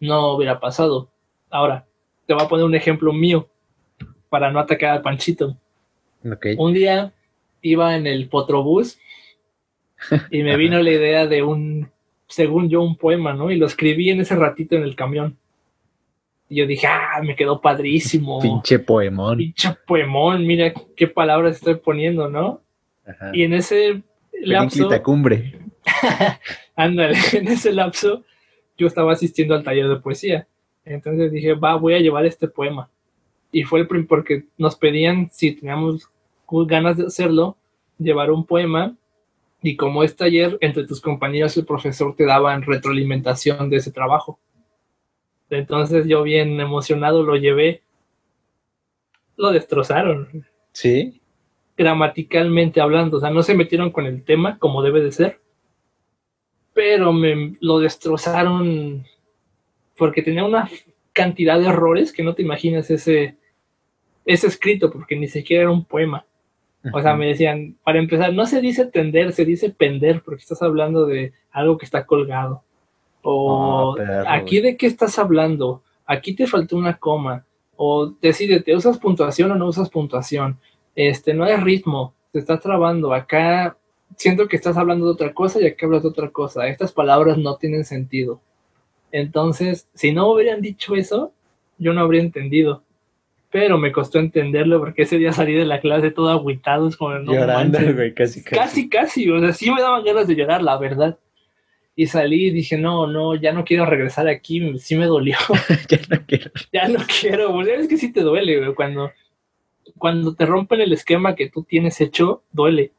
no 0.00 0.32
hubiera 0.32 0.58
pasado. 0.58 1.08
Ahora, 1.48 1.86
te 2.26 2.34
voy 2.34 2.42
a 2.42 2.48
poner 2.48 2.64
un 2.66 2.74
ejemplo 2.74 3.12
mío 3.12 3.48
para 4.28 4.50
no 4.50 4.58
atacar 4.58 4.96
al 4.96 5.00
Panchito. 5.00 5.56
Ok. 6.28 6.46
Un 6.58 6.74
día 6.74 7.12
iba 7.62 7.94
en 7.94 8.08
el 8.08 8.28
Potrobús 8.28 8.98
y 10.32 10.42
me 10.42 10.56
vino 10.56 10.82
la 10.82 10.90
idea 10.90 11.28
de 11.28 11.44
un, 11.44 11.92
según 12.26 12.68
yo, 12.68 12.82
un 12.82 12.96
poema, 12.96 13.34
¿no? 13.34 13.52
Y 13.52 13.56
lo 13.56 13.66
escribí 13.66 14.10
en 14.10 14.22
ese 14.22 14.34
ratito 14.34 14.74
en 14.74 14.82
el 14.82 14.96
camión. 14.96 15.36
Y 16.48 16.56
yo 16.56 16.66
dije, 16.66 16.88
ah, 16.88 17.20
me 17.22 17.36
quedó 17.36 17.60
padrísimo. 17.60 18.40
Pinche 18.40 18.80
poemón. 18.80 19.38
Pinche 19.38 19.76
poemón, 19.86 20.44
mira 20.44 20.74
qué 20.96 21.06
palabras 21.06 21.54
estoy 21.54 21.76
poniendo, 21.76 22.28
¿no? 22.28 22.62
Ajá. 23.06 23.30
Y 23.32 23.44
en 23.44 23.54
ese 23.54 24.02
lapso, 24.42 24.90
cumbre. 25.04 25.69
ándale, 26.76 27.16
en 27.32 27.48
ese 27.48 27.72
lapso, 27.72 28.24
yo 28.76 28.86
estaba 28.86 29.12
asistiendo 29.12 29.54
al 29.54 29.62
taller 29.64 29.88
de 29.88 29.96
poesía. 29.96 30.46
Entonces 30.84 31.30
dije, 31.32 31.54
va, 31.54 31.76
voy 31.76 31.94
a 31.94 32.00
llevar 32.00 32.26
este 32.26 32.48
poema. 32.48 32.88
Y 33.52 33.64
fue 33.64 33.80
el 33.80 33.88
prim 33.88 34.06
porque 34.06 34.44
nos 34.56 34.76
pedían, 34.76 35.28
si 35.30 35.52
teníamos 35.52 36.08
ganas 36.66 36.96
de 36.96 37.06
hacerlo, 37.06 37.56
llevar 37.98 38.30
un 38.30 38.44
poema. 38.46 38.96
Y 39.62 39.76
como 39.76 40.02
es 40.02 40.16
taller, 40.16 40.56
entre 40.60 40.86
tus 40.86 41.00
compañeros 41.00 41.56
el 41.56 41.66
profesor 41.66 42.14
te 42.16 42.24
daban 42.24 42.62
retroalimentación 42.62 43.68
de 43.68 43.76
ese 43.76 43.92
trabajo. 43.92 44.38
Entonces 45.50 46.06
yo 46.06 46.22
bien 46.22 46.60
emocionado 46.60 47.22
lo 47.22 47.36
llevé. 47.36 47.82
Lo 49.36 49.50
destrozaron 49.52 50.46
Sí. 50.72 51.20
gramaticalmente 51.76 52.80
hablando, 52.80 53.16
o 53.16 53.20
sea, 53.20 53.30
no 53.30 53.42
se 53.42 53.54
metieron 53.54 53.90
con 53.90 54.06
el 54.06 54.22
tema 54.22 54.58
como 54.58 54.82
debe 54.82 55.00
de 55.02 55.12
ser, 55.12 55.40
pero 56.80 57.12
me 57.12 57.56
lo 57.60 57.78
destrozaron 57.78 59.04
porque 59.98 60.22
tenía 60.22 60.44
una 60.44 60.70
cantidad 61.12 61.60
de 61.60 61.66
errores 61.66 62.10
que 62.10 62.22
no 62.22 62.34
te 62.34 62.40
imaginas 62.40 62.90
ese, 62.90 63.36
ese 64.24 64.46
escrito, 64.46 64.90
porque 64.90 65.14
ni 65.14 65.28
siquiera 65.28 65.64
era 65.64 65.72
un 65.72 65.84
poema. 65.84 66.24
O 66.94 67.02
sea, 67.02 67.14
me 67.16 67.26
decían, 67.26 67.76
para 67.84 67.98
empezar, 67.98 68.32
no 68.32 68.46
se 68.46 68.62
dice 68.62 68.86
tender, 68.86 69.34
se 69.34 69.44
dice 69.44 69.68
pender, 69.68 70.22
porque 70.22 70.40
estás 70.40 70.62
hablando 70.62 71.04
de 71.04 71.34
algo 71.50 71.76
que 71.76 71.84
está 71.84 72.06
colgado. 72.06 72.62
O 73.20 73.94
Ah, 74.00 74.36
aquí 74.36 74.60
de 74.60 74.78
qué 74.78 74.86
estás 74.86 75.18
hablando, 75.18 75.82
aquí 76.06 76.34
te 76.34 76.46
faltó 76.46 76.78
una 76.78 76.96
coma. 76.96 77.44
O 77.76 78.06
decídete, 78.22 78.74
¿usas 78.74 78.96
puntuación 78.96 79.50
o 79.50 79.54
no 79.54 79.66
usas 79.66 79.90
puntuación? 79.90 80.58
Este, 80.94 81.34
no 81.34 81.44
hay 81.44 81.56
ritmo, 81.56 82.14
te 82.32 82.38
estás 82.38 82.58
trabando. 82.60 83.12
Acá 83.12 83.76
siento 84.16 84.48
que 84.48 84.56
estás 84.56 84.76
hablando 84.76 85.06
de 85.06 85.12
otra 85.12 85.32
cosa 85.32 85.60
y 85.60 85.66
acá 85.66 85.86
hablas 85.86 86.02
de 86.02 86.08
otra 86.08 86.30
cosa. 86.30 86.68
Estas 86.68 86.92
palabras 86.92 87.38
no 87.38 87.56
tienen 87.56 87.84
sentido. 87.84 88.40
Entonces, 89.12 89.88
si 89.94 90.12
no 90.12 90.30
hubieran 90.30 90.60
dicho 90.60 90.94
eso, 90.94 91.32
yo 91.78 91.92
no 91.92 92.00
habría 92.00 92.20
entendido. 92.20 92.84
Pero 93.50 93.78
me 93.78 93.90
costó 93.90 94.20
entenderlo 94.20 94.78
porque 94.78 95.02
ese 95.02 95.18
día 95.18 95.32
salí 95.32 95.54
de 95.54 95.64
la 95.64 95.80
clase 95.80 96.12
todo 96.12 96.30
agüitado, 96.30 96.88
es 96.88 96.96
como 96.96 97.14
no 97.18 97.32
Llorando, 97.32 97.78
güey, 97.94 98.14
casi, 98.14 98.44
casi. 98.44 98.56
Casi, 98.56 98.88
casi, 98.88 99.30
o 99.30 99.40
sea, 99.40 99.52
sí 99.52 99.70
me 99.72 99.80
daban 99.82 100.04
ganas 100.04 100.28
de 100.28 100.36
llorar, 100.36 100.62
la 100.62 100.78
verdad. 100.78 101.18
Y 101.96 102.06
salí 102.06 102.46
y 102.46 102.50
dije, 102.50 102.78
no, 102.78 103.08
no, 103.08 103.34
ya 103.34 103.52
no 103.52 103.64
quiero 103.64 103.86
regresar 103.86 104.28
aquí, 104.28 104.78
sí 104.78 104.94
me 104.94 105.06
dolió, 105.06 105.36
ya 105.88 105.98
no 106.08 106.24
quiero. 106.26 106.50
ya 106.72 106.88
no 106.88 107.00
quiero, 107.20 107.52
güey. 107.52 107.70
es 107.70 107.88
que 107.88 107.96
sí 107.96 108.12
te 108.12 108.20
duele, 108.20 108.58
güey, 108.58 108.74
cuando, 108.74 109.10
cuando 109.98 110.34
te 110.36 110.46
rompen 110.46 110.80
el 110.80 110.92
esquema 110.92 111.34
que 111.34 111.50
tú 111.50 111.64
tienes 111.64 112.00
hecho, 112.00 112.44
duele. 112.52 112.92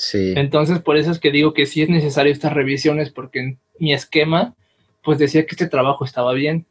Sí. 0.00 0.32
Entonces, 0.34 0.78
por 0.78 0.96
eso 0.96 1.10
es 1.10 1.18
que 1.18 1.30
digo 1.30 1.52
que 1.52 1.66
sí 1.66 1.82
es 1.82 1.90
necesario 1.90 2.32
estas 2.32 2.54
revisiones, 2.54 3.10
porque 3.10 3.40
en 3.40 3.58
mi 3.78 3.92
esquema, 3.92 4.54
pues 5.04 5.18
decía 5.18 5.44
que 5.44 5.50
este 5.50 5.68
trabajo 5.68 6.06
estaba 6.06 6.32
bien, 6.32 6.64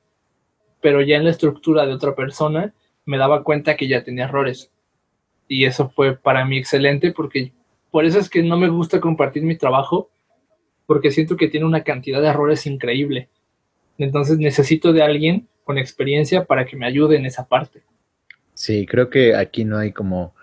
pero 0.81 1.03
ya 1.03 1.17
en 1.17 1.25
la 1.25 1.29
estructura 1.29 1.85
de 1.85 1.93
otra 1.93 2.15
persona 2.15 2.73
me 3.05 3.19
daba 3.19 3.43
cuenta 3.43 3.77
que 3.77 3.87
ya 3.87 4.03
tenía 4.03 4.23
errores. 4.23 4.71
Y 5.47 5.65
eso 5.65 5.89
fue 5.89 6.17
para 6.17 6.43
mí 6.43 6.57
excelente, 6.57 7.11
porque 7.11 7.51
por 7.91 8.03
eso 8.03 8.17
es 8.17 8.31
que 8.31 8.41
no 8.41 8.57
me 8.57 8.67
gusta 8.67 8.99
compartir 8.99 9.43
mi 9.43 9.55
trabajo, 9.55 10.09
porque 10.87 11.11
siento 11.11 11.37
que 11.37 11.49
tiene 11.49 11.67
una 11.67 11.83
cantidad 11.83 12.23
de 12.23 12.29
errores 12.29 12.65
increíble. 12.65 13.29
Entonces 13.99 14.39
necesito 14.39 14.91
de 14.91 15.03
alguien 15.03 15.47
con 15.65 15.77
experiencia 15.77 16.45
para 16.45 16.65
que 16.65 16.75
me 16.75 16.87
ayude 16.87 17.17
en 17.17 17.27
esa 17.27 17.47
parte. 17.47 17.83
Sí, 18.55 18.87
creo 18.87 19.11
que 19.11 19.35
aquí 19.35 19.65
no 19.65 19.77
hay 19.77 19.91
como 19.91 20.33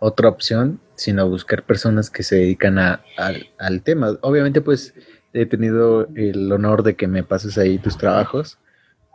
otra 0.00 0.28
opción, 0.28 0.80
sino 0.96 1.28
buscar 1.28 1.62
personas 1.64 2.10
que 2.10 2.22
se 2.24 2.36
dedican 2.36 2.78
a, 2.78 3.02
al- 3.16 3.48
al 3.58 3.82
tema. 3.82 4.18
Obviamente, 4.22 4.60
pues 4.60 4.94
he 5.32 5.46
tenido 5.46 6.08
el 6.16 6.50
honor 6.52 6.82
de 6.82 6.96
que 6.96 7.06
me 7.06 7.22
pases 7.22 7.56
ahí 7.58 7.78
tus 7.78 7.96
trabajos, 7.96 8.58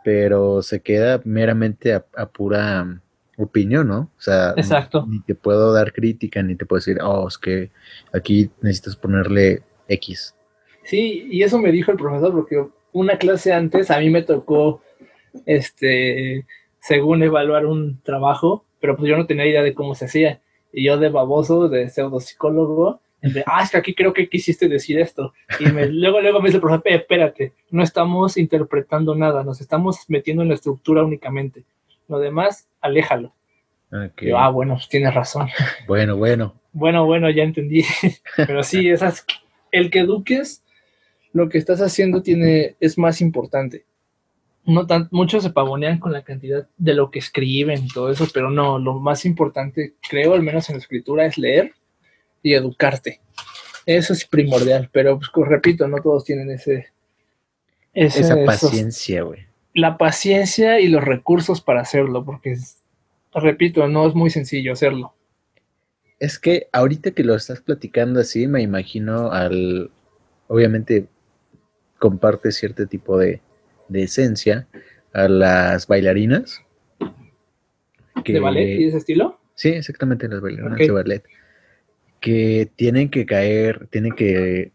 pero 0.04 0.62
se 0.62 0.82
queda 0.82 1.22
meramente 1.26 1.94
a, 1.94 2.06
a 2.16 2.28
pura 2.28 3.02
opinión, 3.38 3.88
¿no? 3.90 4.12
O 4.18 4.22
sea, 4.22 4.54
Exacto. 4.56 5.06
ni 5.10 5.20
te 5.22 5.36
puedo 5.36 5.74
dar 5.74 5.92
crítica, 5.92 6.42
ni 6.42 6.56
te 6.56 6.66
puedo 6.66 6.80
decir, 6.80 7.00
oh, 7.04 7.28
es 7.28 7.38
que 7.38 7.72
aquí 8.14 8.50
necesitas 8.62 8.96
ponerle 8.96 9.64
X. 9.90 10.36
Sí, 10.84 11.28
y 11.32 11.44
eso 11.44 11.58
me 11.60 11.72
dijo 11.72 11.92
el 11.92 11.98
profesor, 11.98 12.32
porque 12.32 12.64
una 12.94 13.18
clase 13.18 13.52
antes 13.52 13.92
a 13.92 14.00
mí 14.00 14.10
me 14.10 14.22
tocó, 14.22 14.82
este, 15.46 16.46
según 16.80 17.24
evaluar 17.24 17.66
un 17.66 18.02
trabajo, 18.04 18.66
pero 18.80 18.96
pues 18.96 19.10
yo 19.10 19.18
no 19.18 19.26
tenía 19.26 19.48
idea 19.48 19.64
de 19.64 19.74
cómo 19.74 19.96
se 19.96 20.06
hacía. 20.06 20.42
Y 20.78 20.84
yo 20.86 20.98
de 20.98 21.10
baboso, 21.10 21.70
de 21.70 21.88
pseudopsicólogo, 21.90 23.00
de, 23.22 23.44
ah, 23.48 23.64
es 23.64 23.72
que 23.72 23.78
aquí 23.78 23.96
creo 23.96 24.14
que 24.14 24.28
quisiste 24.30 24.68
decir 24.68 25.00
esto. 25.00 25.34
Y 25.60 25.66
me- 25.72 25.86
luego, 25.90 26.20
luego 26.22 26.40
me 26.42 26.48
dice 26.48 26.58
el 26.58 26.62
profesor, 26.62 26.84
"Eh, 26.86 26.96
espérate, 26.96 27.54
no 27.72 27.82
estamos 27.82 28.38
interpretando 28.38 29.16
nada, 29.16 29.44
nos 29.44 29.62
estamos 29.62 30.00
metiendo 30.10 30.44
en 30.44 30.50
la 30.50 30.56
estructura 30.56 31.04
únicamente. 31.04 31.64
Lo 32.08 32.20
demás, 32.20 32.68
aléjalo. 32.82 33.34
Yo, 34.28 34.38
ah, 34.38 34.50
bueno, 34.50 34.74
pues 34.76 34.90
tienes 34.90 35.14
razón. 35.14 35.48
Bueno, 35.88 36.18
bueno. 36.18 36.54
Bueno, 36.74 37.06
bueno, 37.06 37.30
ya 37.30 37.44
entendí. 37.44 37.84
Pero 38.36 38.62
sí, 38.64 38.90
esas, 38.90 39.26
el 39.72 39.90
que 39.90 40.00
eduques, 40.00 40.62
lo 41.32 41.48
que 41.50 41.58
estás 41.58 41.80
haciendo 41.82 42.22
tiene, 42.22 42.76
es 42.82 42.98
más 42.98 43.22
importante. 43.22 43.86
No 44.66 44.88
tan, 44.88 45.08
muchos 45.12 45.44
se 45.44 45.52
pavonean 45.52 46.00
con 46.00 46.12
la 46.12 46.24
cantidad 46.24 46.68
de 46.78 46.94
lo 46.96 47.12
que 47.12 47.20
escriben 47.20 47.86
y 47.86 47.88
todo 47.88 48.10
eso, 48.12 48.28
pero 48.34 48.50
no, 48.50 48.80
lo 48.80 48.96
más 49.00 49.26
importante, 49.26 49.94
creo, 50.10 50.34
al 50.34 50.42
menos 50.42 50.70
en 50.70 50.76
la 50.76 50.82
escritura, 50.82 51.26
es 51.26 51.38
leer 51.38 51.74
y 52.42 52.54
educarte. 52.54 53.22
Eso 53.86 54.14
es 54.14 54.26
primordial, 54.26 54.90
pero 54.92 55.20
pues, 55.20 55.48
repito, 55.48 55.88
no 55.88 56.02
todos 56.02 56.24
tienen 56.24 56.50
ese, 56.50 56.88
ese- 57.94 58.22
Esa 58.22 58.44
paciencia, 58.46 59.22
güey. 59.22 59.46
la 59.74 59.98
paciencia 59.98 60.80
y 60.80 60.88
los 60.88 61.04
recursos 61.04 61.62
para 61.62 61.82
hacerlo, 61.82 62.26
porque, 62.26 62.54
es- 62.54 62.78
repito, 63.34 63.88
no 63.88 64.08
es 64.08 64.16
muy 64.16 64.30
sencillo 64.32 64.74
hacerlo. 64.74 65.14
Es 66.20 66.40
que 66.40 66.70
ahorita 66.72 67.12
que 67.12 67.24
lo 67.24 67.36
estás 67.36 67.62
platicando 67.62 68.20
así, 68.22 68.48
me 68.48 68.62
imagino 68.62 69.32
al. 69.32 69.92
Obviamente, 70.48 71.08
comparte 72.00 72.52
cierto 72.52 72.88
tipo 72.88 73.18
de, 73.18 73.42
de 73.88 74.04
esencia 74.04 74.68
a 75.14 75.28
las 75.28 75.88
bailarinas. 75.88 76.62
¿De 78.26 78.40
ballet 78.40 78.80
y 78.80 78.86
ese 78.86 78.98
estilo? 78.98 79.40
Sí, 79.56 79.70
exactamente, 79.70 80.28
las 80.28 80.42
bailarinas 80.42 80.78
de 80.78 80.92
ballet. 80.92 81.24
Que 82.20 82.70
tienen 82.76 83.10
que 83.10 83.26
caer, 83.26 83.88
tienen 83.88 84.14
que 84.14 84.72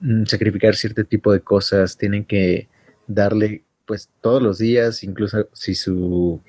mm, 0.00 0.24
sacrificar 0.24 0.76
cierto 0.76 1.04
tipo 1.04 1.32
de 1.32 1.40
cosas, 1.40 1.96
tienen 1.96 2.24
que 2.24 2.68
darle, 3.06 3.64
pues, 3.86 4.10
todos 4.20 4.42
los 4.42 4.58
días, 4.58 5.02
incluso 5.02 5.48
si 5.52 5.74
su, 5.74 6.40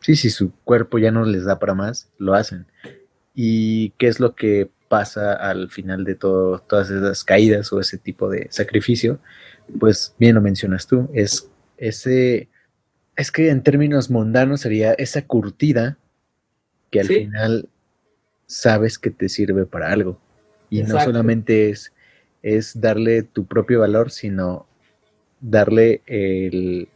sí, 0.00 0.16
si 0.16 0.30
su 0.30 0.52
cuerpo 0.64 0.98
ya 0.98 1.10
no 1.10 1.24
les 1.24 1.44
da 1.44 1.58
para 1.58 1.74
más, 1.74 2.10
lo 2.18 2.34
hacen. 2.34 2.66
¿Y 3.34 3.90
qué 3.90 4.08
es 4.08 4.20
lo 4.20 4.34
que 4.34 4.70
pasa 4.88 5.32
al 5.32 5.70
final 5.70 6.04
de 6.04 6.14
todo, 6.14 6.58
todas 6.60 6.90
esas 6.90 7.24
caídas 7.24 7.72
o 7.72 7.80
ese 7.80 7.96
tipo 7.96 8.28
de 8.28 8.48
sacrificio? 8.50 9.20
Pues 9.78 10.14
bien 10.18 10.34
lo 10.34 10.40
mencionas 10.40 10.86
tú, 10.86 11.08
es 11.12 11.48
ese, 11.76 12.48
es 13.16 13.30
que 13.32 13.50
en 13.50 13.62
términos 13.62 14.10
mundanos 14.10 14.60
sería 14.62 14.92
esa 14.94 15.26
curtida 15.26 15.96
que 16.90 17.00
al 17.00 17.06
Sí. 17.06 17.14
final 17.14 17.68
sabes 18.46 18.98
que 18.98 19.10
te 19.10 19.28
sirve 19.28 19.64
para 19.66 19.92
algo. 19.92 20.18
Y 20.70 20.82
no 20.82 21.00
solamente 21.00 21.70
es, 21.70 21.92
es 22.42 22.80
darle 22.80 23.22
tu 23.22 23.46
propio 23.46 23.80
valor, 23.80 24.10
sino 24.10 24.66
darle 25.40 26.02
el, 26.06 26.88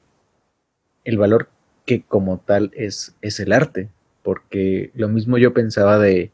el 1.05 1.19
valor 1.19 1.49
que 1.87 2.03
como 2.03 2.39
tal 2.39 2.71
es, 2.75 3.15
es 3.21 3.41
el 3.41 3.53
arte. 3.53 3.89
Porque 4.23 4.91
lo 4.95 5.09
mismo 5.09 5.39
yo 5.39 5.53
pensaba 5.53 5.99
de, 5.99 6.33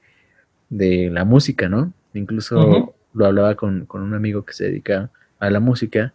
de 0.69 1.11
la 1.11 1.25
música, 1.25 1.69
¿no? 1.69 1.93
Incluso 2.15 2.95
lo 3.15 3.27
hablaba 3.27 3.57
con, 3.57 3.87
con 3.87 4.03
un 4.03 4.15
amigo 4.15 4.45
que 4.45 4.53
se 4.53 4.65
dedica 4.65 5.11
a 5.39 5.51
la 5.51 5.61
música 5.61 6.15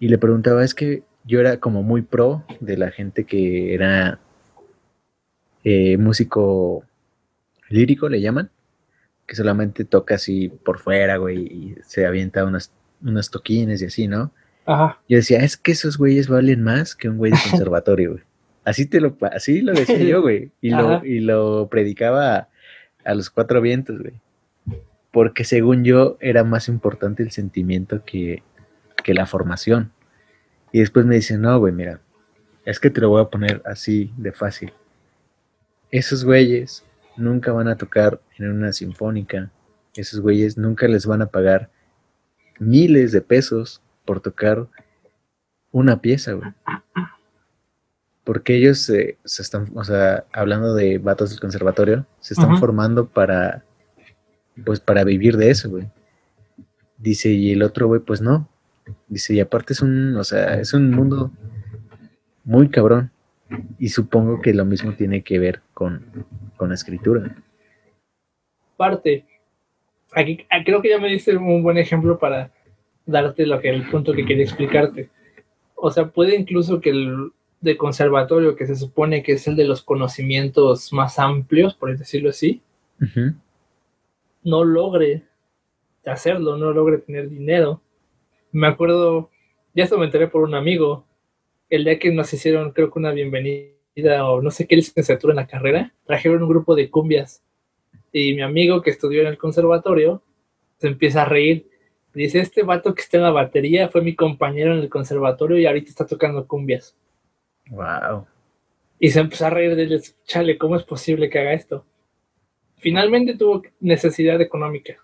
y 0.00 0.08
le 0.08 0.18
preguntaba, 0.18 0.64
es 0.64 0.74
que 0.74 1.02
yo 1.24 1.40
era 1.40 1.58
como 1.58 1.82
muy 1.82 2.02
pro 2.02 2.44
de 2.60 2.76
la 2.76 2.90
gente 2.90 3.24
que 3.24 3.74
era 3.74 4.18
eh, 5.64 5.96
músico 5.98 6.84
lírico, 7.68 8.08
le 8.08 8.20
llaman, 8.20 8.50
que 9.26 9.36
solamente 9.36 9.84
toca 9.84 10.14
así 10.14 10.48
por 10.48 10.78
fuera, 10.78 11.16
güey, 11.16 11.38
y 11.38 11.76
se 11.82 12.06
avienta 12.06 12.44
unas, 12.44 12.72
unos 13.02 13.30
toquines 13.30 13.82
y 13.82 13.86
así, 13.86 14.08
¿no? 14.08 14.32
Ajá. 14.64 15.00
Yo 15.08 15.16
decía, 15.16 15.40
es 15.40 15.56
que 15.56 15.72
esos 15.72 15.98
güeyes 15.98 16.28
valen 16.28 16.62
más 16.62 16.94
que 16.94 17.08
un 17.08 17.18
güey 17.18 17.32
de 17.32 17.38
conservatorio, 17.50 18.12
güey. 18.12 18.22
Así 18.64 18.86
te 18.86 19.00
lo, 19.00 19.16
así 19.32 19.62
lo 19.62 19.72
decía 19.72 19.98
yo, 19.98 20.20
güey. 20.20 20.50
Y 20.60 20.70
lo, 20.70 21.04
y 21.04 21.20
lo 21.20 21.68
predicaba 21.70 22.36
a, 22.36 22.48
a 23.04 23.14
los 23.14 23.30
cuatro 23.30 23.62
vientos, 23.62 23.98
güey. 23.98 24.14
Porque 25.10 25.44
según 25.44 25.84
yo 25.84 26.18
era 26.20 26.44
más 26.44 26.68
importante 26.68 27.22
el 27.22 27.30
sentimiento 27.30 28.04
que, 28.04 28.42
que 29.02 29.14
la 29.14 29.26
formación. 29.26 29.92
Y 30.72 30.80
después 30.80 31.06
me 31.06 31.16
dicen, 31.16 31.40
no, 31.40 31.58
güey, 31.58 31.72
mira, 31.72 32.00
es 32.64 32.80
que 32.80 32.90
te 32.90 33.00
lo 33.00 33.08
voy 33.08 33.22
a 33.22 33.30
poner 33.30 33.62
así 33.64 34.12
de 34.16 34.32
fácil. 34.32 34.72
Esos 35.90 36.24
güeyes 36.24 36.84
nunca 37.16 37.52
van 37.52 37.68
a 37.68 37.76
tocar 37.76 38.20
en 38.36 38.50
una 38.50 38.72
sinfónica. 38.72 39.50
Esos 39.94 40.20
güeyes 40.20 40.58
nunca 40.58 40.86
les 40.86 41.06
van 41.06 41.22
a 41.22 41.26
pagar 41.26 41.70
miles 42.58 43.12
de 43.12 43.20
pesos 43.20 43.82
por 44.04 44.20
tocar 44.20 44.68
una 45.70 46.00
pieza, 46.00 46.32
güey. 46.32 46.50
Porque 48.24 48.56
ellos 48.56 48.78
se, 48.78 49.16
se 49.24 49.42
están, 49.42 49.70
o 49.74 49.84
sea, 49.84 50.26
hablando 50.32 50.74
de 50.74 50.98
vatos 50.98 51.30
del 51.30 51.40
conservatorio, 51.40 52.06
se 52.20 52.34
están 52.34 52.58
formando 52.58 53.08
para, 53.08 53.64
pues, 54.64 54.80
para 54.80 55.04
vivir 55.04 55.38
de 55.38 55.50
eso, 55.50 55.70
güey. 55.70 55.90
Dice, 56.98 57.30
y 57.30 57.52
el 57.52 57.62
otro, 57.62 57.86
güey, 57.86 58.00
pues 58.00 58.20
no. 58.20 58.48
Dice, 59.08 59.34
y 59.34 59.40
aparte 59.40 59.72
es 59.72 59.82
un, 59.82 60.16
o 60.16 60.24
sea, 60.24 60.60
es 60.60 60.74
un 60.74 60.90
mundo 60.90 61.30
muy 62.44 62.68
cabrón. 62.68 63.10
Y 63.78 63.88
supongo 63.88 64.42
que 64.42 64.52
lo 64.52 64.64
mismo 64.64 64.92
tiene 64.94 65.22
que 65.22 65.38
ver 65.38 65.62
con, 65.72 66.26
con 66.56 66.68
la 66.68 66.74
escritura. 66.74 67.34
Parte. 68.76 69.24
Aquí, 70.12 70.46
ah, 70.50 70.62
creo 70.64 70.82
que 70.82 70.90
ya 70.90 70.98
me 70.98 71.08
diste 71.08 71.36
un 71.36 71.62
buen 71.62 71.78
ejemplo 71.78 72.18
para 72.18 72.52
darte 73.06 73.46
lo 73.46 73.60
que 73.60 73.70
el 73.70 73.88
punto 73.88 74.12
que 74.12 74.26
quería 74.26 74.44
explicarte. 74.44 75.10
O 75.74 75.90
sea, 75.90 76.08
puede 76.08 76.36
incluso 76.36 76.80
que 76.80 76.90
el 76.90 77.30
de 77.60 77.76
conservatorio, 77.76 78.54
que 78.54 78.66
se 78.66 78.76
supone 78.76 79.22
que 79.22 79.32
es 79.32 79.48
el 79.48 79.56
de 79.56 79.64
los 79.64 79.82
conocimientos 79.82 80.92
más 80.92 81.18
amplios, 81.18 81.74
por 81.74 81.96
decirlo 81.96 82.30
así, 82.30 82.62
no 84.44 84.64
logre 84.64 85.24
hacerlo, 86.06 86.56
no 86.56 86.72
logre 86.72 86.98
tener 86.98 87.28
dinero. 87.28 87.80
Me 88.52 88.66
acuerdo, 88.66 89.30
ya 89.74 89.84
esto 89.84 89.98
me 89.98 90.06
enteré 90.06 90.28
por 90.28 90.42
un 90.42 90.54
amigo, 90.54 91.04
el 91.70 91.84
día 91.84 91.98
que 91.98 92.10
nos 92.10 92.32
hicieron, 92.32 92.72
creo 92.72 92.90
que 92.90 92.98
una 92.98 93.12
bienvenida 93.12 94.26
o 94.26 94.40
no 94.40 94.50
sé 94.50 94.66
qué 94.66 94.76
licenciatura 94.76 95.32
en 95.32 95.36
la 95.36 95.46
carrera, 95.46 95.92
trajeron 96.06 96.42
un 96.42 96.48
grupo 96.48 96.74
de 96.74 96.90
cumbias. 96.90 97.42
Y 98.12 98.34
mi 98.34 98.42
amigo 98.42 98.80
que 98.80 98.90
estudió 98.90 99.20
en 99.20 99.26
el 99.26 99.38
conservatorio 99.38 100.22
se 100.78 100.88
empieza 100.88 101.22
a 101.22 101.26
reír. 101.26 101.68
Dice, 102.14 102.40
este 102.40 102.62
vato 102.62 102.94
que 102.94 103.02
está 103.02 103.18
en 103.18 103.24
la 103.24 103.30
batería 103.30 103.88
fue 103.88 104.00
mi 104.02 104.14
compañero 104.14 104.72
en 104.74 104.80
el 104.80 104.88
conservatorio 104.88 105.58
y 105.58 105.66
ahorita 105.66 105.90
está 105.90 106.06
tocando 106.06 106.46
cumbias. 106.46 106.96
Wow. 107.70 108.26
Y 108.98 109.10
se 109.10 109.20
empezó 109.20 109.46
a 109.46 109.50
reír 109.50 109.76
de 109.76 109.82
él, 109.82 110.02
chale, 110.24 110.58
¿cómo 110.58 110.76
es 110.76 110.82
posible 110.82 111.28
que 111.28 111.38
haga 111.38 111.52
esto? 111.52 111.84
Finalmente 112.78 113.36
tuvo 113.36 113.62
necesidad 113.80 114.40
económica. 114.40 114.96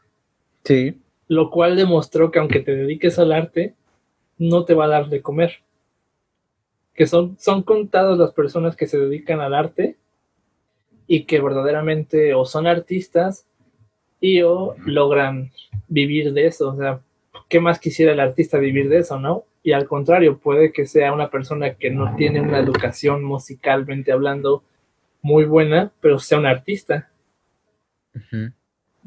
Sí. 0.64 0.98
Lo 1.28 1.50
cual 1.50 1.76
demostró 1.76 2.30
que 2.30 2.38
aunque 2.38 2.60
te 2.60 2.74
dediques 2.74 3.18
al 3.18 3.32
arte, 3.32 3.74
no 4.38 4.64
te 4.64 4.74
va 4.74 4.84
a 4.84 4.88
dar 4.88 5.08
de 5.08 5.22
comer. 5.22 5.60
Que 6.94 7.06
son, 7.06 7.36
son 7.38 7.62
contadas 7.62 8.18
las 8.18 8.32
personas 8.32 8.76
que 8.76 8.86
se 8.86 8.98
dedican 8.98 9.40
al 9.40 9.54
arte 9.54 9.96
y 11.06 11.24
que 11.24 11.40
verdaderamente 11.40 12.34
o 12.34 12.44
son 12.44 12.66
artistas 12.66 13.46
y 14.20 14.42
o 14.42 14.74
logran 14.84 15.50
vivir 15.88 16.32
de 16.32 16.46
eso. 16.46 16.70
O 16.70 16.76
sea, 16.76 17.00
¿qué 17.48 17.60
más 17.60 17.78
quisiera 17.78 18.12
el 18.12 18.20
artista 18.20 18.58
vivir 18.58 18.88
de 18.88 18.98
eso, 18.98 19.18
no? 19.18 19.44
Y 19.62 19.72
al 19.72 19.86
contrario, 19.86 20.38
puede 20.38 20.72
que 20.72 20.86
sea 20.86 21.12
una 21.12 21.30
persona 21.30 21.74
que 21.74 21.90
no 21.90 22.14
tiene 22.16 22.40
una 22.40 22.58
educación 22.58 23.24
musicalmente 23.24 24.12
hablando 24.12 24.62
muy 25.22 25.44
buena, 25.44 25.90
pero 26.00 26.18
sea 26.18 26.38
un 26.38 26.46
artista. 26.46 27.10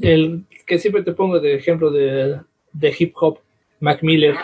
El 0.02 0.46
que 0.66 0.80
siempre 0.80 1.04
te 1.04 1.14
pongo 1.14 1.40
de 1.40 1.56
ejemplo 1.56 1.92
de, 1.92 2.40
de 2.74 2.96
hip 2.98 3.14
hop, 3.16 3.40
Mac 3.80 4.04
Miller. 4.04 4.36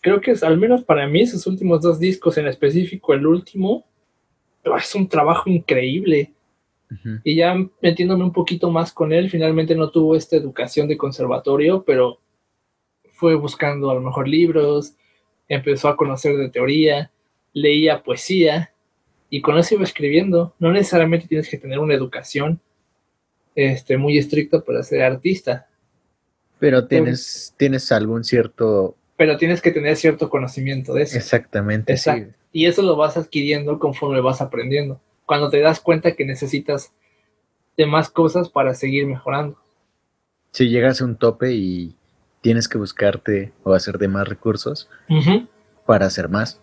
Creo 0.00 0.20
que 0.20 0.32
es, 0.32 0.42
al 0.42 0.58
menos 0.58 0.84
para 0.84 1.06
mí, 1.06 1.26
sus 1.26 1.46
últimos 1.46 1.80
dos 1.80 1.98
discos, 1.98 2.36
en 2.36 2.46
específico 2.46 3.14
el 3.14 3.26
último, 3.26 3.86
oh, 4.64 4.76
es 4.76 4.94
un 4.94 5.08
trabajo 5.08 5.48
increíble. 5.50 6.32
Y 7.24 7.34
ya 7.34 7.56
metiéndome 7.80 8.22
un 8.22 8.32
poquito 8.32 8.70
más 8.70 8.92
con 8.92 9.12
él, 9.12 9.28
finalmente 9.28 9.74
no 9.74 9.90
tuvo 9.90 10.14
esta 10.14 10.36
educación 10.36 10.86
de 10.86 10.96
conservatorio, 10.96 11.82
pero 11.82 12.20
fue 13.14 13.34
buscando 13.34 13.90
a 13.90 13.94
lo 13.94 14.00
mejor 14.00 14.28
libros, 14.28 14.94
empezó 15.48 15.88
a 15.88 15.96
conocer 15.96 16.36
de 16.36 16.50
teoría, 16.50 17.10
leía 17.52 18.02
poesía 18.02 18.72
y 19.28 19.40
con 19.40 19.58
eso 19.58 19.74
iba 19.74 19.84
escribiendo. 19.84 20.54
No 20.60 20.70
necesariamente 20.70 21.26
tienes 21.26 21.48
que 21.48 21.58
tener 21.58 21.80
una 21.80 21.94
educación 21.94 22.60
este, 23.54 23.96
muy 23.96 24.18
estricta 24.18 24.60
para 24.60 24.82
ser 24.82 25.02
artista, 25.02 25.68
Pero 26.58 26.86
tienes, 26.86 27.54
tienes 27.56 27.90
algún 27.92 28.24
cierto. 28.24 28.96
pero 29.16 29.36
tienes 29.36 29.60
que 29.62 29.70
tener 29.70 29.96
cierto 29.96 30.28
conocimiento 30.30 30.94
de 30.94 31.02
eso. 31.02 31.16
Exactamente. 31.16 31.92
Exacto. 31.92 32.30
Sí. 32.30 32.36
Y 32.52 32.66
eso 32.66 32.82
lo 32.82 32.96
vas 32.96 33.16
adquiriendo 33.16 33.78
conforme 33.78 34.20
vas 34.20 34.40
aprendiendo. 34.40 35.00
Cuando 35.26 35.50
te 35.50 35.60
das 35.60 35.80
cuenta 35.80 36.14
que 36.14 36.24
necesitas 36.24 36.92
de 37.76 37.86
más 37.86 38.10
cosas 38.10 38.48
para 38.48 38.74
seguir 38.74 39.06
mejorando. 39.06 39.58
Si 40.52 40.68
llegas 40.68 41.00
a 41.00 41.04
un 41.04 41.16
tope 41.16 41.52
y 41.52 41.96
tienes 42.40 42.68
que 42.68 42.78
buscarte 42.78 43.52
o 43.64 43.72
hacer 43.72 43.98
de 43.98 44.06
más 44.06 44.28
recursos 44.28 44.88
para 45.86 46.06
hacer 46.06 46.28
más. 46.28 46.60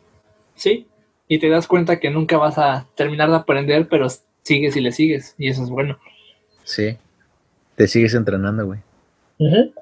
Sí. 0.55 0.87
Y 1.27 1.39
te 1.39 1.49
das 1.49 1.67
cuenta 1.67 1.99
que 1.99 2.09
nunca 2.09 2.37
vas 2.37 2.57
a 2.57 2.87
terminar 2.95 3.29
de 3.29 3.35
aprender, 3.37 3.87
pero 3.89 4.07
sigues 4.43 4.75
y 4.75 4.81
le 4.81 4.91
sigues. 4.91 5.35
Y 5.37 5.49
eso 5.49 5.63
es 5.63 5.69
bueno. 5.69 5.97
Sí. 6.63 6.97
Te 7.75 7.87
sigues 7.87 8.13
entrenando, 8.13 8.65
güey. 8.65 8.79
Ujú. 9.39 9.73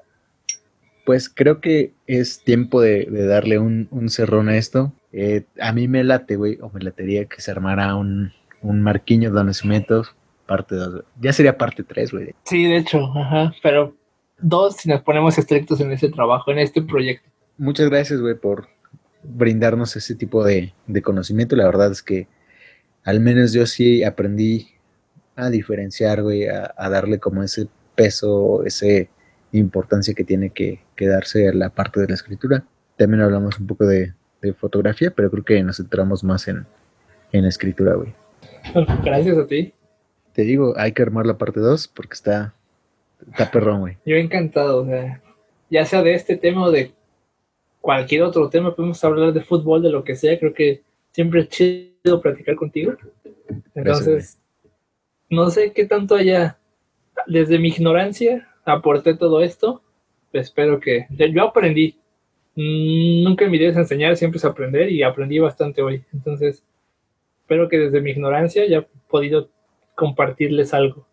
Pues 1.04 1.28
creo 1.28 1.60
que 1.60 1.92
es 2.06 2.42
tiempo 2.42 2.80
de, 2.80 3.06
de 3.06 3.26
darle 3.26 3.58
un, 3.58 3.88
un 3.90 4.08
cerrón 4.08 4.48
a 4.48 4.56
esto. 4.56 4.92
Eh, 5.12 5.44
a 5.60 5.72
mí 5.72 5.88
me 5.88 6.04
late, 6.04 6.36
güey, 6.36 6.58
o 6.60 6.70
me 6.70 6.80
latería 6.80 7.24
que 7.24 7.40
se 7.40 7.50
armara 7.50 7.94
un, 7.96 8.32
un 8.62 8.82
Marquinhos 8.82 9.34
de 9.34 9.44
Nacimientos, 9.44 10.14
parte 10.46 10.76
2. 10.76 11.04
Ya 11.20 11.32
sería 11.32 11.58
parte 11.58 11.82
3, 11.82 12.12
güey. 12.12 12.34
Sí, 12.44 12.64
de 12.64 12.76
hecho, 12.76 13.04
ajá. 13.16 13.52
Pero 13.62 13.96
dos, 14.38 14.76
si 14.76 14.88
nos 14.88 15.02
ponemos 15.02 15.36
estrictos 15.38 15.80
en 15.80 15.92
ese 15.92 16.08
trabajo, 16.08 16.50
en 16.50 16.58
este 16.58 16.82
proyecto. 16.82 17.28
Muchas 17.58 17.90
gracias, 17.90 18.20
güey, 18.20 18.36
por 18.36 18.68
brindarnos 19.22 19.96
ese 19.96 20.14
tipo 20.14 20.44
de, 20.44 20.72
de 20.86 21.02
conocimiento. 21.02 21.56
La 21.56 21.66
verdad 21.66 21.92
es 21.92 22.02
que 22.02 22.28
al 23.04 23.20
menos 23.20 23.52
yo 23.52 23.66
sí 23.66 24.02
aprendí 24.04 24.68
a 25.36 25.50
diferenciar, 25.50 26.22
güey, 26.22 26.46
a, 26.48 26.74
a 26.76 26.88
darle 26.88 27.18
como 27.18 27.42
ese 27.42 27.68
peso, 27.94 28.64
ese 28.64 29.08
importancia 29.52 30.14
que 30.14 30.24
tiene 30.24 30.50
que, 30.50 30.80
que, 30.96 31.06
darse 31.08 31.48
a 31.48 31.52
la 31.52 31.70
parte 31.70 32.00
de 32.00 32.08
la 32.08 32.14
escritura. 32.14 32.64
También 32.96 33.22
hablamos 33.22 33.58
un 33.58 33.66
poco 33.66 33.86
de, 33.86 34.14
de 34.40 34.52
fotografía, 34.52 35.10
pero 35.10 35.30
creo 35.30 35.44
que 35.44 35.62
nos 35.62 35.78
centramos 35.78 36.22
más 36.22 36.46
en, 36.48 36.66
en 37.32 37.44
escritura, 37.44 37.94
güey. 37.94 38.14
Gracias 39.04 39.36
a 39.36 39.46
ti. 39.46 39.72
Te 40.32 40.42
digo, 40.42 40.74
hay 40.76 40.92
que 40.92 41.02
armar 41.02 41.26
la 41.26 41.38
parte 41.38 41.60
2 41.60 41.88
porque 41.88 42.14
está, 42.14 42.54
está 43.30 43.50
perrón, 43.50 43.80
güey. 43.80 43.96
Yo 44.06 44.16
encantado, 44.16 44.82
o 44.82 44.86
sea, 44.86 45.20
ya 45.68 45.84
sea 45.84 46.02
de 46.02 46.14
este 46.14 46.36
tema 46.36 46.64
o 46.64 46.70
de 46.70 46.92
cualquier 47.80 48.22
otro 48.22 48.48
tema, 48.48 48.74
podemos 48.74 49.02
hablar 49.02 49.32
de 49.32 49.42
fútbol, 49.42 49.82
de 49.82 49.90
lo 49.90 50.04
que 50.04 50.14
sea, 50.14 50.38
creo 50.38 50.54
que 50.54 50.82
siempre 51.12 51.40
es 51.40 51.48
chido 51.48 52.20
platicar 52.20 52.54
contigo. 52.54 52.94
Entonces, 53.74 54.06
Gracias, 54.06 54.38
no 55.30 55.50
sé 55.50 55.72
qué 55.72 55.86
tanto 55.86 56.16
haya, 56.16 56.58
desde 57.26 57.58
mi 57.58 57.68
ignorancia, 57.68 58.48
aporté 58.64 59.14
todo 59.14 59.42
esto, 59.42 59.82
espero 60.32 60.80
que, 60.80 61.06
yo 61.10 61.44
aprendí, 61.44 61.98
nunca 62.56 63.48
mi 63.48 63.56
idea 63.56 63.70
es 63.70 63.76
enseñar, 63.76 64.16
siempre 64.16 64.38
es 64.38 64.44
aprender 64.44 64.90
y 64.90 65.02
aprendí 65.02 65.38
bastante 65.38 65.82
hoy, 65.82 66.04
entonces, 66.12 66.62
espero 67.42 67.68
que 67.68 67.78
desde 67.78 68.00
mi 68.00 68.10
ignorancia 68.10 68.62
haya 68.62 68.86
podido 69.08 69.48
compartirles 69.94 70.74
algo. 70.74 71.06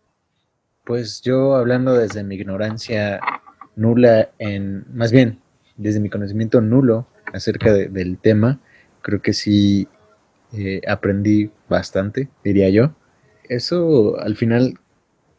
Pues 0.84 1.20
yo 1.22 1.54
hablando 1.54 1.94
desde 1.94 2.24
mi 2.24 2.36
ignorancia 2.36 3.20
nula 3.76 4.30
en, 4.38 4.84
más 4.92 5.12
bien, 5.12 5.40
desde 5.76 6.00
mi 6.00 6.08
conocimiento 6.08 6.60
nulo 6.60 7.06
acerca 7.32 7.72
de, 7.72 7.88
del 7.88 8.18
tema, 8.18 8.60
creo 9.02 9.20
que 9.20 9.32
sí 9.32 9.86
eh, 10.52 10.80
aprendí 10.88 11.50
bastante, 11.68 12.28
diría 12.42 12.70
yo. 12.70 12.94
Eso 13.48 14.18
al 14.20 14.36
final 14.36 14.78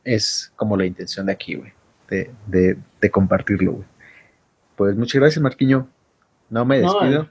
es 0.04 0.52
como 0.56 0.78
la 0.78 0.86
intención 0.86 1.28
de 1.28 1.32
aquí, 1.32 1.56
güey, 1.56 1.72
de, 2.10 2.32
de, 2.48 2.78
de, 3.00 3.10
compartirlo, 3.12 3.74
güey. 3.74 3.86
Pues 4.76 4.96
muchas 4.96 5.22
gracias, 5.22 5.42
Marquiño. 5.42 5.88
No 6.50 6.66
me 6.66 6.80
despido. 6.80 7.24
No, 7.24 7.30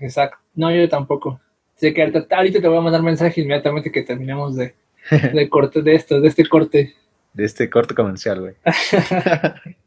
exacto. 0.00 0.38
No, 0.54 0.70
yo 0.70 0.88
tampoco. 0.88 1.40
Sé 1.74 1.92
que 1.92 2.02
ahorita, 2.02 2.26
ahorita 2.36 2.60
te 2.60 2.68
voy 2.68 2.78
a 2.78 2.82
mandar 2.82 3.02
mensaje 3.02 3.40
inmediatamente 3.40 3.90
que 3.90 4.02
terminemos 4.02 4.56
de, 4.56 4.74
de 5.32 5.48
corte 5.48 5.82
de 5.82 5.94
esto, 5.94 6.20
de 6.20 6.28
este 6.28 6.46
corte. 6.46 6.94
De 7.32 7.44
este 7.44 7.68
corte 7.68 7.94
comercial, 7.94 8.40
güey. 8.40 8.54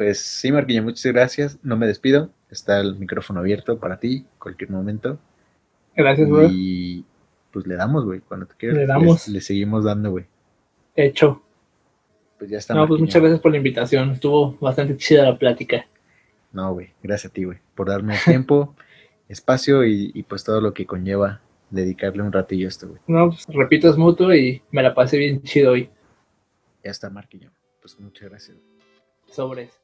Pues 0.00 0.18
sí, 0.18 0.50
Marquillo, 0.50 0.82
muchas 0.82 1.12
gracias. 1.12 1.58
No 1.62 1.76
me 1.76 1.86
despido. 1.86 2.30
Está 2.50 2.80
el 2.80 2.96
micrófono 2.96 3.40
abierto 3.40 3.78
para 3.78 4.00
ti, 4.00 4.24
cualquier 4.38 4.70
momento. 4.70 5.18
Gracias, 5.94 6.26
güey. 6.26 6.48
Y 6.50 7.04
pues 7.52 7.66
le 7.66 7.76
damos, 7.76 8.04
güey, 8.04 8.20
cuando 8.20 8.46
te 8.46 8.54
quieras. 8.54 8.78
Le 8.78 8.86
damos. 8.86 9.28
Le, 9.28 9.34
le 9.34 9.40
seguimos 9.40 9.84
dando, 9.84 10.10
güey. 10.10 10.26
Hecho. 10.96 11.42
Pues 12.38 12.50
ya 12.50 12.58
está. 12.58 12.74
No, 12.74 12.86
pues 12.88 13.00
muchas 13.00 13.20
gracias 13.20 13.40
por 13.40 13.50
la 13.50 13.58
invitación. 13.58 14.12
Estuvo 14.12 14.56
bastante 14.60 14.96
chida 14.96 15.24
la 15.24 15.38
plática. 15.38 15.86
No, 16.52 16.72
güey. 16.72 16.92
Gracias 17.02 17.30
a 17.30 17.34
ti, 17.34 17.44
güey, 17.44 17.58
por 17.74 17.88
darme 17.88 18.16
tiempo, 18.24 18.74
espacio 19.28 19.84
y, 19.84 20.10
y, 20.14 20.22
pues 20.22 20.42
todo 20.44 20.60
lo 20.60 20.74
que 20.74 20.86
conlleva 20.86 21.40
dedicarle 21.70 22.22
un 22.22 22.32
ratillo 22.32 22.66
a 22.66 22.68
esto, 22.68 22.88
güey. 22.88 23.00
No, 23.06 23.28
pues 23.28 23.46
repito, 23.48 23.88
es 23.88 23.96
mutuo 23.96 24.34
y 24.34 24.62
me 24.70 24.82
la 24.82 24.94
pasé 24.94 25.18
bien 25.18 25.42
chido 25.42 25.72
hoy. 25.72 25.90
Ya 26.82 26.90
está, 26.90 27.10
Marquillo. 27.10 27.50
Pues 27.80 27.98
muchas 28.00 28.28
gracias. 28.28 28.56
Sobres. 29.26 29.79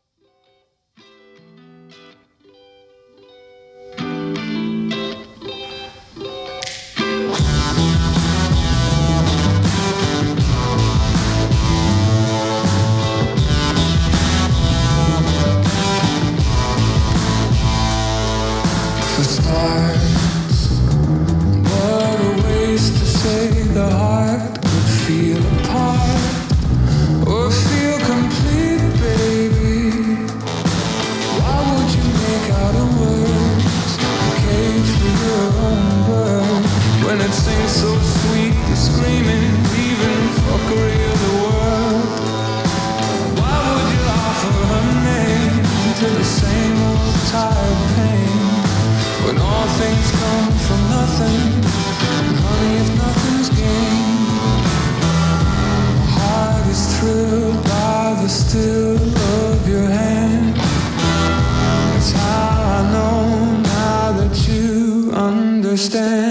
understand. 65.94 66.25